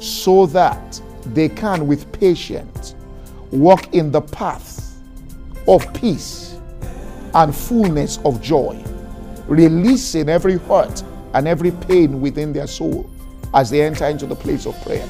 so 0.00 0.46
that 0.46 1.00
they 1.26 1.48
can, 1.48 1.86
with 1.86 2.10
patience, 2.10 2.96
walk 3.52 3.94
in 3.94 4.10
the 4.10 4.20
path 4.20 4.96
of 5.68 5.92
peace 5.94 6.58
and 7.34 7.54
fullness 7.54 8.18
of 8.24 8.42
joy 8.42 8.82
releasing 9.50 10.28
every 10.28 10.56
hurt 10.58 11.02
and 11.34 11.46
every 11.46 11.72
pain 11.72 12.20
within 12.20 12.52
their 12.52 12.68
soul 12.68 13.10
as 13.52 13.68
they 13.68 13.82
enter 13.82 14.06
into 14.06 14.24
the 14.24 14.34
place 14.34 14.64
of 14.64 14.80
prayer. 14.82 15.06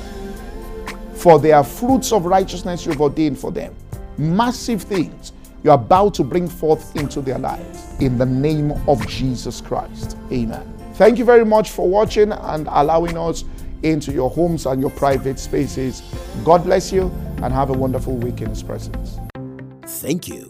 For 1.14 1.38
there 1.38 1.57
are 1.57 1.64
fruits 1.64 2.11
of 2.11 2.24
righteousness 2.24 2.87
you've 2.87 3.00
ordained 3.00 3.38
for 3.38 3.53
them, 3.53 3.76
massive 4.16 4.83
things 4.83 5.33
you're 5.62 5.74
about 5.74 6.14
to 6.14 6.24
bring 6.24 6.48
forth 6.48 6.96
into 6.96 7.20
their 7.20 7.38
lives. 7.38 7.94
In 8.00 8.16
the 8.16 8.24
name 8.24 8.72
of 8.88 9.07
Jesus 9.07 9.61
Christ. 9.61 10.16
Amen. 10.33 10.66
Thank 10.94 11.18
you 11.18 11.26
very 11.26 11.44
much 11.44 11.70
for 11.70 11.87
watching 11.87 12.33
and 12.33 12.66
allowing 12.70 13.18
us 13.18 13.44
into 13.83 14.11
your 14.11 14.31
homes 14.31 14.64
and 14.64 14.81
your 14.81 14.90
private 14.90 15.38
spaces. 15.38 16.03
God 16.44 16.64
bless 16.64 16.90
you 16.90 17.12
and 17.42 17.53
have 17.53 17.68
a 17.68 17.74
wonderful 17.74 18.16
week 18.16 18.40
in 18.40 18.48
His 18.48 18.62
presence. 18.62 19.18
Thank 19.85 20.29
you 20.29 20.50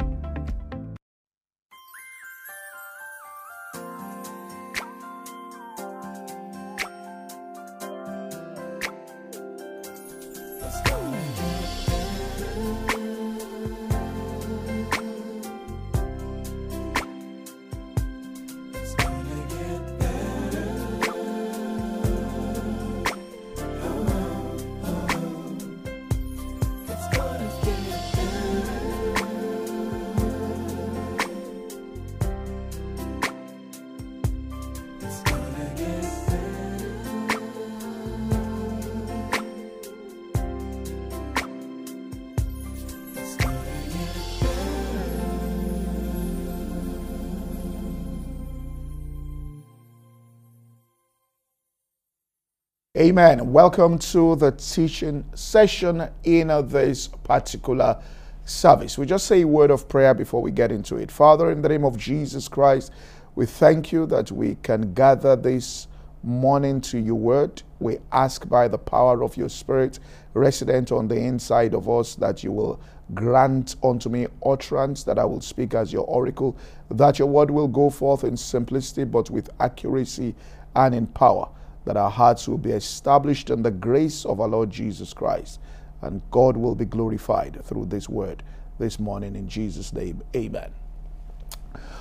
Amen. 53.01 53.51
Welcome 53.51 53.97
to 53.97 54.35
the 54.35 54.51
teaching 54.51 55.25
session 55.33 56.07
in 56.23 56.49
this 56.67 57.07
particular 57.07 57.99
service. 58.45 58.95
We 58.95 59.07
just 59.07 59.25
say 59.25 59.41
a 59.41 59.47
word 59.47 59.71
of 59.71 59.89
prayer 59.89 60.13
before 60.13 60.43
we 60.43 60.51
get 60.51 60.71
into 60.71 60.97
it. 60.97 61.09
Father, 61.09 61.49
in 61.49 61.63
the 61.63 61.69
name 61.69 61.83
of 61.83 61.97
Jesus 61.97 62.47
Christ, 62.47 62.91
we 63.33 63.47
thank 63.47 63.91
you 63.91 64.05
that 64.05 64.31
we 64.31 64.53
can 64.61 64.93
gather 64.93 65.35
this 65.35 65.87
morning 66.21 66.79
to 66.81 66.99
your 66.99 67.15
word. 67.15 67.63
We 67.79 67.97
ask 68.11 68.47
by 68.47 68.67
the 68.67 68.77
power 68.77 69.23
of 69.23 69.35
your 69.35 69.49
spirit, 69.49 69.97
resident 70.35 70.91
on 70.91 71.07
the 71.07 71.17
inside 71.17 71.73
of 71.73 71.89
us, 71.89 72.13
that 72.17 72.43
you 72.43 72.51
will 72.51 72.79
grant 73.15 73.77
unto 73.83 74.09
me 74.09 74.27
utterance, 74.45 75.01
that 75.05 75.17
I 75.17 75.25
will 75.25 75.41
speak 75.41 75.73
as 75.73 75.91
your 75.91 76.05
oracle, 76.05 76.55
that 76.91 77.17
your 77.17 77.29
word 77.29 77.49
will 77.49 77.67
go 77.67 77.89
forth 77.89 78.23
in 78.23 78.37
simplicity, 78.37 79.05
but 79.05 79.31
with 79.31 79.49
accuracy 79.59 80.35
and 80.75 80.93
in 80.93 81.07
power 81.07 81.49
that 81.85 81.97
our 81.97 82.09
hearts 82.09 82.47
will 82.47 82.57
be 82.57 82.71
established 82.71 83.49
in 83.49 83.61
the 83.61 83.71
grace 83.71 84.25
of 84.25 84.39
our 84.39 84.47
Lord 84.47 84.69
Jesus 84.69 85.13
Christ. 85.13 85.59
And 86.01 86.21
God 86.31 86.57
will 86.57 86.75
be 86.75 86.85
glorified 86.85 87.63
through 87.63 87.85
this 87.85 88.09
word 88.09 88.43
this 88.79 88.99
morning 88.99 89.35
in 89.35 89.47
Jesus' 89.47 89.93
name. 89.93 90.21
Amen. 90.35 90.71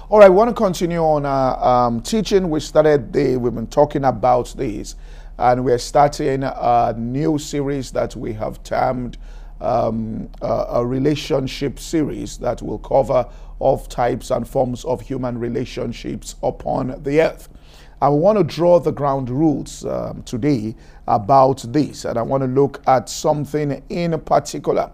All 0.08 0.18
right, 0.18 0.28
we 0.28 0.34
want 0.34 0.50
to 0.50 0.54
continue 0.54 0.98
on 0.98 1.24
our 1.24 1.86
um, 1.86 2.00
teaching. 2.00 2.50
We 2.50 2.60
started 2.60 3.12
the, 3.12 3.36
we've 3.36 3.54
been 3.54 3.68
talking 3.68 4.04
about 4.04 4.52
this, 4.56 4.96
and 5.38 5.64
we're 5.64 5.78
starting 5.78 6.42
a 6.42 6.94
new 6.96 7.38
series 7.38 7.92
that 7.92 8.16
we 8.16 8.32
have 8.32 8.62
termed 8.64 9.18
um, 9.60 10.28
a, 10.42 10.66
a 10.70 10.86
relationship 10.86 11.78
series 11.78 12.38
that 12.38 12.60
will 12.62 12.78
cover 12.78 13.28
of 13.60 13.88
types 13.88 14.30
and 14.30 14.48
forms 14.48 14.84
of 14.84 15.00
human 15.00 15.38
relationships 15.38 16.34
upon 16.42 17.00
the 17.02 17.20
earth. 17.20 17.48
I 18.02 18.08
want 18.08 18.38
to 18.38 18.44
draw 18.44 18.80
the 18.80 18.92
ground 18.92 19.28
rules 19.28 19.84
um, 19.84 20.22
today 20.22 20.74
about 21.06 21.62
this, 21.70 22.06
and 22.06 22.18
I 22.18 22.22
want 22.22 22.42
to 22.42 22.46
look 22.46 22.82
at 22.86 23.10
something 23.10 23.82
in 23.90 24.18
particular. 24.20 24.90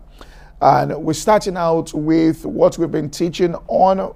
And 0.61 0.97
we're 0.97 1.13
starting 1.13 1.57
out 1.57 1.95
with 1.95 2.45
what 2.45 2.79
we've 2.79 2.91
been 2.91 3.11
teaching 3.11 3.55
on 3.69 4.13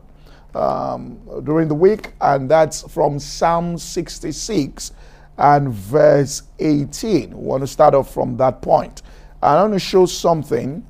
um, 0.56 1.20
during 1.44 1.68
the 1.68 1.74
week, 1.74 2.14
and 2.20 2.50
that's 2.50 2.82
from 2.92 3.20
Psalm 3.20 3.78
66 3.78 4.90
and 5.38 5.72
verse 5.72 6.42
18. 6.58 7.30
We 7.30 7.34
want 7.36 7.62
to 7.62 7.68
start 7.68 7.94
off 7.94 8.12
from 8.12 8.36
that 8.38 8.60
point. 8.60 9.02
I 9.40 9.54
want 9.54 9.72
to 9.72 9.78
show 9.78 10.04
something 10.04 10.84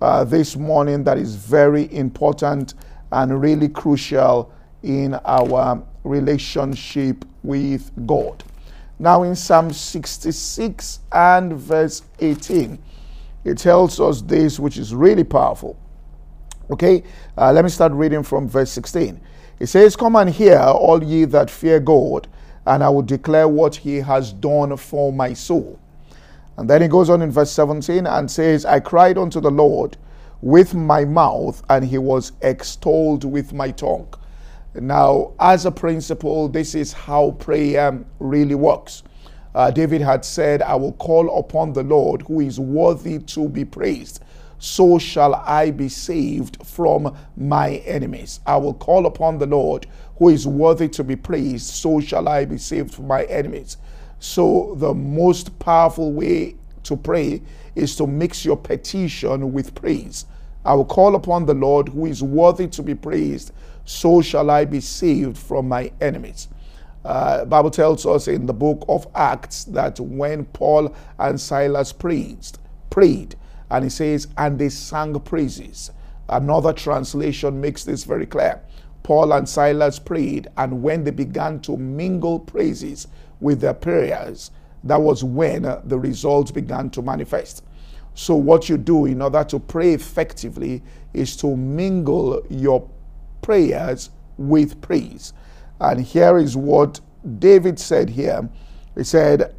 uh, 0.00 0.24
this 0.24 0.56
morning 0.56 1.04
that 1.04 1.18
is 1.18 1.34
very 1.34 1.92
important 1.92 2.72
and 3.12 3.42
really 3.42 3.68
crucial 3.68 4.50
in 4.82 5.14
our 5.26 5.84
relationship 6.04 7.24
with 7.42 7.90
God. 8.06 8.44
Now, 8.98 9.22
in 9.24 9.34
Psalm 9.34 9.72
66 9.72 11.00
and 11.10 11.54
verse 11.54 12.02
18, 12.20 12.78
it 13.44 13.58
tells 13.58 13.98
us 13.98 14.22
this, 14.22 14.60
which 14.60 14.78
is 14.78 14.94
really 14.94 15.24
powerful. 15.24 15.76
Okay, 16.70 17.02
uh, 17.36 17.52
let 17.52 17.64
me 17.64 17.70
start 17.70 17.92
reading 17.92 18.22
from 18.22 18.48
verse 18.48 18.70
16. 18.70 19.20
It 19.58 19.66
says, 19.66 19.96
Come 19.96 20.16
and 20.16 20.30
hear, 20.30 20.58
all 20.58 21.02
ye 21.02 21.24
that 21.26 21.50
fear 21.50 21.80
God, 21.80 22.28
and 22.66 22.82
I 22.82 22.88
will 22.88 23.02
declare 23.02 23.48
what 23.48 23.74
he 23.74 23.96
has 23.96 24.32
done 24.32 24.76
for 24.76 25.12
my 25.12 25.32
soul. 25.32 25.78
And 26.56 26.68
then 26.68 26.82
he 26.82 26.88
goes 26.88 27.10
on 27.10 27.22
in 27.22 27.30
verse 27.30 27.50
17 27.50 28.06
and 28.06 28.30
says, 28.30 28.64
I 28.64 28.80
cried 28.80 29.18
unto 29.18 29.40
the 29.40 29.50
Lord 29.50 29.96
with 30.40 30.74
my 30.74 31.04
mouth, 31.04 31.62
and 31.68 31.84
he 31.84 31.98
was 31.98 32.32
extolled 32.42 33.24
with 33.24 33.52
my 33.52 33.70
tongue. 33.70 34.12
Now, 34.74 35.32
as 35.38 35.66
a 35.66 35.70
principle, 35.70 36.48
this 36.48 36.74
is 36.74 36.92
how 36.92 37.32
prayer 37.32 38.02
really 38.18 38.54
works. 38.54 39.02
Uh, 39.54 39.70
David 39.70 40.00
had 40.00 40.24
said, 40.24 40.62
I 40.62 40.74
will 40.76 40.94
call 40.94 41.38
upon 41.38 41.74
the 41.74 41.82
Lord 41.82 42.22
who 42.22 42.40
is 42.40 42.58
worthy 42.58 43.18
to 43.18 43.48
be 43.48 43.64
praised. 43.66 44.22
So 44.58 44.98
shall 44.98 45.34
I 45.34 45.72
be 45.72 45.88
saved 45.88 46.64
from 46.64 47.14
my 47.36 47.76
enemies. 47.84 48.40
I 48.46 48.56
will 48.56 48.74
call 48.74 49.06
upon 49.06 49.38
the 49.38 49.46
Lord 49.46 49.86
who 50.18 50.30
is 50.30 50.46
worthy 50.46 50.88
to 50.90 51.04
be 51.04 51.16
praised. 51.16 51.66
So 51.66 52.00
shall 52.00 52.28
I 52.28 52.44
be 52.46 52.56
saved 52.56 52.94
from 52.94 53.08
my 53.08 53.24
enemies. 53.24 53.76
So, 54.20 54.76
the 54.76 54.94
most 54.94 55.58
powerful 55.58 56.12
way 56.12 56.54
to 56.84 56.96
pray 56.96 57.42
is 57.74 57.96
to 57.96 58.06
mix 58.06 58.44
your 58.44 58.56
petition 58.56 59.52
with 59.52 59.74
praise. 59.74 60.26
I 60.64 60.74
will 60.74 60.84
call 60.84 61.16
upon 61.16 61.44
the 61.44 61.54
Lord 61.54 61.88
who 61.88 62.06
is 62.06 62.22
worthy 62.22 62.68
to 62.68 62.82
be 62.84 62.94
praised 62.94 63.50
so 63.84 64.22
shall 64.22 64.50
I 64.50 64.64
be 64.64 64.80
saved 64.80 65.36
from 65.36 65.68
my 65.68 65.92
enemies. 66.00 66.48
Uh, 67.04 67.44
Bible 67.44 67.70
tells 67.70 68.06
us 68.06 68.28
in 68.28 68.46
the 68.46 68.52
book 68.52 68.84
of 68.88 69.06
Acts 69.14 69.64
that 69.64 69.98
when 69.98 70.44
Paul 70.46 70.94
and 71.18 71.40
Silas 71.40 71.92
prayed, 71.92 72.46
prayed, 72.90 73.34
and 73.70 73.84
he 73.84 73.90
says, 73.90 74.28
and 74.36 74.58
they 74.58 74.68
sang 74.68 75.18
praises. 75.20 75.90
Another 76.28 76.72
translation 76.72 77.60
makes 77.60 77.84
this 77.84 78.04
very 78.04 78.26
clear. 78.26 78.62
Paul 79.02 79.32
and 79.32 79.48
Silas 79.48 79.98
prayed, 79.98 80.48
and 80.56 80.82
when 80.82 81.02
they 81.02 81.10
began 81.10 81.58
to 81.60 81.76
mingle 81.76 82.38
praises 82.38 83.08
with 83.40 83.60
their 83.60 83.74
prayers, 83.74 84.52
that 84.84 85.00
was 85.00 85.24
when 85.24 85.64
uh, 85.64 85.80
the 85.84 85.98
results 85.98 86.50
began 86.50 86.90
to 86.90 87.02
manifest. 87.02 87.64
So, 88.14 88.36
what 88.36 88.68
you 88.68 88.76
do 88.76 89.06
in 89.06 89.22
order 89.22 89.42
to 89.44 89.58
pray 89.58 89.94
effectively 89.94 90.82
is 91.14 91.36
to 91.38 91.56
mingle 91.56 92.44
your 92.50 92.88
prayers 93.42 94.10
with 94.38 94.80
praise. 94.80 95.32
And 95.80 96.00
here 96.00 96.38
is 96.38 96.56
what 96.56 97.00
David 97.38 97.78
said 97.78 98.10
here. 98.10 98.48
He 98.96 99.04
said, 99.04 99.54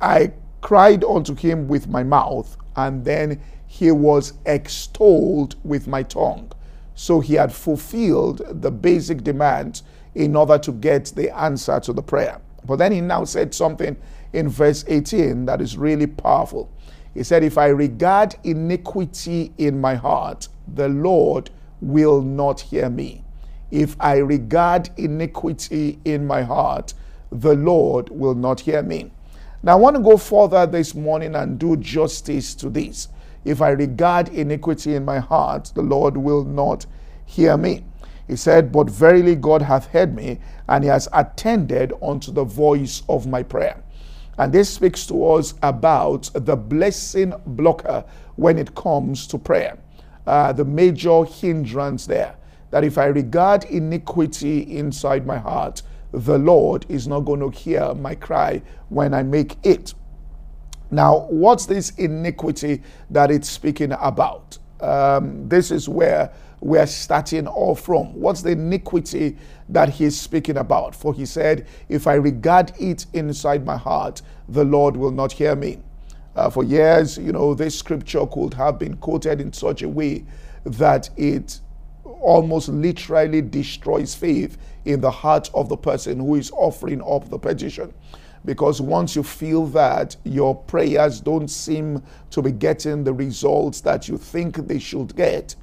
I 0.00 0.32
cried 0.60 1.04
unto 1.04 1.34
him 1.34 1.68
with 1.68 1.88
my 1.88 2.02
mouth, 2.02 2.56
and 2.76 3.04
then 3.04 3.40
he 3.66 3.90
was 3.90 4.32
extolled 4.46 5.56
with 5.64 5.86
my 5.86 6.02
tongue. 6.02 6.50
So 6.94 7.20
he 7.20 7.34
had 7.34 7.52
fulfilled 7.52 8.42
the 8.62 8.70
basic 8.70 9.22
demand 9.22 9.82
in 10.14 10.34
order 10.34 10.58
to 10.58 10.72
get 10.72 11.12
the 11.14 11.36
answer 11.38 11.78
to 11.80 11.92
the 11.92 12.02
prayer. 12.02 12.40
But 12.64 12.76
then 12.76 12.92
he 12.92 13.00
now 13.00 13.24
said 13.24 13.54
something 13.54 13.96
in 14.32 14.48
verse 14.48 14.84
18 14.88 15.46
that 15.46 15.60
is 15.60 15.76
really 15.76 16.06
powerful. 16.06 16.70
He 17.14 17.22
said, 17.22 17.44
If 17.44 17.56
I 17.56 17.68
regard 17.68 18.36
iniquity 18.44 19.52
in 19.58 19.80
my 19.80 19.94
heart, 19.94 20.48
the 20.74 20.88
Lord 20.88 21.50
will 21.80 22.22
not 22.22 22.60
hear 22.60 22.88
me. 22.90 23.24
If 23.70 23.96
I 24.00 24.16
regard 24.16 24.90
iniquity 24.96 25.98
in 26.04 26.26
my 26.26 26.42
heart, 26.42 26.94
the 27.30 27.54
Lord 27.54 28.08
will 28.08 28.34
not 28.34 28.60
hear 28.60 28.82
me. 28.82 29.10
Now, 29.62 29.72
I 29.72 29.76
want 29.76 29.96
to 29.96 30.02
go 30.02 30.16
further 30.16 30.66
this 30.66 30.94
morning 30.94 31.34
and 31.34 31.58
do 31.58 31.76
justice 31.76 32.54
to 32.56 32.70
this. 32.70 33.08
If 33.44 33.60
I 33.60 33.70
regard 33.70 34.28
iniquity 34.28 34.94
in 34.94 35.04
my 35.04 35.18
heart, 35.18 35.72
the 35.74 35.82
Lord 35.82 36.16
will 36.16 36.44
not 36.44 36.86
hear 37.26 37.56
me. 37.56 37.84
He 38.26 38.36
said, 38.36 38.72
But 38.72 38.88
verily 38.88 39.34
God 39.34 39.62
hath 39.62 39.86
heard 39.88 40.14
me, 40.14 40.38
and 40.68 40.84
he 40.84 40.90
has 40.90 41.08
attended 41.12 41.92
unto 42.02 42.32
the 42.32 42.44
voice 42.44 43.02
of 43.08 43.26
my 43.26 43.42
prayer. 43.42 43.82
And 44.38 44.52
this 44.52 44.70
speaks 44.70 45.06
to 45.06 45.32
us 45.32 45.54
about 45.62 46.30
the 46.34 46.56
blessing 46.56 47.34
blocker 47.44 48.04
when 48.36 48.58
it 48.58 48.74
comes 48.74 49.26
to 49.28 49.38
prayer 49.38 49.78
uh, 50.28 50.52
the 50.52 50.64
major 50.64 51.24
hindrance 51.24 52.06
there. 52.06 52.36
That 52.70 52.84
if 52.84 52.98
I 52.98 53.06
regard 53.06 53.64
iniquity 53.64 54.76
inside 54.76 55.26
my 55.26 55.38
heart, 55.38 55.80
the 56.12 56.36
Lord 56.38 56.84
is 56.90 57.08
not 57.08 57.20
going 57.20 57.40
to 57.40 57.48
hear 57.48 57.94
my 57.94 58.14
cry 58.14 58.60
when 58.90 59.14
I 59.14 59.22
make 59.22 59.56
it. 59.64 59.94
Now, 60.90 61.26
what's 61.30 61.64
this 61.64 61.90
iniquity 61.92 62.82
that 63.10 63.30
it's 63.30 63.48
speaking 63.48 63.92
about? 63.92 64.58
Um, 64.80 65.48
this 65.48 65.70
is 65.70 65.88
where 65.88 66.30
we're 66.60 66.86
starting 66.86 67.46
off 67.46 67.80
from. 67.80 68.12
What's 68.12 68.42
the 68.42 68.50
iniquity 68.50 69.38
that 69.70 69.88
he's 69.88 70.20
speaking 70.20 70.58
about? 70.58 70.94
For 70.94 71.14
he 71.14 71.24
said, 71.24 71.66
If 71.88 72.06
I 72.06 72.14
regard 72.14 72.72
it 72.78 73.06
inside 73.14 73.64
my 73.64 73.78
heart, 73.78 74.20
the 74.46 74.64
Lord 74.64 74.94
will 74.94 75.10
not 75.10 75.32
hear 75.32 75.56
me. 75.56 75.78
Uh, 76.38 76.48
for 76.48 76.62
years, 76.62 77.18
you 77.18 77.32
know, 77.32 77.52
this 77.52 77.76
scripture 77.76 78.24
could 78.26 78.54
have 78.54 78.78
been 78.78 78.96
quoted 78.98 79.40
in 79.40 79.52
such 79.52 79.82
a 79.82 79.88
way 79.88 80.24
that 80.62 81.10
it 81.16 81.58
almost 82.04 82.68
literally 82.68 83.42
destroys 83.42 84.14
faith 84.14 84.56
in 84.84 85.00
the 85.00 85.10
heart 85.10 85.50
of 85.52 85.68
the 85.68 85.76
person 85.76 86.20
who 86.20 86.36
is 86.36 86.52
offering 86.52 87.02
up 87.02 87.28
the 87.28 87.38
petition. 87.38 87.92
Because 88.44 88.80
once 88.80 89.16
you 89.16 89.24
feel 89.24 89.66
that 89.66 90.14
your 90.22 90.54
prayers 90.54 91.20
don't 91.20 91.48
seem 91.48 92.04
to 92.30 92.40
be 92.40 92.52
getting 92.52 93.02
the 93.02 93.12
results 93.12 93.80
that 93.80 94.06
you 94.06 94.16
think 94.16 94.58
they 94.68 94.78
should 94.78 95.16
get, 95.16 95.56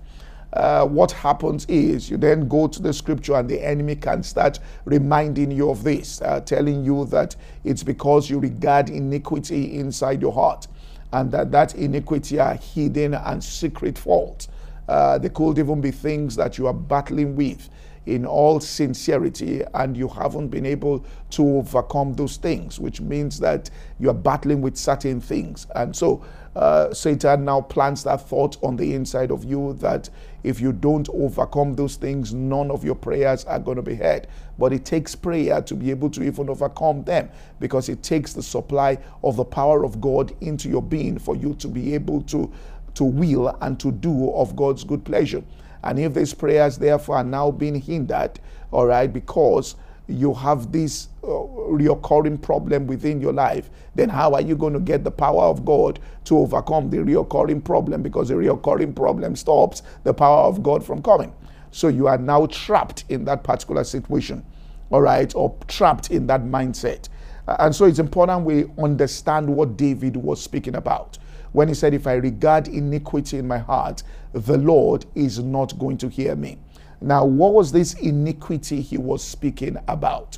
uh, 0.56 0.86
what 0.86 1.12
happens 1.12 1.66
is 1.66 2.10
you 2.10 2.18
then 2.18 2.48
go 2.48 2.68
to 2.68 2.82
the 2.82 2.94
scripture 2.94 3.36
and 3.36 3.50
the 3.50 3.62
enemy 3.64 3.96
can 3.96 4.24
start 4.24 4.60
reminding 4.86 5.52
you 5.52 5.70
of 5.70 5.84
this, 5.84 6.22
uh, 6.22 6.40
telling 6.42 6.84
you 6.84 7.06
that 7.06 7.36
it's 7.64 7.84
because 7.84 8.30
you 8.30 8.40
regard 8.40 8.90
iniquity 8.90 9.78
inside 9.78 10.22
your 10.22 10.34
heart 10.34 10.68
and 11.14 11.32
that 11.32 11.52
that 11.52 11.76
iniquity 11.76 12.40
are 12.40 12.56
hidden 12.56 13.14
and 13.14 13.44
secret 13.44 13.98
faults. 13.98 14.48
Uh, 14.88 15.18
they 15.18 15.30
could 15.30 15.58
even 15.58 15.82
be 15.82 15.92
things 15.92 16.36
that 16.36 16.58
you 16.58 16.68
are 16.68 16.74
battling 16.74 17.36
with 17.36 17.70
in 18.06 18.26
all 18.26 18.60
sincerity 18.60 19.64
and 19.74 19.98
you 19.98 20.08
haven't 20.08 20.50
been 20.50 20.66
able 20.66 21.04
to 21.32 21.58
overcome 21.58 22.14
those 22.14 22.38
things, 22.38 22.80
which 22.80 23.02
means 23.02 23.40
that 23.40 23.70
you 24.00 24.10
are 24.10 24.14
battling 24.16 24.62
with 24.62 24.78
certain 24.78 25.20
things. 25.20 25.66
And 25.76 25.96
so 25.96 26.24
uh, 26.56 26.94
Satan 26.94 27.46
now 27.46 27.62
plants 27.62 28.04
that 28.04 28.22
thought 28.22 28.62
on 28.64 28.76
the 28.76 28.94
inside 28.94 29.32
of 29.32 29.44
you 29.44 29.74
that 29.80 30.10
if 30.46 30.62
you 30.62 30.72
don't 30.72 31.10
overcome 31.10 31.74
those 31.74 31.96
things, 31.96 32.34
none 32.34 32.70
of 32.70 32.84
your 32.84 32.96
prayers 32.96 33.44
are 33.46 33.60
going 33.60 33.78
to 33.78 33.82
be 33.82 33.96
heard. 33.96 34.28
But 34.60 34.74
it 34.74 34.86
takes 34.86 35.16
prayer 35.16 35.62
to 35.64 35.76
be 35.76 35.90
able 35.90 36.10
to 36.12 36.24
even 36.24 36.50
overcome 36.50 37.04
them 37.04 37.30
because 37.60 37.90
it 37.90 38.04
takes 38.04 38.34
the 38.34 38.44
supply 38.44 39.00
of 39.24 39.38
the 39.38 39.44
power 39.44 39.84
of 39.84 40.00
God 40.00 40.36
into 40.42 40.70
your 40.70 40.84
being 40.84 41.18
for 41.18 41.36
you 41.36 41.56
to 41.56 41.68
be 41.68 41.96
able 41.96 42.22
to, 42.24 42.52
to 42.94 43.04
will 43.04 43.58
and 43.62 43.80
to 43.80 43.92
do 43.92 44.32
of 44.34 44.56
God's 44.56 44.84
good 44.84 45.04
pleasure. 45.04 45.44
And 45.84 45.98
if 46.00 46.14
these 46.14 46.34
prayers, 46.34 46.78
therefore, 46.78 47.18
are 47.18 47.24
now 47.24 47.52
being 47.52 47.82
hindered, 47.82 48.40
all 48.72 48.86
right, 48.86 49.12
because 49.12 49.76
you 50.08 50.34
have 50.34 50.72
this 50.72 51.10
uh, 51.24 51.28
reoccurring 51.28 52.42
problem 52.42 52.88
within 52.88 53.20
your 53.20 53.34
life, 53.34 53.70
then 53.96 54.10
how 54.10 54.34
are 54.34 54.42
you 54.42 54.56
going 54.56 54.74
to 54.74 54.80
get 54.80 55.04
the 55.04 55.12
power 55.12 55.44
of 55.44 55.66
God 55.66 56.00
to 56.26 56.38
overcome 56.38 56.90
the 56.90 56.98
reoccurring 56.98 57.64
problem? 57.64 58.02
Because 58.02 58.30
the 58.30 58.36
reoccurring 58.36 58.96
problem 58.96 59.36
stops 59.36 59.82
the 60.04 60.14
power 60.14 60.44
of 60.44 60.62
God 60.62 60.86
from 60.86 61.02
coming. 61.02 61.34
So 61.72 61.88
you 61.88 62.08
are 62.08 62.18
now 62.18 62.46
trapped 62.48 63.06
in 63.10 63.26
that 63.26 63.44
particular 63.44 63.84
situation, 63.84 64.46
all 64.92 65.02
right, 65.02 65.34
or 65.36 65.58
trapped 65.68 66.12
in 66.12 66.28
that 66.28 66.42
mindset. 66.42 67.10
And 67.48 67.76
so 67.76 67.86
it's 67.86 68.00
important 68.00 68.46
we 68.46 68.66
understand 68.78 69.50
what 69.50 69.78
David 69.78 70.16
was 70.18 70.42
speaking 70.42 70.76
about 70.76 71.18
when 71.56 71.68
he 71.68 71.74
said, 71.74 71.94
If 71.94 72.06
I 72.06 72.14
regard 72.14 72.68
iniquity 72.68 73.38
in 73.38 73.48
my 73.48 73.58
heart, 73.58 74.04
the 74.34 74.58
Lord 74.58 75.06
is 75.16 75.40
not 75.40 75.78
going 75.80 75.98
to 76.00 76.10
hear 76.10 76.36
me. 76.36 76.58
Now, 77.02 77.26
what 77.26 77.54
was 77.54 77.72
this 77.72 77.94
iniquity 77.96 78.82
he 78.82 78.98
was 78.98 79.24
speaking 79.24 79.78
about? 79.88 80.38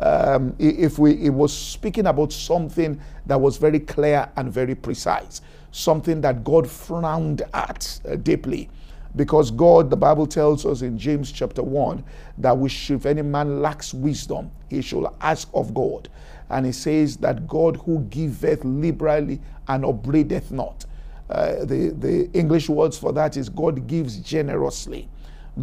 Um, 0.00 0.56
if 0.58 0.98
we 0.98 1.30
was 1.30 1.52
speaking 1.56 2.06
about 2.06 2.32
something 2.32 3.00
that 3.26 3.40
was 3.40 3.56
very 3.56 3.80
clear 3.80 4.28
and 4.36 4.52
very 4.52 4.74
precise, 4.74 5.40
something 5.70 6.20
that 6.20 6.44
God 6.44 6.68
frowned 6.68 7.42
at 7.52 8.00
uh, 8.08 8.16
deeply. 8.16 8.68
Because 9.16 9.50
God, 9.52 9.90
the 9.90 9.96
Bible 9.96 10.26
tells 10.26 10.66
us 10.66 10.82
in 10.82 10.98
James 10.98 11.30
chapter 11.30 11.62
1 11.62 12.02
that 12.38 12.56
we 12.56 12.68
should, 12.68 12.96
if 12.96 13.06
any 13.06 13.22
man 13.22 13.62
lacks 13.62 13.94
wisdom, 13.94 14.50
he 14.68 14.82
should 14.82 15.06
ask 15.20 15.48
of 15.54 15.72
God. 15.72 16.08
And 16.50 16.66
he 16.66 16.72
says 16.72 17.16
that 17.18 17.46
God 17.46 17.76
who 17.76 18.00
giveth 18.10 18.64
liberally 18.64 19.40
and 19.68 19.84
upbraideth 19.84 20.50
not. 20.50 20.84
Uh, 21.30 21.64
the, 21.64 21.94
the 21.98 22.30
English 22.32 22.68
words 22.68 22.98
for 22.98 23.12
that 23.12 23.36
is 23.36 23.48
God 23.48 23.86
gives 23.86 24.16
generously. 24.18 25.08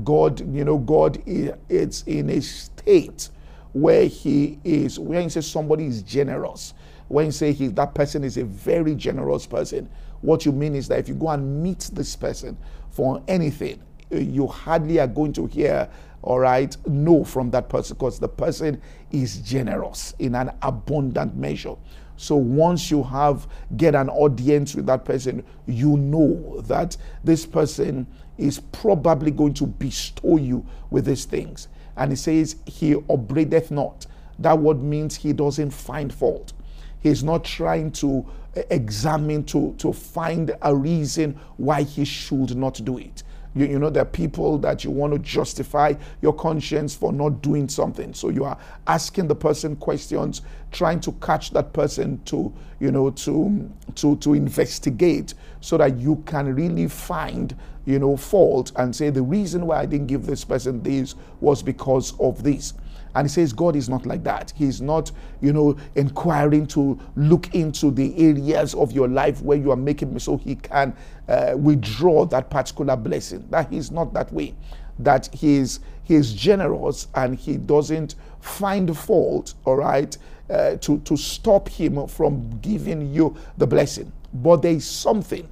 God, 0.03 0.39
you 0.55 0.63
know, 0.63 0.77
God 0.77 1.21
is 1.25 2.03
in 2.07 2.29
a 2.29 2.41
state 2.41 3.29
where 3.73 4.05
he 4.05 4.59
is, 4.63 4.99
when 4.99 5.23
you 5.23 5.29
say 5.29 5.41
somebody 5.41 5.85
is 5.85 6.01
generous, 6.01 6.73
when 7.07 7.25
you 7.25 7.31
say 7.31 7.51
he, 7.51 7.67
that 7.67 7.93
person 7.93 8.23
is 8.23 8.37
a 8.37 8.45
very 8.45 8.95
generous 8.95 9.45
person, 9.45 9.89
what 10.21 10.45
you 10.45 10.51
mean 10.51 10.75
is 10.75 10.87
that 10.87 10.99
if 10.99 11.09
you 11.09 11.15
go 11.15 11.29
and 11.29 11.63
meet 11.63 11.89
this 11.93 12.15
person 12.15 12.57
for 12.89 13.21
anything, 13.27 13.81
uh, 14.11 14.17
you 14.17 14.47
hardly 14.47 14.99
are 14.99 15.07
going 15.07 15.33
to 15.33 15.45
hear, 15.45 15.89
all 16.21 16.39
right, 16.39 16.75
no 16.87 17.23
from 17.23 17.49
that 17.51 17.67
person 17.69 17.95
because 17.97 18.19
the 18.19 18.29
person 18.29 18.81
is 19.11 19.39
generous 19.39 20.13
in 20.19 20.35
an 20.35 20.51
abundant 20.61 21.35
measure. 21.35 21.75
So 22.17 22.35
once 22.35 22.91
you 22.91 23.01
have 23.03 23.47
get 23.77 23.95
an 23.95 24.07
audience 24.09 24.75
with 24.75 24.85
that 24.85 25.05
person, 25.05 25.43
you 25.65 25.97
know 25.97 26.61
that 26.61 26.95
this 27.23 27.47
person 27.47 28.05
is 28.41 28.59
probably 28.59 29.31
going 29.31 29.53
to 29.55 29.67
bestow 29.67 30.37
you 30.37 30.65
with 30.89 31.05
these 31.05 31.25
things. 31.25 31.67
And 31.95 32.11
he 32.11 32.15
says, 32.15 32.55
He 32.65 32.95
upbraideth 32.95 33.71
not. 33.71 34.05
That 34.39 34.57
word 34.57 34.81
means 34.81 35.15
he 35.15 35.33
doesn't 35.33 35.71
find 35.71 36.13
fault. 36.13 36.53
He's 36.99 37.23
not 37.23 37.43
trying 37.43 37.91
to 37.93 38.25
uh, 38.55 38.61
examine, 38.69 39.43
to, 39.45 39.75
to 39.77 39.93
find 39.93 40.55
a 40.61 40.75
reason 40.75 41.39
why 41.57 41.83
he 41.83 42.05
should 42.05 42.55
not 42.55 42.83
do 42.83 42.97
it. 42.97 43.23
You, 43.53 43.65
you 43.65 43.79
know, 43.79 43.89
there 43.89 44.03
are 44.03 44.05
people 44.05 44.57
that 44.59 44.83
you 44.83 44.91
want 44.91 45.13
to 45.13 45.19
justify 45.19 45.93
your 46.21 46.33
conscience 46.33 46.95
for 46.95 47.11
not 47.11 47.41
doing 47.41 47.67
something. 47.67 48.13
So 48.13 48.29
you 48.29 48.45
are 48.45 48.57
asking 48.87 49.27
the 49.27 49.35
person 49.35 49.75
questions, 49.75 50.41
trying 50.71 50.99
to 51.01 51.11
catch 51.13 51.51
that 51.51 51.73
person 51.73 52.21
to, 52.25 52.53
you 52.79 52.91
know, 52.91 53.09
to 53.11 53.69
to 53.95 54.15
to 54.17 54.33
investigate 54.33 55.33
so 55.59 55.77
that 55.77 55.97
you 55.97 56.23
can 56.25 56.53
really 56.55 56.87
find, 56.87 57.55
you 57.85 57.99
know, 57.99 58.15
fault 58.15 58.71
and 58.77 58.95
say 58.95 59.09
the 59.09 59.21
reason 59.21 59.65
why 59.67 59.79
I 59.81 59.85
didn't 59.85 60.07
give 60.07 60.25
this 60.25 60.45
person 60.45 60.81
this 60.81 61.15
was 61.41 61.61
because 61.61 62.17
of 62.19 62.43
this. 62.43 62.73
And 63.15 63.27
he 63.27 63.29
says 63.29 63.53
God 63.53 63.75
is 63.75 63.89
not 63.89 64.05
like 64.05 64.23
that. 64.23 64.53
He's 64.55 64.81
not, 64.81 65.11
you 65.41 65.53
know, 65.53 65.77
inquiring 65.95 66.67
to 66.67 66.99
look 67.15 67.53
into 67.53 67.91
the 67.91 68.17
areas 68.17 68.73
of 68.73 68.91
your 68.91 69.07
life 69.07 69.41
where 69.41 69.57
you 69.57 69.71
are 69.71 69.77
making 69.77 70.17
so 70.19 70.37
he 70.37 70.55
can 70.55 70.95
uh, 71.27 71.53
withdraw 71.57 72.25
that 72.25 72.49
particular 72.49 72.95
blessing. 72.95 73.45
That 73.49 73.69
he's 73.69 73.91
not 73.91 74.13
that 74.13 74.31
way. 74.31 74.55
That 74.99 75.29
he's 75.33 75.79
he's 76.03 76.33
generous 76.33 77.07
and 77.15 77.37
he 77.37 77.57
doesn't 77.57 78.15
find 78.39 78.95
fault, 78.97 79.53
all 79.65 79.77
right, 79.77 80.17
uh, 80.49 80.75
to, 80.77 80.99
to 80.99 81.15
stop 81.15 81.69
him 81.69 82.07
from 82.07 82.59
giving 82.59 83.13
you 83.13 83.35
the 83.57 83.67
blessing. 83.67 84.11
But 84.33 84.61
there 84.61 84.73
is 84.73 84.85
something 84.85 85.47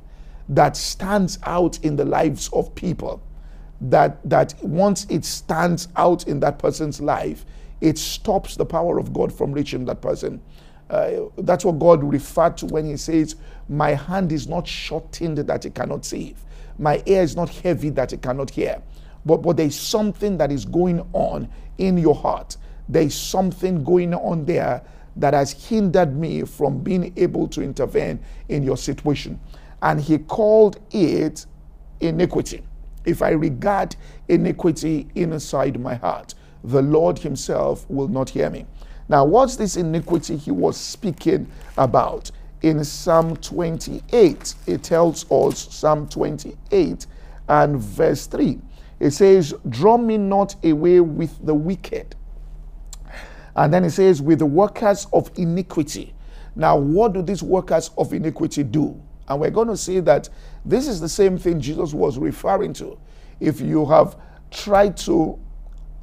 that 0.49 0.75
stands 0.75 1.39
out 1.43 1.79
in 1.83 1.95
the 1.95 2.05
lives 2.05 2.49
of 2.53 2.73
people 2.75 3.21
that 3.81 4.17
that 4.29 4.53
once 4.61 5.05
it 5.09 5.23
stands 5.23 5.87
out 5.95 6.27
in 6.27 6.39
that 6.41 6.59
person's 6.59 6.99
life, 6.99 7.45
it 7.81 7.97
stops 7.97 8.55
the 8.55 8.65
power 8.65 8.97
of 8.97 9.13
God 9.13 9.31
from 9.33 9.51
reaching 9.51 9.85
that 9.85 10.01
person. 10.01 10.41
Uh, 10.89 11.11
that's 11.37 11.63
what 11.63 11.79
God 11.79 12.03
referred 12.03 12.57
to 12.57 12.65
when 12.65 12.85
He 12.85 12.97
says, 12.97 13.35
My 13.69 13.91
hand 13.91 14.31
is 14.31 14.47
not 14.47 14.67
shortened 14.67 15.37
that 15.37 15.65
it 15.65 15.75
cannot 15.75 16.03
save, 16.03 16.37
my 16.77 17.01
ear 17.05 17.21
is 17.21 17.35
not 17.35 17.49
heavy 17.49 17.89
that 17.91 18.11
it 18.13 18.21
cannot 18.21 18.49
hear. 18.49 18.81
But, 19.25 19.37
but 19.37 19.57
there's 19.57 19.75
something 19.79 20.37
that 20.37 20.51
is 20.51 20.65
going 20.65 21.07
on 21.13 21.49
in 21.77 21.97
your 21.97 22.15
heart. 22.15 22.57
There's 22.87 23.13
something 23.13 23.83
going 23.83 24.13
on 24.13 24.45
there 24.45 24.81
that 25.17 25.33
has 25.33 25.51
hindered 25.51 26.15
me 26.15 26.43
from 26.43 26.79
being 26.79 27.13
able 27.17 27.47
to 27.49 27.61
intervene 27.61 28.19
in 28.47 28.63
your 28.63 28.77
situation. 28.77 29.39
And 29.81 30.01
He 30.01 30.17
called 30.17 30.79
it 30.91 31.45
iniquity 31.99 32.63
if 33.09 33.21
I 33.21 33.31
regard 33.31 33.95
iniquity 34.27 35.07
inside 35.15 35.79
my 35.79 35.95
heart, 35.95 36.35
the 36.63 36.81
Lord 36.81 37.19
Himself 37.19 37.89
will 37.89 38.07
not 38.07 38.29
hear 38.29 38.49
me. 38.49 38.65
Now, 39.07 39.25
what's 39.25 39.55
this 39.55 39.75
iniquity 39.75 40.37
He 40.37 40.51
was 40.51 40.77
speaking 40.77 41.51
about? 41.77 42.31
In 42.61 42.83
Psalm 42.83 43.37
28, 43.37 44.53
it 44.67 44.83
tells 44.83 45.29
us, 45.31 45.73
Psalm 45.73 46.07
28 46.07 47.07
and 47.47 47.77
verse 47.77 48.27
3, 48.27 48.59
it 48.99 49.11
says, 49.11 49.53
Draw 49.69 49.97
me 49.97 50.17
not 50.17 50.55
away 50.63 50.99
with 50.99 51.43
the 51.45 51.55
wicked. 51.55 52.15
And 53.55 53.73
then 53.73 53.85
it 53.85 53.91
says, 53.91 54.21
With 54.21 54.39
the 54.39 54.45
workers 54.45 55.07
of 55.13 55.31
iniquity. 55.37 56.13
Now, 56.55 56.77
what 56.77 57.13
do 57.13 57.21
these 57.21 57.41
workers 57.41 57.89
of 57.97 58.13
iniquity 58.13 58.63
do? 58.63 59.01
And 59.29 59.39
we're 59.39 59.51
going 59.51 59.67
to 59.67 59.77
see 59.77 59.99
that 60.01 60.27
this 60.65 60.87
is 60.87 60.99
the 60.99 61.09
same 61.09 61.37
thing 61.37 61.61
Jesus 61.61 61.93
was 61.93 62.17
referring 62.17 62.73
to. 62.73 62.97
If 63.39 63.61
you 63.61 63.85
have 63.85 64.17
tried 64.51 64.97
to 64.97 65.39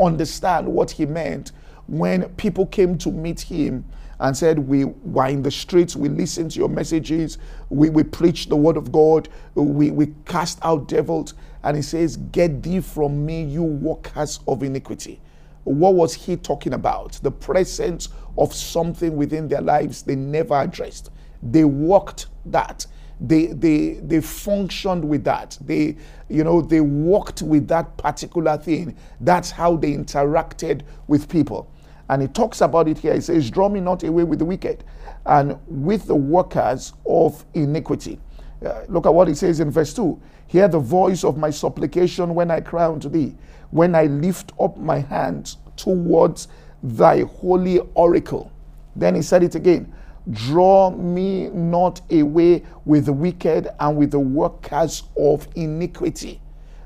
understand 0.01 0.67
what 0.67 0.91
he 0.91 1.07
meant 1.07 1.53
when 1.89 2.29
people 2.31 2.67
came 2.67 2.99
to 2.99 3.11
meet 3.11 3.41
him 3.41 3.85
and 4.19 4.37
said, 4.37 4.59
We 4.59 4.85
were 4.85 5.27
in 5.27 5.43
the 5.43 5.51
streets, 5.51 5.95
we 5.95 6.09
listened 6.09 6.53
to 6.53 6.59
your 6.59 6.69
messages, 6.69 7.39
we, 7.69 7.91
we 7.91 8.03
preached 8.03 8.49
the 8.49 8.57
word 8.57 8.77
of 8.77 8.91
God, 8.93 9.29
we, 9.55 9.91
we 9.91 10.15
cast 10.25 10.59
out 10.63 10.89
devils. 10.89 11.35
And 11.63 11.77
he 11.77 11.83
says, 11.83 12.17
Get 12.17 12.63
thee 12.63 12.81
from 12.81 13.27
me, 13.27 13.43
you 13.43 13.63
workers 13.63 14.41
of 14.47 14.63
iniquity. 14.63 15.21
What 15.65 15.95
was 15.95 16.15
he 16.15 16.37
talking 16.37 16.75
about? 16.75 17.13
The 17.23 17.31
presence 17.31 18.09
of 18.39 18.55
something 18.55 19.17
within 19.17 19.49
their 19.49 19.63
lives 19.63 20.03
they 20.03 20.15
never 20.15 20.55
addressed. 20.55 21.11
They 21.43 21.65
walked 21.65 22.27
that 22.47 22.87
they 23.21 23.47
they 23.47 23.95
they 23.95 24.21
functioned 24.21 25.07
with 25.07 25.25
that. 25.25 25.59
They 25.61 25.97
you 26.29 26.45
know 26.45 26.61
they 26.61 26.81
worked 26.81 27.43
with 27.43 27.69
that 27.69 27.97
particular 27.97 28.57
thing. 28.59 28.97
That's 29.21 29.51
how 29.51 29.77
they 29.77 29.93
interacted 29.93 30.83
with 31.07 31.29
people. 31.29 31.71
And 32.09 32.23
he 32.23 32.29
talks 32.29 32.61
about 32.61 32.89
it 32.89 32.99
here. 32.99 33.15
He 33.15 33.21
says 33.21 33.51
draw 33.51 33.69
me 33.69 33.81
not 33.81 34.03
away 34.03 34.25
with 34.25 34.39
the 34.39 34.45
wicked 34.45 34.85
and 35.25 35.59
with 35.67 36.07
the 36.07 36.15
workers 36.15 36.93
of 37.07 37.45
iniquity. 37.55 38.21
Uh, 38.65 38.83
look 38.89 39.07
at 39.07 39.13
what 39.13 39.29
he 39.29 39.35
says 39.35 39.61
in 39.61 39.71
verse 39.71 39.93
2 39.93 40.19
hear 40.47 40.67
the 40.67 40.79
voice 40.79 41.25
of 41.25 41.37
my 41.37 41.51
supplication 41.51 42.35
when 42.35 42.51
i 42.51 42.59
cry 42.59 42.87
unto 42.87 43.07
thee 43.07 43.35
when 43.71 43.95
i 43.95 44.05
lift 44.05 44.53
up 44.59 44.79
my 44.79 44.99
hands 44.99 45.59
towards 45.77 46.49
thy 46.83 47.23
holy 47.23 47.81
oracle. 47.95 48.51
Then 48.95 49.15
he 49.15 49.23
said 49.23 49.43
it 49.43 49.55
again 49.55 49.93
Draw 50.31 50.91
me 50.91 51.49
not 51.49 52.01
away 52.11 52.65
with 52.85 53.07
the 53.07 53.13
wicked 53.13 53.69
and 53.79 53.97
with 53.97 54.11
the 54.11 54.19
workers 54.19 55.05
of 55.17 55.47
iniquity. 55.55 56.41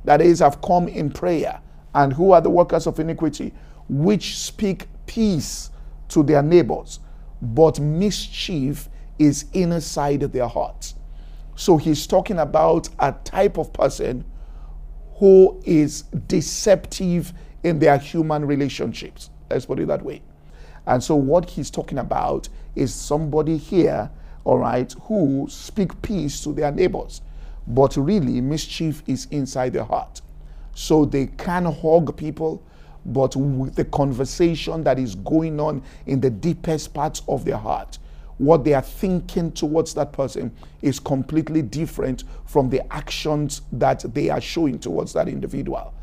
That 0.04 0.20
is, 0.20 0.42
I've 0.42 0.60
come 0.60 0.88
in 0.88 1.10
prayer. 1.10 1.60
And 1.94 2.12
who 2.12 2.32
are 2.32 2.40
the 2.40 2.50
workers 2.50 2.86
of 2.86 3.00
iniquity? 3.00 3.52
Which 3.88 4.38
speak 4.38 4.86
peace 5.06 5.70
to 6.08 6.22
their 6.22 6.42
neighbors, 6.42 7.00
but 7.40 7.80
mischief 7.80 8.88
is 9.18 9.46
inside 9.52 10.20
their 10.20 10.48
hearts. 10.48 10.94
So 11.56 11.76
he's 11.76 12.06
talking 12.06 12.38
about 12.38 12.88
a 12.98 13.12
type 13.24 13.58
of 13.58 13.72
person 13.72 14.24
who 15.14 15.60
is 15.64 16.02
deceptive 16.02 17.32
in 17.62 17.78
their 17.78 17.98
human 17.98 18.44
relationships. 18.44 19.30
Let's 19.50 19.66
put 19.66 19.78
it 19.78 19.88
that 19.88 20.02
way. 20.02 20.22
And 20.90 21.04
so, 21.04 21.14
what 21.14 21.48
he's 21.48 21.70
talking 21.70 21.98
about 21.98 22.48
is 22.74 22.92
somebody 22.92 23.56
here, 23.56 24.10
all 24.42 24.58
right, 24.58 24.92
who 25.02 25.46
speak 25.48 26.02
peace 26.02 26.42
to 26.42 26.52
their 26.52 26.72
neighbors, 26.72 27.22
but 27.68 27.96
really 27.96 28.40
mischief 28.40 29.04
is 29.06 29.28
inside 29.30 29.72
their 29.72 29.84
heart. 29.84 30.20
So 30.74 31.04
they 31.04 31.26
can 31.28 31.66
hug 31.66 32.16
people, 32.16 32.60
but 33.06 33.36
with 33.36 33.76
the 33.76 33.84
conversation 33.84 34.82
that 34.82 34.98
is 34.98 35.14
going 35.14 35.60
on 35.60 35.84
in 36.06 36.20
the 36.20 36.30
deepest 36.30 36.92
parts 36.92 37.22
of 37.28 37.44
their 37.44 37.56
heart. 37.56 37.98
What 38.38 38.64
they 38.64 38.74
are 38.74 38.82
thinking 38.82 39.52
towards 39.52 39.94
that 39.94 40.12
person 40.12 40.50
is 40.82 40.98
completely 40.98 41.62
different 41.62 42.24
from 42.46 42.68
the 42.68 42.82
actions 42.92 43.62
that 43.70 44.04
they 44.12 44.28
are 44.28 44.40
showing 44.40 44.80
towards 44.80 45.12
that 45.12 45.28
individual. 45.28 45.94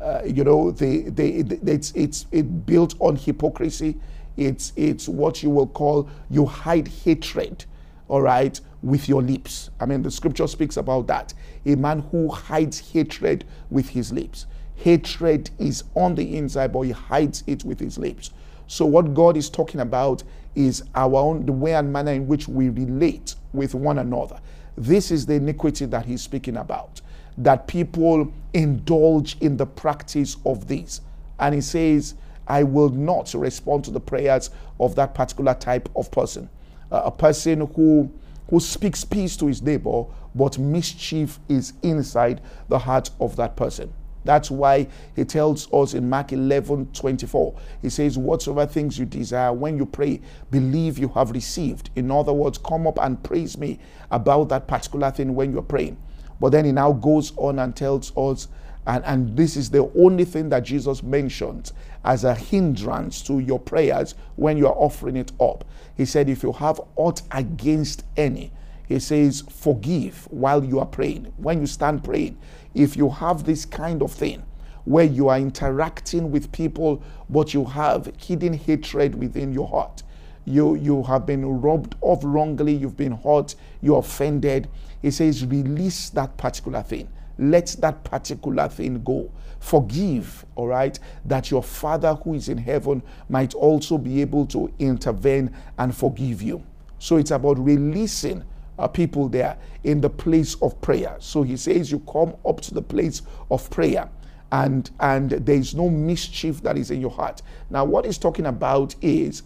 Uh, 0.00 0.22
you 0.26 0.42
know, 0.42 0.72
they, 0.72 1.02
they, 1.02 1.28
it, 1.28 1.68
it's, 1.68 1.92
it's 1.92 2.26
it 2.32 2.66
built 2.66 2.96
on 2.98 3.14
hypocrisy. 3.14 3.96
It's, 4.36 4.72
it's 4.76 5.08
what 5.08 5.42
you 5.42 5.50
will 5.50 5.66
call 5.66 6.08
you 6.30 6.46
hide 6.46 6.88
hatred, 6.88 7.64
all 8.08 8.22
right, 8.22 8.60
with 8.82 9.08
your 9.08 9.22
lips. 9.22 9.70
I 9.80 9.86
mean, 9.86 10.02
the 10.02 10.10
scripture 10.10 10.46
speaks 10.46 10.76
about 10.76 11.06
that. 11.06 11.32
A 11.66 11.76
man 11.76 12.00
who 12.10 12.28
hides 12.28 12.92
hatred 12.92 13.44
with 13.70 13.88
his 13.88 14.12
lips. 14.12 14.46
Hatred 14.76 15.50
is 15.58 15.84
on 15.94 16.14
the 16.14 16.36
inside, 16.36 16.72
but 16.72 16.82
he 16.82 16.90
hides 16.90 17.44
it 17.46 17.64
with 17.64 17.80
his 17.80 17.96
lips. 17.96 18.30
So, 18.66 18.86
what 18.86 19.14
God 19.14 19.36
is 19.36 19.48
talking 19.48 19.80
about 19.80 20.22
is 20.54 20.82
our 20.94 21.16
own, 21.16 21.46
the 21.46 21.52
way 21.52 21.74
and 21.74 21.92
manner 21.92 22.12
in 22.12 22.26
which 22.26 22.48
we 22.48 22.68
relate 22.70 23.34
with 23.52 23.74
one 23.74 23.98
another. 23.98 24.40
This 24.76 25.10
is 25.10 25.26
the 25.26 25.34
iniquity 25.34 25.86
that 25.86 26.06
he's 26.06 26.22
speaking 26.22 26.56
about 26.56 27.00
that 27.38 27.66
people 27.66 28.32
indulge 28.52 29.36
in 29.40 29.56
the 29.56 29.66
practice 29.66 30.36
of 30.44 30.68
this. 30.68 31.00
And 31.38 31.54
he 31.54 31.60
says, 31.60 32.14
I 32.46 32.62
will 32.62 32.90
not 32.90 33.32
respond 33.34 33.84
to 33.84 33.90
the 33.90 34.00
prayers 34.00 34.50
of 34.80 34.94
that 34.96 35.14
particular 35.14 35.54
type 35.54 35.88
of 35.96 36.10
person. 36.10 36.48
Uh, 36.90 37.02
a 37.04 37.10
person 37.10 37.66
who, 37.74 38.12
who 38.50 38.60
speaks 38.60 39.04
peace 39.04 39.36
to 39.38 39.46
his 39.46 39.62
neighbor, 39.62 40.04
but 40.34 40.58
mischief 40.58 41.38
is 41.48 41.72
inside 41.82 42.40
the 42.68 42.78
heart 42.78 43.10
of 43.20 43.36
that 43.36 43.56
person. 43.56 43.92
That's 44.24 44.50
why 44.50 44.88
he 45.14 45.24
tells 45.24 45.72
us 45.72 45.94
in 45.94 46.08
Mark 46.08 46.32
11 46.32 46.90
24, 46.92 47.54
he 47.82 47.90
says, 47.90 48.16
Whatsoever 48.16 48.66
things 48.66 48.98
you 48.98 49.04
desire, 49.04 49.52
when 49.52 49.76
you 49.76 49.84
pray, 49.86 50.20
believe 50.50 50.98
you 50.98 51.08
have 51.08 51.30
received. 51.30 51.90
In 51.94 52.10
other 52.10 52.32
words, 52.32 52.56
come 52.58 52.86
up 52.86 52.98
and 52.98 53.22
praise 53.22 53.58
me 53.58 53.78
about 54.10 54.48
that 54.48 54.66
particular 54.66 55.10
thing 55.10 55.34
when 55.34 55.52
you're 55.52 55.62
praying. 55.62 55.98
But 56.40 56.50
then 56.50 56.64
he 56.64 56.72
now 56.72 56.92
goes 56.92 57.32
on 57.36 57.58
and 57.58 57.76
tells 57.76 58.16
us, 58.16 58.48
and, 58.86 59.04
and 59.04 59.36
this 59.36 59.56
is 59.56 59.70
the 59.70 59.90
only 59.96 60.24
thing 60.24 60.48
that 60.50 60.64
Jesus 60.64 61.02
mentions 61.02 61.72
as 62.04 62.24
a 62.24 62.34
hindrance 62.34 63.22
to 63.22 63.38
your 63.38 63.58
prayers 63.58 64.14
when 64.36 64.56
you 64.58 64.66
are 64.66 64.74
offering 64.74 65.16
it 65.16 65.32
up. 65.40 65.64
He 65.96 66.04
said, 66.04 66.28
If 66.28 66.42
you 66.42 66.52
have 66.52 66.80
aught 66.96 67.22
against 67.30 68.04
any, 68.16 68.52
he 68.86 68.98
says, 68.98 69.42
forgive 69.48 70.28
while 70.30 70.62
you 70.62 70.78
are 70.78 70.86
praying. 70.86 71.32
When 71.36 71.60
you 71.60 71.66
stand 71.66 72.04
praying, 72.04 72.38
if 72.74 72.96
you 72.96 73.08
have 73.08 73.44
this 73.44 73.64
kind 73.64 74.02
of 74.02 74.12
thing 74.12 74.42
where 74.84 75.04
you 75.04 75.28
are 75.28 75.38
interacting 75.38 76.30
with 76.30 76.52
people, 76.52 77.02
but 77.30 77.54
you 77.54 77.64
have 77.64 78.12
hidden 78.18 78.52
hatred 78.52 79.14
within 79.14 79.52
your 79.54 79.68
heart, 79.68 80.02
you, 80.44 80.74
you 80.74 81.02
have 81.04 81.24
been 81.24 81.62
robbed 81.62 81.94
of 82.02 82.22
wrongly, 82.22 82.74
you've 82.74 82.96
been 82.96 83.12
hurt, 83.12 83.54
you're 83.80 84.00
offended, 84.00 84.68
he 85.00 85.10
says, 85.10 85.46
release 85.46 86.10
that 86.10 86.36
particular 86.36 86.82
thing. 86.82 87.08
Let 87.38 87.76
that 87.80 88.04
particular 88.04 88.68
thing 88.68 89.02
go. 89.02 89.30
Forgive, 89.60 90.44
all 90.56 90.68
right, 90.68 90.98
that 91.24 91.50
your 91.50 91.62
Father 91.62 92.14
who 92.14 92.34
is 92.34 92.48
in 92.48 92.58
heaven 92.58 93.02
might 93.28 93.54
also 93.54 93.98
be 93.98 94.20
able 94.20 94.46
to 94.46 94.72
intervene 94.78 95.54
and 95.78 95.94
forgive 95.96 96.42
you. 96.42 96.62
So 96.98 97.16
it's 97.16 97.30
about 97.30 97.58
releasing 97.58 98.44
uh, 98.78 98.88
people 98.88 99.28
there 99.28 99.56
in 99.84 100.00
the 100.00 100.10
place 100.10 100.54
of 100.62 100.80
prayer. 100.80 101.16
So 101.18 101.42
he 101.42 101.56
says, 101.56 101.90
you 101.90 102.00
come 102.00 102.34
up 102.46 102.60
to 102.62 102.74
the 102.74 102.82
place 102.82 103.22
of 103.50 103.68
prayer 103.70 104.08
and 104.52 104.90
and 105.00 105.30
there 105.30 105.56
is 105.56 105.74
no 105.74 105.90
mischief 105.90 106.62
that 106.62 106.78
is 106.78 106.90
in 106.90 107.00
your 107.00 107.10
heart. 107.10 107.42
Now, 107.70 107.84
what 107.84 108.04
he's 108.04 108.18
talking 108.18 108.46
about 108.46 108.94
is 109.02 109.42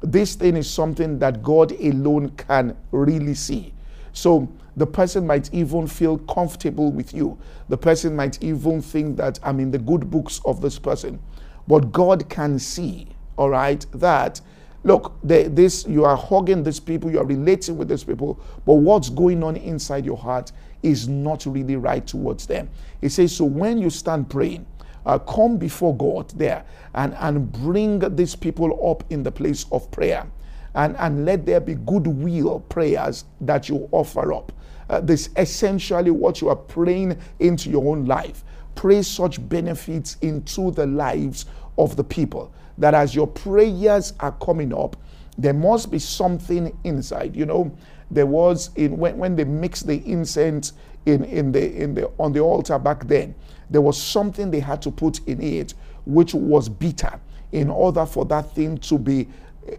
this 0.00 0.34
thing 0.34 0.56
is 0.56 0.68
something 0.68 1.18
that 1.20 1.42
God 1.42 1.72
alone 1.72 2.30
can 2.30 2.76
really 2.90 3.34
see. 3.34 3.72
So 4.12 4.48
the 4.78 4.86
person 4.86 5.26
might 5.26 5.52
even 5.52 5.86
feel 5.86 6.18
comfortable 6.18 6.92
with 6.92 7.12
you. 7.12 7.38
The 7.68 7.76
person 7.76 8.14
might 8.14 8.42
even 8.42 8.80
think 8.80 9.16
that 9.16 9.38
I'm 9.42 9.60
in 9.60 9.70
the 9.70 9.78
good 9.78 10.10
books 10.10 10.40
of 10.44 10.60
this 10.60 10.78
person. 10.78 11.18
But 11.66 11.92
God 11.92 12.28
can 12.28 12.58
see, 12.58 13.08
all 13.36 13.50
right, 13.50 13.84
that 13.92 14.40
look, 14.84 15.14
this 15.22 15.86
you 15.86 16.04
are 16.04 16.16
hugging 16.16 16.62
these 16.62 16.80
people, 16.80 17.10
you 17.10 17.18
are 17.18 17.26
relating 17.26 17.76
with 17.76 17.88
these 17.88 18.04
people, 18.04 18.40
but 18.64 18.74
what's 18.74 19.10
going 19.10 19.42
on 19.42 19.56
inside 19.56 20.04
your 20.04 20.16
heart 20.16 20.52
is 20.82 21.08
not 21.08 21.44
really 21.46 21.76
right 21.76 22.06
towards 22.06 22.46
them. 22.46 22.70
He 23.00 23.08
says, 23.08 23.34
so 23.34 23.44
when 23.44 23.78
you 23.78 23.90
stand 23.90 24.30
praying, 24.30 24.64
uh, 25.04 25.18
come 25.18 25.56
before 25.56 25.96
God 25.96 26.30
there 26.30 26.64
and, 26.94 27.14
and 27.14 27.50
bring 27.50 27.98
these 28.14 28.36
people 28.36 28.90
up 28.90 29.04
in 29.10 29.22
the 29.22 29.32
place 29.32 29.66
of 29.72 29.90
prayer 29.90 30.26
and, 30.74 30.96
and 30.96 31.24
let 31.24 31.46
there 31.46 31.60
be 31.60 31.74
goodwill 31.74 32.60
prayers 32.68 33.24
that 33.40 33.68
you 33.68 33.88
offer 33.90 34.32
up. 34.32 34.52
Uh, 34.88 35.00
this 35.00 35.28
essentially 35.36 36.10
what 36.10 36.40
you 36.40 36.48
are 36.48 36.56
praying 36.56 37.18
into 37.40 37.70
your 37.70 37.90
own 37.92 38.06
life. 38.06 38.44
Pray 38.74 39.02
such 39.02 39.46
benefits 39.48 40.16
into 40.22 40.70
the 40.70 40.86
lives 40.86 41.46
of 41.76 41.96
the 41.96 42.04
people 42.04 42.52
that 42.78 42.94
as 42.94 43.14
your 43.14 43.26
prayers 43.26 44.14
are 44.20 44.32
coming 44.32 44.72
up, 44.72 44.96
there 45.36 45.52
must 45.52 45.90
be 45.90 45.98
something 45.98 46.76
inside. 46.84 47.36
You 47.36 47.46
know, 47.46 47.76
there 48.10 48.26
was 48.26 48.70
in 48.76 48.96
when, 48.96 49.18
when 49.18 49.36
they 49.36 49.44
mixed 49.44 49.86
the 49.86 50.02
incense 50.04 50.72
in, 51.06 51.24
in 51.24 51.52
the 51.52 51.82
in 51.82 51.94
the 51.94 52.10
on 52.18 52.32
the 52.32 52.40
altar 52.40 52.78
back 52.78 53.06
then, 53.06 53.34
there 53.68 53.80
was 53.80 54.00
something 54.00 54.50
they 54.50 54.60
had 54.60 54.80
to 54.82 54.90
put 54.90 55.20
in 55.26 55.42
it 55.42 55.74
which 56.06 56.34
was 56.34 56.68
bitter 56.68 57.20
in 57.52 57.70
order 57.70 58.06
for 58.06 58.24
that 58.26 58.54
thing 58.54 58.78
to 58.78 58.98
be 58.98 59.28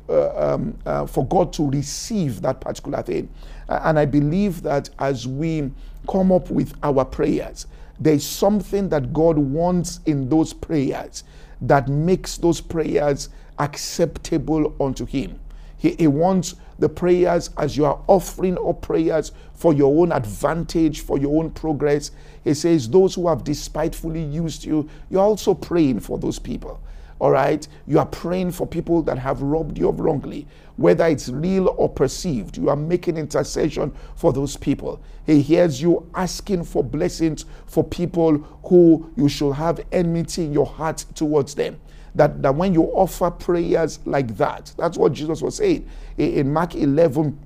uh, 0.07 0.53
um, 0.53 0.77
uh, 0.85 1.05
for 1.05 1.25
God 1.25 1.51
to 1.53 1.69
receive 1.69 2.41
that 2.41 2.61
particular 2.61 3.01
thing. 3.01 3.29
And 3.69 3.99
I 3.99 4.05
believe 4.05 4.63
that 4.63 4.89
as 4.97 5.27
we 5.27 5.71
come 6.09 6.31
up 6.31 6.49
with 6.49 6.73
our 6.81 7.05
prayers, 7.05 7.67
there's 7.99 8.25
something 8.25 8.89
that 8.89 9.13
God 9.13 9.37
wants 9.37 9.99
in 10.05 10.27
those 10.27 10.53
prayers 10.53 11.23
that 11.61 11.87
makes 11.87 12.37
those 12.37 12.61
prayers 12.61 13.29
acceptable 13.59 14.73
unto 14.79 15.05
Him. 15.05 15.39
He, 15.77 15.91
he, 15.95 16.07
wants 16.07 16.55
the 16.79 16.89
prayers 16.89 17.51
as 17.57 17.77
you 17.77 17.85
are 17.85 17.99
offering 18.07 18.57
up 18.57 18.81
prayers 18.81 19.31
for 19.53 19.73
your 19.73 20.01
own 20.01 20.11
advantage, 20.11 21.01
for 21.01 21.17
your 21.17 21.41
own 21.41 21.51
progress. 21.51 22.11
He 22.43 22.53
says, 22.53 22.89
Those 22.89 23.15
who 23.15 23.27
have 23.27 23.43
despitefully 23.43 24.23
used 24.23 24.65
you, 24.65 24.89
you're 25.09 25.21
also 25.21 25.53
praying 25.53 25.99
for 25.99 26.17
those 26.17 26.39
people. 26.39 26.81
All 27.19 27.31
right. 27.31 27.67
You 27.85 27.99
are 27.99 28.05
praying 28.05 28.51
for 28.51 28.65
people 28.65 29.01
that 29.03 29.17
have 29.17 29.41
robbed 29.41 29.77
you 29.77 29.89
of 29.89 29.99
wrongly, 29.99 30.47
whether 30.77 31.05
it's 31.05 31.29
real 31.29 31.75
or 31.77 31.89
perceived. 31.89 32.57
You 32.57 32.69
are 32.69 32.75
making 32.75 33.17
intercession 33.17 33.93
for 34.15 34.31
those 34.31 34.55
people. 34.55 35.01
He 35.25 35.41
hears 35.41 35.81
you 35.81 36.09
asking 36.15 36.63
for 36.63 36.83
blessings 36.83 37.45
for 37.65 37.83
people 37.83 38.37
who 38.63 39.11
you 39.17 39.27
should 39.27 39.53
have 39.53 39.85
enmity 39.91 40.45
in 40.45 40.53
your 40.53 40.65
heart 40.65 41.05
towards 41.13 41.55
them. 41.55 41.79
That, 42.15 42.41
that 42.41 42.55
when 42.55 42.73
you 42.73 42.85
offer 42.85 43.29
prayers 43.29 43.99
like 44.05 44.35
that, 44.37 44.73
that's 44.77 44.97
what 44.97 45.13
Jesus 45.13 45.41
was 45.41 45.57
saying 45.57 45.87
in 46.17 46.51
Mark 46.51 46.73
11 46.73 47.37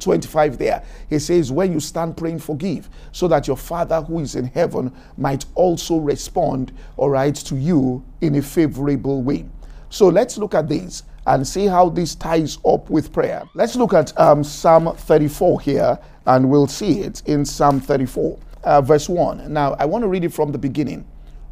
25 0.00 0.58
there. 0.58 0.82
He 1.08 1.18
says, 1.18 1.52
When 1.52 1.72
you 1.72 1.80
stand 1.80 2.16
praying, 2.16 2.40
forgive, 2.40 2.88
so 3.12 3.28
that 3.28 3.46
your 3.46 3.56
Father 3.56 4.00
who 4.02 4.20
is 4.20 4.34
in 4.34 4.46
heaven 4.46 4.92
might 5.16 5.44
also 5.54 5.98
respond, 5.98 6.72
all 6.96 7.10
right, 7.10 7.34
to 7.34 7.56
you 7.56 8.04
in 8.20 8.36
a 8.36 8.42
favorable 8.42 9.22
way. 9.22 9.46
So 9.88 10.08
let's 10.08 10.36
look 10.38 10.54
at 10.54 10.68
this 10.68 11.04
and 11.26 11.46
see 11.46 11.66
how 11.66 11.88
this 11.88 12.14
ties 12.14 12.58
up 12.64 12.88
with 12.88 13.12
prayer. 13.12 13.42
Let's 13.54 13.76
look 13.76 13.94
at 13.94 14.18
um, 14.18 14.44
Psalm 14.44 14.94
34 14.96 15.60
here, 15.60 15.98
and 16.26 16.48
we'll 16.48 16.66
see 16.66 17.00
it 17.00 17.22
in 17.26 17.44
Psalm 17.44 17.80
34, 17.80 18.38
uh, 18.64 18.80
verse 18.80 19.08
1. 19.08 19.52
Now, 19.52 19.74
I 19.78 19.84
want 19.86 20.02
to 20.02 20.08
read 20.08 20.24
it 20.24 20.32
from 20.32 20.52
the 20.52 20.58
beginning. 20.58 21.06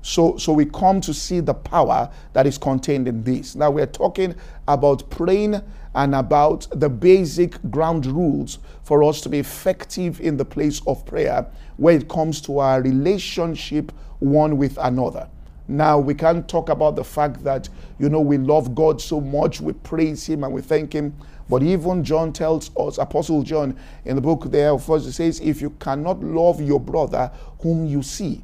So, 0.05 0.37
so 0.37 0.53
we 0.53 0.67
come 0.67 1.01
to 1.01 1.15
see 1.15 1.41
the 1.41 1.55
power 1.55 2.11
that 2.35 2.47
is 2.47 2.59
contained 2.59 3.09
in 3.09 3.23
this. 3.23 3.55
Now, 3.55 3.71
we're 3.71 3.87
talking 3.87 4.35
about 4.69 5.09
praying 5.09 5.63
and 5.95 6.15
about 6.15 6.69
the 6.73 6.91
basic 6.91 7.57
ground 7.71 8.05
rules 8.05 8.59
for 8.83 9.03
us 9.03 9.23
to 9.23 9.31
be 9.31 9.39
effective 9.39 10.21
in 10.21 10.37
the 10.37 10.45
place 10.45 10.83
of 10.87 11.07
prayer 11.07 11.47
when 11.79 12.03
it 12.03 12.09
comes 12.11 12.43
to 12.43 12.59
our 12.59 12.83
relationship 12.83 13.93
one 14.19 14.59
with 14.59 14.77
another. 14.77 15.27
Now, 15.69 15.99
we 15.99 16.13
can't 16.13 16.47
talk 16.47 16.69
about 16.69 16.97
the 16.97 17.05
fact 17.05 17.43
that, 17.45 17.71
you 17.99 18.11
know, 18.11 18.21
we 18.21 18.37
love 18.37 18.75
God 18.75 19.01
so 19.01 19.23
much, 19.23 19.63
we 19.63 19.73
praise 19.73 20.27
Him 20.27 20.45
and 20.45 20.53
we 20.53 20.61
thank 20.61 20.93
Him. 20.93 21.15
But 21.49 21.63
even 21.63 22.03
John 22.05 22.33
tells 22.33 22.71
us, 22.77 22.99
Apostle 22.99 23.43
John, 23.43 23.77
in 24.05 24.17
the 24.17 24.23
book 24.23 24.51
there, 24.51 24.79
first 24.79 25.07
it 25.07 25.13
says, 25.13 25.41
if 25.41 25.61
you 25.61 25.71
cannot 25.71 26.23
love 26.23 26.61
your 26.61 26.81
brother 26.81 27.31
whom 27.61 27.87
you 27.87 28.03
see, 28.03 28.43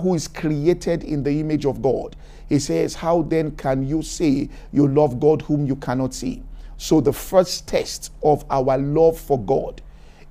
who 0.00 0.14
is 0.14 0.28
created 0.28 1.04
in 1.04 1.22
the 1.22 1.40
image 1.40 1.64
of 1.64 1.80
God, 1.80 2.16
he 2.48 2.58
says, 2.58 2.94
how 2.94 3.22
then 3.22 3.52
can 3.52 3.86
you 3.86 4.02
say 4.02 4.48
you 4.72 4.88
love 4.88 5.20
God 5.20 5.42
whom 5.42 5.66
you 5.66 5.76
cannot 5.76 6.12
see? 6.12 6.42
So, 6.76 7.00
the 7.00 7.12
first 7.12 7.68
test 7.68 8.10
of 8.22 8.44
our 8.50 8.78
love 8.78 9.18
for 9.18 9.38
God 9.38 9.82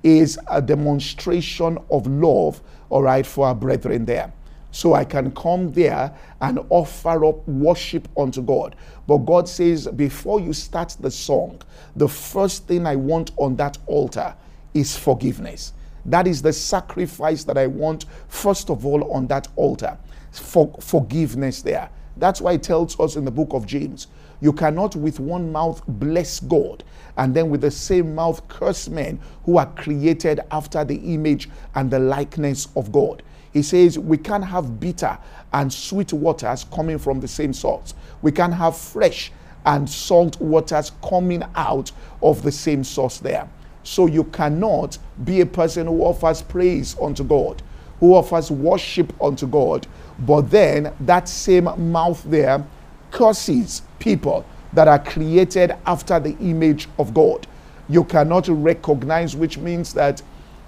is 0.02 0.38
a 0.48 0.60
demonstration 0.60 1.78
of 1.90 2.06
love, 2.06 2.60
all 2.88 3.02
right, 3.02 3.24
for 3.24 3.46
our 3.46 3.54
brethren 3.54 4.04
there. 4.04 4.32
So 4.70 4.94
I 4.94 5.04
can 5.04 5.30
come 5.32 5.72
there 5.72 6.14
and 6.40 6.60
offer 6.68 7.24
up 7.24 7.46
worship 7.48 8.08
unto 8.16 8.42
God. 8.42 8.76
But 9.06 9.18
God 9.18 9.48
says, 9.48 9.86
before 9.88 10.40
you 10.40 10.52
start 10.52 10.96
the 11.00 11.10
song, 11.10 11.60
the 11.96 12.08
first 12.08 12.66
thing 12.66 12.86
I 12.86 12.96
want 12.96 13.32
on 13.36 13.56
that 13.56 13.78
altar 13.86 14.34
is 14.74 14.96
forgiveness. 14.96 15.72
That 16.06 16.26
is 16.26 16.40
the 16.40 16.52
sacrifice 16.52 17.44
that 17.44 17.58
I 17.58 17.66
want, 17.66 18.06
first 18.28 18.70
of 18.70 18.86
all, 18.86 19.12
on 19.12 19.26
that 19.28 19.48
altar. 19.56 19.98
For 20.32 20.72
forgiveness 20.80 21.60
there. 21.62 21.90
That's 22.16 22.40
why 22.40 22.52
it 22.52 22.62
tells 22.62 22.98
us 23.00 23.16
in 23.16 23.24
the 23.24 23.30
book 23.30 23.52
of 23.52 23.66
James 23.66 24.06
you 24.40 24.52
cannot 24.52 24.96
with 24.96 25.20
one 25.20 25.52
mouth 25.52 25.82
bless 25.86 26.40
God 26.40 26.82
and 27.16 27.34
then 27.34 27.50
with 27.50 27.60
the 27.60 27.70
same 27.70 28.14
mouth 28.14 28.46
curse 28.48 28.88
men 28.88 29.20
who 29.44 29.58
are 29.58 29.70
created 29.74 30.40
after 30.50 30.84
the 30.84 30.96
image 31.14 31.48
and 31.74 31.90
the 31.90 31.98
likeness 31.98 32.68
of 32.74 32.90
God. 32.90 33.22
He 33.52 33.62
says 33.62 33.98
we 33.98 34.16
can't 34.16 34.44
have 34.44 34.78
bitter 34.78 35.18
and 35.52 35.72
sweet 35.72 36.12
waters 36.12 36.64
coming 36.72 36.98
from 36.98 37.20
the 37.20 37.28
same 37.28 37.52
source. 37.52 37.94
We 38.22 38.32
can't 38.32 38.54
have 38.54 38.76
fresh 38.76 39.32
and 39.66 39.88
salt 39.88 40.40
waters 40.40 40.92
coming 41.06 41.42
out 41.54 41.92
of 42.22 42.42
the 42.42 42.52
same 42.52 42.84
source 42.84 43.18
there. 43.18 43.48
So 43.82 44.06
you 44.06 44.24
cannot 44.24 44.98
be 45.24 45.40
a 45.40 45.46
person 45.46 45.86
who 45.86 46.02
offers 46.02 46.42
praise 46.42 46.96
unto 47.00 47.24
God, 47.24 47.62
who 47.98 48.14
offers 48.14 48.50
worship 48.50 49.12
unto 49.22 49.46
God, 49.46 49.86
but 50.20 50.42
then 50.50 50.92
that 51.00 51.28
same 51.28 51.64
mouth 51.90 52.22
there 52.24 52.64
curses 53.10 53.82
people 53.98 54.44
that 54.72 54.86
are 54.86 54.98
created 54.98 55.74
after 55.86 56.20
the 56.20 56.36
image 56.38 56.88
of 56.98 57.12
God. 57.12 57.46
You 57.88 58.04
cannot 58.04 58.46
recognize, 58.48 59.34
which 59.34 59.58
means 59.58 59.92
that 59.94 60.22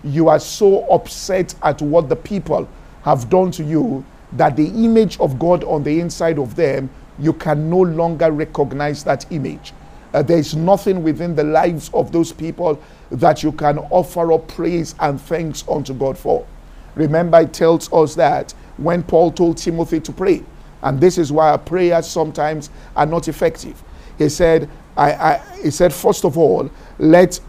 you 0.04 0.28
are 0.28 0.40
so 0.40 0.84
upset 0.88 1.54
at 1.62 1.80
what 1.82 2.08
the 2.08 2.16
people 2.16 2.68
have 3.02 3.28
done 3.28 3.50
to 3.52 3.64
you 3.64 4.04
that 4.32 4.56
the 4.56 4.66
image 4.68 5.18
of 5.20 5.38
God 5.38 5.64
on 5.64 5.82
the 5.82 6.00
inside 6.00 6.38
of 6.38 6.56
them, 6.56 6.88
you 7.18 7.32
can 7.32 7.68
no 7.68 7.80
longer 7.80 8.30
recognize 8.32 9.04
that 9.04 9.30
image. 9.30 9.72
Uh, 10.14 10.22
there 10.22 10.38
is 10.38 10.54
nothing 10.54 11.02
within 11.02 11.34
the 11.34 11.44
lives 11.44 11.90
of 11.94 12.12
those 12.12 12.32
people 12.32 12.80
that 13.10 13.42
you 13.42 13.52
can 13.52 13.78
offer 13.78 14.32
up 14.32 14.46
praise 14.48 14.94
and 15.00 15.20
thanks 15.20 15.64
unto 15.68 15.94
God 15.94 16.18
for. 16.18 16.46
Remember, 16.94 17.40
it 17.40 17.52
tells 17.52 17.92
us 17.92 18.14
that 18.14 18.52
when 18.76 19.02
Paul 19.02 19.32
told 19.32 19.56
Timothy 19.56 20.00
to 20.00 20.12
pray, 20.12 20.42
and 20.82 21.00
this 21.00 21.16
is 21.16 21.30
why 21.32 21.50
our 21.50 21.58
prayers 21.58 22.06
sometimes 22.06 22.70
are 22.96 23.06
not 23.06 23.28
effective. 23.28 23.82
He 24.18 24.28
said, 24.28 24.68
I, 24.96 25.12
I, 25.12 25.38
he 25.62 25.70
said, 25.70 25.92
first 25.92 26.24
of 26.24 26.36
all, 26.36 26.70
let 26.98 27.40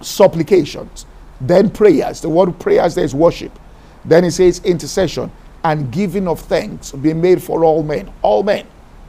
supplications, 0.00 1.06
then 1.40 1.70
prayers. 1.70 2.20
The 2.20 2.28
word 2.28 2.58
prayers 2.58 2.94
there 2.94 3.04
is 3.04 3.14
worship. 3.14 3.58
Then 4.04 4.24
he 4.24 4.30
says 4.30 4.60
intercession 4.64 5.30
and 5.64 5.90
giving 5.90 6.28
of 6.28 6.40
thanks 6.40 6.92
be 6.92 7.12
made 7.12 7.42
for 7.42 7.64
all 7.64 7.82
men. 7.82 8.12
All 8.22 8.42
men. 8.42 8.66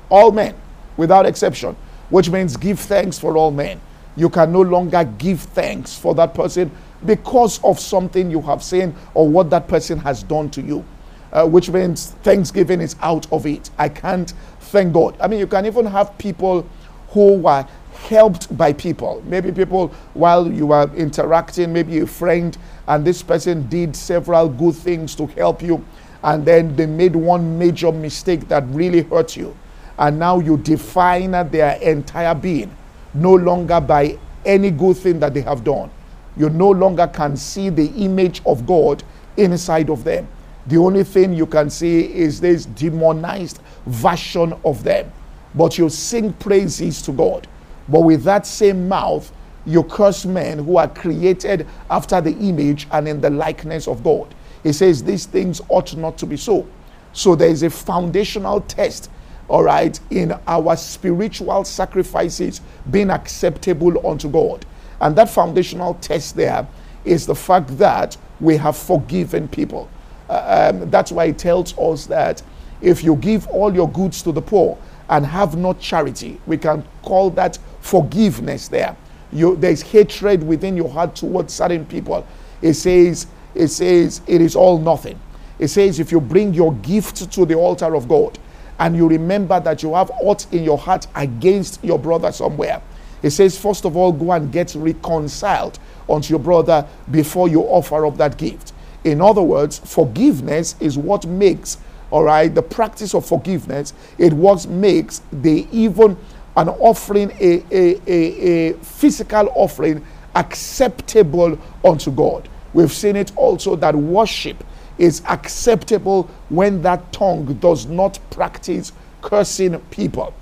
All 0.10 0.32
men, 0.32 0.56
without 0.96 1.26
exception, 1.26 1.76
which 2.10 2.30
means 2.30 2.56
give 2.58 2.80
thanks 2.80 3.20
for 3.20 3.38
all 3.38 3.52
men. 3.52 3.80
You 4.16 4.30
can 4.30 4.52
no 4.52 4.62
longer 4.62 5.04
give 5.18 5.42
thanks 5.42 5.96
for 5.96 6.16
that 6.16 6.34
person 6.34 6.72
because 7.06 7.64
of 7.64 7.80
something 7.80 8.32
you 8.32 8.42
have 8.42 8.64
seen 8.64 8.96
or 9.14 9.28
what 9.28 9.50
that 9.52 9.68
person 9.68 10.00
has 10.00 10.24
done 10.24 10.50
to 10.52 10.62
you, 10.62 10.84
uh, 11.32 11.46
which 11.46 11.70
means 11.70 12.12
thanksgiving 12.24 12.82
is 12.82 12.96
out 13.02 13.32
of 13.32 13.46
it. 13.46 13.70
I 13.78 13.90
can't 13.90 14.34
thank 14.62 14.94
God. 14.94 15.16
I 15.20 15.28
mean, 15.28 15.40
you 15.40 15.48
can 15.48 15.66
even 15.66 15.86
have 15.86 16.18
people 16.18 16.68
who 17.10 17.34
were 17.36 17.68
helped 18.08 18.56
by 18.58 18.74
people. 18.74 19.22
Maybe 19.26 19.52
people, 19.52 19.90
while 20.14 20.52
you 20.52 20.68
were 20.68 20.90
interacting, 20.96 21.74
maybe 21.74 22.00
a 22.00 22.08
friend, 22.08 22.58
and 22.88 23.06
this 23.06 23.22
person 23.22 23.68
did 23.70 23.96
several 23.96 24.50
good 24.50 24.76
things 24.76 25.16
to 25.16 25.28
help 25.28 25.62
you, 25.62 25.84
and 26.24 26.46
then 26.46 26.76
they 26.76 26.86
made 26.86 27.16
one 27.16 27.58
major 27.58 27.92
mistake 27.92 28.48
that 28.48 28.64
really 28.68 29.02
hurt 29.04 29.36
you. 29.36 29.56
And 30.00 30.20
now 30.20 30.40
you 30.40 30.58
define 30.58 31.32
their 31.32 31.76
entire 31.82 32.36
being 32.36 32.76
no 33.14 33.34
longer 33.34 33.82
by 33.82 34.18
any 34.46 34.72
good 34.72 34.98
thing 34.98 35.20
that 35.20 35.34
they 35.34 35.42
have 35.42 35.64
done. 35.64 35.90
You 36.38 36.50
no 36.50 36.70
longer 36.70 37.08
can 37.08 37.36
see 37.36 37.70
the 37.70 37.88
image 37.88 38.42
of 38.46 38.66
God 38.66 39.04
inside 39.38 39.90
of 39.90 40.04
them. 40.04 40.28
The 40.68 40.78
only 40.78 41.04
thing 41.04 41.34
you 41.34 41.48
can 41.48 41.70
see 41.70 42.14
is 42.14 42.40
this 42.40 42.66
demonized 42.66 43.60
version 43.86 44.54
of 44.64 44.84
them. 44.84 45.12
But 45.56 45.78
you 45.78 45.90
sing 45.90 46.34
praises 46.34 47.02
to 47.04 47.12
God. 47.12 47.48
But 47.90 48.02
with 48.02 48.24
that 48.24 48.46
same 48.46 48.88
mouth, 48.88 49.32
you 49.66 49.84
curse 49.84 50.26
men 50.26 50.60
who 50.60 50.78
are 50.78 50.88
created 50.88 51.68
after 51.90 52.22
the 52.22 52.32
image 52.38 52.88
and 52.92 53.08
in 53.08 53.22
the 53.22 53.30
likeness 53.30 53.88
of 53.88 54.04
God. 54.04 54.34
He 54.64 54.74
says 54.74 55.04
these 55.04 55.26
things 55.26 55.62
ought 55.70 55.96
not 55.96 56.18
to 56.20 56.26
be 56.26 56.38
so. 56.38 56.68
So 57.14 57.36
there 57.36 57.50
is 57.50 57.64
a 57.64 57.70
foundational 57.70 58.62
test 58.62 59.10
all 59.50 59.64
right, 59.64 60.00
in 60.10 60.34
our 60.46 60.76
spiritual 60.76 61.64
sacrifices 61.64 62.62
being 62.92 63.10
acceptable 63.10 64.06
unto 64.06 64.30
God. 64.30 64.66
And 65.00 65.16
that 65.16 65.30
foundational 65.30 65.94
test 65.96 66.36
there 66.36 66.68
is 67.06 67.26
the 67.26 67.36
fact 67.36 67.78
that 67.78 68.18
we 68.40 68.58
have 68.58 68.76
forgiven 68.76 69.48
people. 69.48 69.90
Uh, 70.30 70.72
um, 70.74 70.90
that's 70.90 71.12
why 71.12 71.26
it 71.26 71.38
tells 71.38 71.78
us 71.78 72.06
that 72.08 72.42
if 72.82 73.04
you 73.04 73.16
give 73.16 73.48
all 73.48 73.74
your 73.74 73.90
goods 73.90 74.22
to 74.24 74.32
the 74.32 74.42
poor 74.42 74.78
and 75.10 75.26
have 75.26 75.56
not 75.56 75.80
charity, 75.80 76.40
we 76.46 76.58
can 76.58 76.84
call 77.04 77.30
that 77.32 77.58
forgiveness 77.88 78.68
there. 78.68 78.96
You, 79.32 79.56
there's 79.56 79.82
hatred 79.82 80.44
within 80.44 80.78
your 80.78 80.90
heart 80.90 81.16
towards 81.16 81.54
certain 81.54 81.86
people. 81.86 82.26
It 82.62 82.74
says, 82.74 83.28
it 83.56 83.70
says, 83.70 84.22
it 84.28 84.42
is 84.42 84.56
all 84.56 84.78
nothing. 84.78 85.20
It 85.60 85.70
says, 85.70 86.00
if 86.00 86.12
you 86.12 86.22
bring 86.22 86.54
your 86.54 86.74
gift 86.76 87.32
to 87.32 87.46
the 87.46 87.56
altar 87.56 87.96
of 87.96 88.08
God 88.08 88.38
and 88.80 88.96
you 88.96 89.08
remember 89.08 89.60
that 89.60 89.82
you 89.82 89.96
have 89.96 90.12
aught 90.22 90.52
in 90.54 90.64
your 90.64 90.78
heart 90.78 91.08
against 91.16 91.84
your 91.84 91.98
brother 91.98 92.32
somewhere, 92.32 92.82
it 93.24 93.32
says, 93.32 93.58
first 93.58 93.86
of 93.86 93.98
all, 93.98 94.12
go 94.12 94.32
and 94.34 94.52
get 94.52 94.76
reconciled 94.76 95.80
unto 96.08 96.30
your 96.30 96.40
brother 96.40 96.88
before 97.10 97.48
you 97.48 97.62
offer 97.62 98.06
up 98.06 98.18
that 98.18 98.38
gift. 98.38 98.74
In 99.04 99.22
other 99.22 99.42
words, 99.42 99.80
forgiveness 99.80 100.76
is 100.80 100.98
what 100.98 101.26
makes, 101.26 101.78
all 102.12 102.24
right, 102.24 102.54
the 102.54 102.62
practice 102.62 103.16
of 103.16 103.26
forgiveness, 103.26 103.94
it 104.18 104.34
what 104.34 104.68
makes 104.68 105.22
the 105.32 105.68
even 105.72 106.18
an 106.58 106.70
offering, 106.70 107.32
a, 107.40 107.64
a, 107.72 108.02
a, 108.08 108.70
a 108.72 108.74
physical 108.80 109.50
offering, 109.56 110.06
acceptable 110.36 111.58
unto 111.86 112.12
God. 112.12 112.50
We've 112.74 112.92
seen 112.92 113.16
it 113.16 113.32
also 113.36 113.76
that 113.78 113.96
worship 113.96 114.64
is 114.98 115.22
acceptable 115.30 116.24
when 116.50 116.82
that 116.82 117.12
tongue 117.14 117.54
does 117.56 117.86
not 117.86 118.20
practice 118.32 118.92
cursing 119.22 119.80
people. 119.92 120.34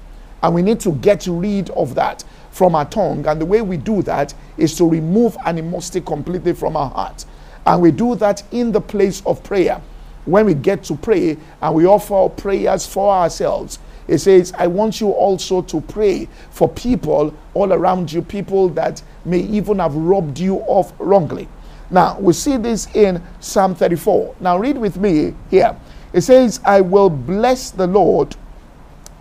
And 0.41 0.55
we 0.55 0.61
need 0.61 0.79
to 0.81 0.93
get 0.93 1.27
rid 1.27 1.69
of 1.71 1.95
that 1.95 2.23
from 2.51 2.75
our 2.75 2.85
tongue. 2.85 3.25
And 3.27 3.41
the 3.41 3.45
way 3.45 3.61
we 3.61 3.77
do 3.77 4.01
that 4.03 4.33
is 4.57 4.75
to 4.77 4.87
remove 4.87 5.35
animosity 5.45 6.01
completely 6.01 6.53
from 6.53 6.77
our 6.77 6.89
heart. 6.89 7.25
And 7.65 7.81
we 7.81 7.91
do 7.91 8.15
that 8.15 8.43
in 8.51 8.71
the 8.71 8.81
place 8.81 9.21
of 9.25 9.43
prayer. 9.43 9.81
When 10.25 10.45
we 10.45 10.53
get 10.53 10.83
to 10.85 10.95
pray 10.95 11.37
and 11.61 11.75
we 11.75 11.85
offer 11.85 12.29
prayers 12.29 12.85
for 12.85 13.13
ourselves, 13.13 13.79
it 14.07 14.19
says, 14.19 14.53
I 14.57 14.67
want 14.67 15.01
you 15.01 15.11
also 15.11 15.61
to 15.63 15.81
pray 15.81 16.27
for 16.51 16.69
people 16.69 17.33
all 17.53 17.73
around 17.73 18.11
you, 18.11 18.21
people 18.21 18.69
that 18.69 19.01
may 19.23 19.39
even 19.39 19.79
have 19.79 19.95
robbed 19.95 20.39
you 20.39 20.57
off 20.67 20.93
wrongly. 20.99 21.47
Now, 21.89 22.19
we 22.19 22.33
see 22.33 22.57
this 22.57 22.87
in 22.95 23.21
Psalm 23.39 23.75
34. 23.75 24.35
Now, 24.39 24.57
read 24.57 24.77
with 24.77 24.97
me 24.97 25.33
here. 25.49 25.75
It 26.13 26.21
says, 26.21 26.59
I 26.65 26.81
will 26.81 27.09
bless 27.09 27.71
the 27.71 27.87
Lord 27.87 28.35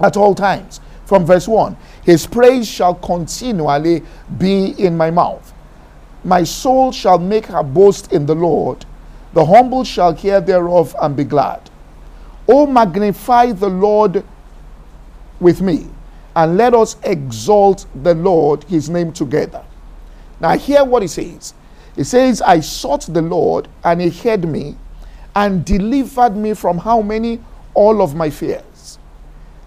at 0.00 0.16
all 0.16 0.34
times. 0.34 0.80
From 1.06 1.26
verse 1.26 1.46
1 1.46 1.76
His 2.04 2.26
praise 2.26 2.66
shall 2.66 2.94
continually 2.94 4.02
be 4.38 4.74
in 4.78 4.96
my 4.96 5.10
mouth. 5.10 5.52
My 6.24 6.44
soul 6.44 6.92
shall 6.92 7.18
make 7.18 7.46
her 7.46 7.62
boast 7.62 8.12
in 8.12 8.24
the 8.24 8.34
Lord. 8.34 8.86
The 9.34 9.44
humble 9.44 9.84
shall 9.84 10.12
hear 10.14 10.40
thereof 10.40 10.96
and 11.00 11.14
be 11.14 11.24
glad. 11.24 11.70
O 12.48 12.66
magnify 12.66 13.52
the 13.52 13.68
Lord 13.68 14.24
with 15.40 15.60
me, 15.60 15.88
and 16.36 16.56
let 16.56 16.74
us 16.74 16.96
exalt 17.02 17.86
the 18.02 18.14
Lord, 18.14 18.64
his 18.64 18.90
name 18.90 19.12
together. 19.12 19.64
Now, 20.40 20.56
hear 20.58 20.84
what 20.84 21.02
he 21.02 21.08
says. 21.08 21.54
He 21.96 22.04
says, 22.04 22.42
I 22.42 22.60
sought 22.60 23.02
the 23.02 23.22
Lord, 23.22 23.68
and 23.84 24.00
he 24.00 24.10
heard 24.10 24.44
me, 24.48 24.76
and 25.36 25.64
delivered 25.64 26.36
me 26.36 26.54
from 26.54 26.78
how 26.78 27.02
many? 27.02 27.40
All 27.74 28.02
of 28.02 28.14
my 28.14 28.30
fears. 28.30 28.98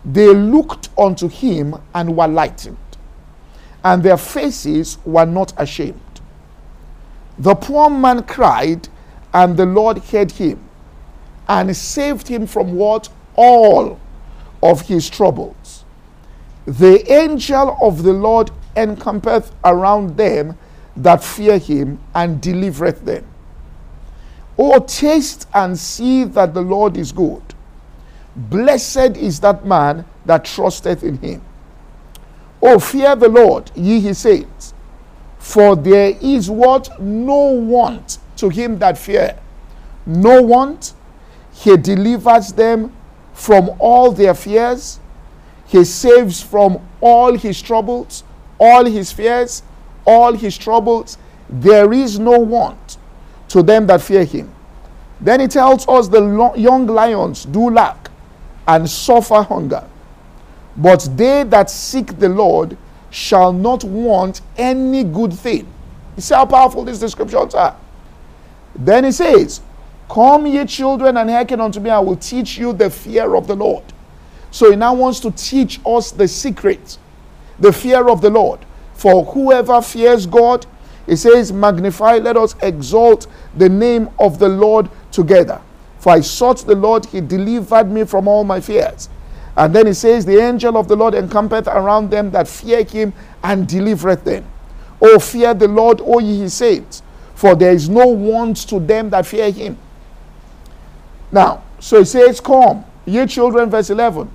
They 0.06 0.34
looked 0.34 0.90
unto 0.98 1.28
him 1.28 1.76
and 1.94 2.16
were 2.16 2.28
lightened, 2.28 2.78
and 3.84 4.04
their 4.04 4.18
faces 4.18 4.98
were 5.06 5.26
not 5.26 5.54
ashamed. 5.58 6.00
The 7.40 7.56
poor 7.56 7.90
man 7.90 8.24
cried, 8.24 8.88
and 9.34 9.56
the 9.58 9.66
Lord 9.66 10.00
heard 10.00 10.32
him 10.32 10.60
and 11.48 11.76
saved 11.76 12.28
him 12.28 12.48
from 12.48 12.76
what? 12.76 13.10
All 13.36 14.00
of 14.62 14.82
his 14.82 15.10
troubles. 15.10 15.86
The 16.66 17.10
angel 17.12 17.78
of 17.82 18.04
the 18.04 18.14
Lord 18.14 18.52
encampeth 18.76 19.52
around 19.64 20.18
them 20.18 20.58
that 20.96 21.24
fear 21.24 21.58
him 21.58 22.00
and 22.14 22.42
delivereth 22.42 23.06
them. 23.06 23.26
Oh, 24.58 24.80
taste 24.80 25.48
and 25.54 25.78
see 25.78 26.24
that 26.24 26.54
the 26.54 26.62
Lord 26.62 26.98
is 26.98 27.12
good. 27.12 27.44
Blessed 28.36 29.16
is 29.18 29.40
that 29.42 29.66
man 29.66 30.06
that 30.26 30.46
trusteth 30.46 31.04
in 31.04 31.18
him. 31.20 31.42
Oh, 32.62 32.80
fear 32.80 33.16
the 33.16 33.30
Lord, 33.30 33.72
ye 33.76 34.00
his 34.00 34.18
saints, 34.18 34.74
for 35.38 35.76
there 35.76 36.16
is 36.20 36.50
what 36.50 37.00
no 37.00 37.52
want 37.52 38.18
to 38.38 38.50
him 38.50 38.80
that 38.80 38.98
fear. 38.98 39.40
No 40.06 40.42
want. 40.42 40.94
He 41.54 41.76
delivers 41.78 42.54
them 42.54 42.96
from 43.38 43.70
all 43.78 44.12
their 44.12 44.34
fears. 44.34 45.00
He 45.68 45.84
saves 45.84 46.42
from 46.42 46.80
all 47.02 47.38
his 47.38 47.62
troubles, 47.62 48.24
all 48.60 48.84
his 48.84 49.12
fears, 49.12 49.62
all 50.06 50.34
his 50.34 50.58
troubles. 50.58 51.20
There 51.48 51.94
is 51.94 52.18
no 52.18 52.40
want 52.40 52.98
to 53.50 53.62
them 53.62 53.86
that 53.88 54.02
fear 54.02 54.26
him. 54.26 54.52
Then 55.22 55.40
he 55.40 55.48
tells 55.48 55.88
us 55.88 56.08
the 56.08 56.20
lo- 56.20 56.56
young 56.56 56.88
lions 56.88 57.46
do 57.46 57.70
lack 57.70 58.10
and 58.68 58.90
suffer 58.90 59.44
hunger. 59.44 59.84
But 60.76 61.08
they 61.16 61.44
that 61.44 61.70
seek 61.70 62.18
the 62.18 62.30
Lord 62.30 62.76
shall 63.12 63.54
not 63.54 63.84
want 63.84 64.42
any 64.58 65.04
good 65.04 65.32
thing. 65.32 65.68
You 66.16 66.22
see 66.24 66.34
how 66.34 66.46
powerful 66.48 66.84
these 66.84 67.00
descriptions 67.00 67.54
are. 67.54 67.76
Then 68.76 69.04
he 69.04 69.12
says, 69.12 69.62
Come, 70.10 70.48
ye 70.48 70.66
children, 70.66 71.18
and 71.18 71.30
hearken 71.30 71.60
unto 71.60 71.80
me. 71.80 71.90
I 71.90 72.00
will 72.00 72.16
teach 72.16 72.58
you 72.58 72.74
the 72.74 72.90
fear 72.90 73.36
of 73.36 73.48
the 73.48 73.56
Lord. 73.56 73.84
So 74.52 74.70
he 74.70 74.76
now 74.76 74.94
wants 74.94 75.20
to 75.22 75.32
teach 75.32 75.80
us 75.86 76.12
the 76.12 76.28
secret, 76.28 76.98
the 77.60 77.74
fear 77.74 78.08
of 78.08 78.22
the 78.22 78.30
Lord. 78.30 78.60
For 78.94 79.26
whoever 79.26 79.82
fears 79.82 80.26
God, 80.26 80.66
he 81.06 81.16
says, 81.16 81.52
Magnify, 81.52 82.18
let 82.18 82.38
us 82.38 82.56
exalt 82.62 83.28
the 83.56 83.70
name 83.70 84.10
of 84.18 84.40
the 84.40 84.50
Lord 84.50 84.90
together. 85.12 85.62
For 86.00 86.14
I 86.14 86.22
sought 86.22 86.66
the 86.66 86.76
Lord, 86.76 87.06
he 87.06 87.22
delivered 87.22 87.92
me 87.92 88.06
from 88.06 88.28
all 88.28 88.44
my 88.44 88.62
fears. 88.62 89.10
And 89.56 89.74
then 89.74 89.88
he 89.88 89.94
says, 89.94 90.26
The 90.26 90.40
angel 90.40 90.78
of 90.78 90.88
the 90.88 90.96
Lord 90.96 91.16
encampeth 91.16 91.68
around 91.68 92.12
them 92.12 92.32
that 92.32 92.48
fear 92.48 92.84
him 92.84 93.14
and 93.44 93.68
delivereth 93.68 94.24
them. 94.24 94.46
O 95.02 95.20
fear 95.20 95.54
the 95.54 95.68
Lord, 95.68 96.02
O 96.02 96.20
ye 96.20 96.40
his 96.40 96.54
saints, 96.54 97.02
for 97.36 97.56
there 97.56 97.72
is 97.72 97.90
no 97.90 98.08
want 98.08 98.58
to 98.70 98.80
them 98.80 99.10
that 99.10 99.26
fear 99.26 99.52
him. 99.52 99.78
Now, 101.32 101.64
so 101.80 102.00
he 102.00 102.06
says, 102.06 102.40
Come, 102.40 102.86
ye 103.06 103.26
children, 103.26 103.70
verse 103.70 103.90
11, 103.90 104.30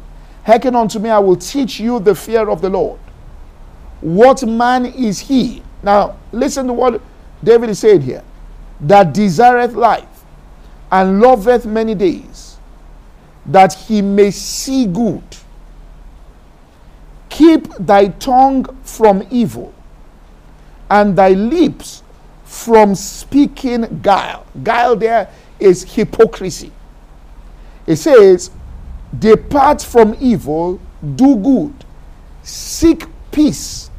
hearken 0.44 0.76
unto 0.76 0.98
me, 0.98 1.10
I 1.10 1.18
will 1.18 1.36
teach 1.36 1.80
you 1.80 2.00
the 2.00 2.14
fear 2.14 2.48
of 2.48 2.60
the 2.60 2.68
Lord. 2.70 3.00
What 4.00 4.46
man 4.46 4.86
is 4.86 5.20
he? 5.20 5.62
Now, 5.82 6.16
listen 6.32 6.66
to 6.66 6.72
what 6.72 7.00
David 7.42 7.70
is 7.70 7.78
saying 7.78 8.02
here 8.02 8.22
that 8.80 9.14
desireth 9.14 9.74
life 9.74 10.24
and 10.90 11.20
loveth 11.20 11.64
many 11.64 11.94
days, 11.94 12.58
that 13.46 13.72
he 13.72 14.02
may 14.02 14.30
see 14.30 14.86
good. 14.86 15.22
Keep 17.28 17.72
thy 17.78 18.08
tongue 18.08 18.64
from 18.82 19.26
evil, 19.30 19.72
and 20.90 21.16
thy 21.16 21.30
lips 21.30 22.02
from 22.44 22.94
speaking 22.94 24.00
guile. 24.02 24.44
Guile 24.62 24.96
there 24.96 25.30
is 25.58 25.94
hypocrisy. 25.94 26.70
It 27.86 27.96
says, 27.96 28.50
Depart 29.18 29.82
from 29.82 30.16
evil, 30.20 30.80
do 31.16 31.36
good, 31.36 31.74
seek 32.42 33.04
peace, 33.30 33.90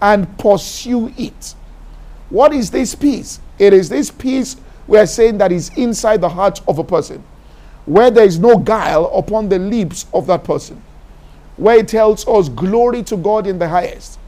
and 0.00 0.38
pursue 0.38 1.12
it. 1.18 1.54
What 2.30 2.52
is 2.52 2.70
this 2.70 2.94
peace? 2.94 3.40
It 3.58 3.72
is 3.72 3.88
this 3.88 4.10
peace 4.10 4.56
we 4.86 4.98
are 4.98 5.06
saying 5.06 5.38
that 5.38 5.52
is 5.52 5.70
inside 5.76 6.20
the 6.20 6.28
heart 6.28 6.60
of 6.68 6.78
a 6.78 6.84
person, 6.84 7.22
where 7.84 8.10
there 8.10 8.24
is 8.24 8.38
no 8.38 8.56
guile 8.56 9.06
upon 9.14 9.48
the 9.48 9.58
lips 9.58 10.06
of 10.14 10.26
that 10.28 10.44
person, 10.44 10.82
where 11.56 11.78
it 11.78 11.88
tells 11.88 12.26
us 12.28 12.48
glory 12.48 13.02
to 13.04 13.16
God 13.16 13.46
in 13.46 13.58
the 13.58 13.68
highest. 13.68 14.18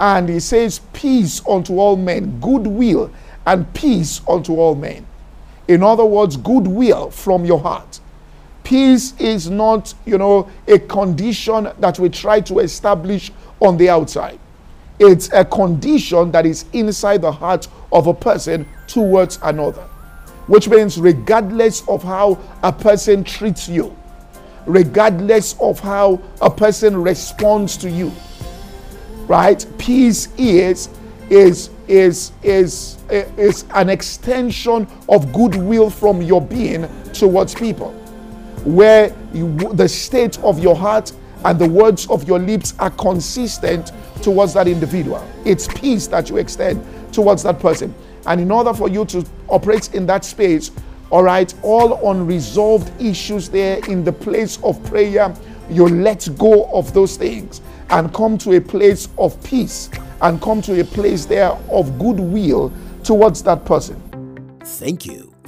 And 0.00 0.28
he 0.28 0.40
says, 0.40 0.80
Peace 0.92 1.40
unto 1.46 1.78
all 1.78 1.96
men, 1.96 2.40
goodwill 2.40 3.12
and 3.46 3.72
peace 3.74 4.20
unto 4.28 4.54
all 4.54 4.74
men. 4.74 5.06
In 5.68 5.82
other 5.82 6.04
words, 6.04 6.36
goodwill 6.36 7.10
from 7.10 7.44
your 7.44 7.60
heart. 7.60 8.00
Peace 8.64 9.14
is 9.18 9.50
not, 9.50 9.92
you 10.06 10.18
know, 10.18 10.48
a 10.68 10.78
condition 10.78 11.68
that 11.80 11.98
we 11.98 12.08
try 12.08 12.40
to 12.40 12.60
establish 12.60 13.32
on 13.60 13.76
the 13.76 13.88
outside. 13.88 14.38
It's 14.98 15.32
a 15.32 15.44
condition 15.44 16.30
that 16.32 16.46
is 16.46 16.64
inside 16.72 17.22
the 17.22 17.32
heart 17.32 17.66
of 17.92 18.06
a 18.06 18.14
person 18.14 18.66
towards 18.86 19.38
another. 19.42 19.82
Which 20.46 20.68
means, 20.68 20.98
regardless 20.98 21.86
of 21.88 22.02
how 22.02 22.38
a 22.62 22.72
person 22.72 23.24
treats 23.24 23.68
you, 23.68 23.96
regardless 24.66 25.56
of 25.60 25.80
how 25.80 26.20
a 26.40 26.50
person 26.50 27.00
responds 27.00 27.76
to 27.78 27.90
you, 27.90 28.12
right? 29.26 29.64
Peace 29.78 30.28
is 30.36 30.88
is 31.30 31.70
is 31.88 32.32
is 32.42 32.98
is 33.10 33.64
an 33.74 33.88
extension 33.88 34.86
of 35.08 35.32
goodwill 35.32 35.90
from 35.90 36.22
your 36.22 36.40
being 36.40 36.88
towards 37.12 37.54
people, 37.54 37.94
where 38.64 39.14
you, 39.32 39.56
the 39.74 39.88
state 39.88 40.38
of 40.40 40.58
your 40.58 40.76
heart 40.76 41.12
and 41.44 41.58
the 41.58 41.68
words 41.68 42.08
of 42.08 42.26
your 42.26 42.38
lips 42.38 42.74
are 42.78 42.90
consistent 42.90 43.92
towards 44.22 44.54
that 44.54 44.68
individual. 44.68 45.26
It's 45.44 45.66
peace 45.68 46.06
that 46.08 46.30
you 46.30 46.36
extend 46.36 46.84
towards 47.12 47.42
that 47.42 47.58
person. 47.58 47.94
And 48.26 48.40
in 48.40 48.50
order 48.50 48.72
for 48.72 48.88
you 48.88 49.04
to 49.06 49.26
operate 49.48 49.94
in 49.94 50.06
that 50.06 50.24
space, 50.24 50.70
all 51.10 51.24
right, 51.24 51.52
all 51.62 52.10
unresolved 52.10 53.00
issues 53.00 53.48
there 53.48 53.78
in 53.88 54.04
the 54.04 54.12
place 54.12 54.58
of 54.62 54.82
prayer, 54.84 55.34
you 55.68 55.88
let 55.88 56.28
go 56.38 56.64
of 56.72 56.94
those 56.94 57.16
things 57.16 57.60
and 57.90 58.12
come 58.14 58.38
to 58.38 58.56
a 58.56 58.60
place 58.60 59.08
of 59.18 59.42
peace 59.42 59.90
and 60.22 60.40
come 60.40 60.62
to 60.62 60.80
a 60.80 60.84
place 60.84 61.26
there 61.26 61.50
of 61.70 61.98
goodwill 61.98 62.72
towards 63.02 63.42
that 63.42 63.64
person. 63.64 64.00
Thank 64.64 65.04
you 65.04 65.31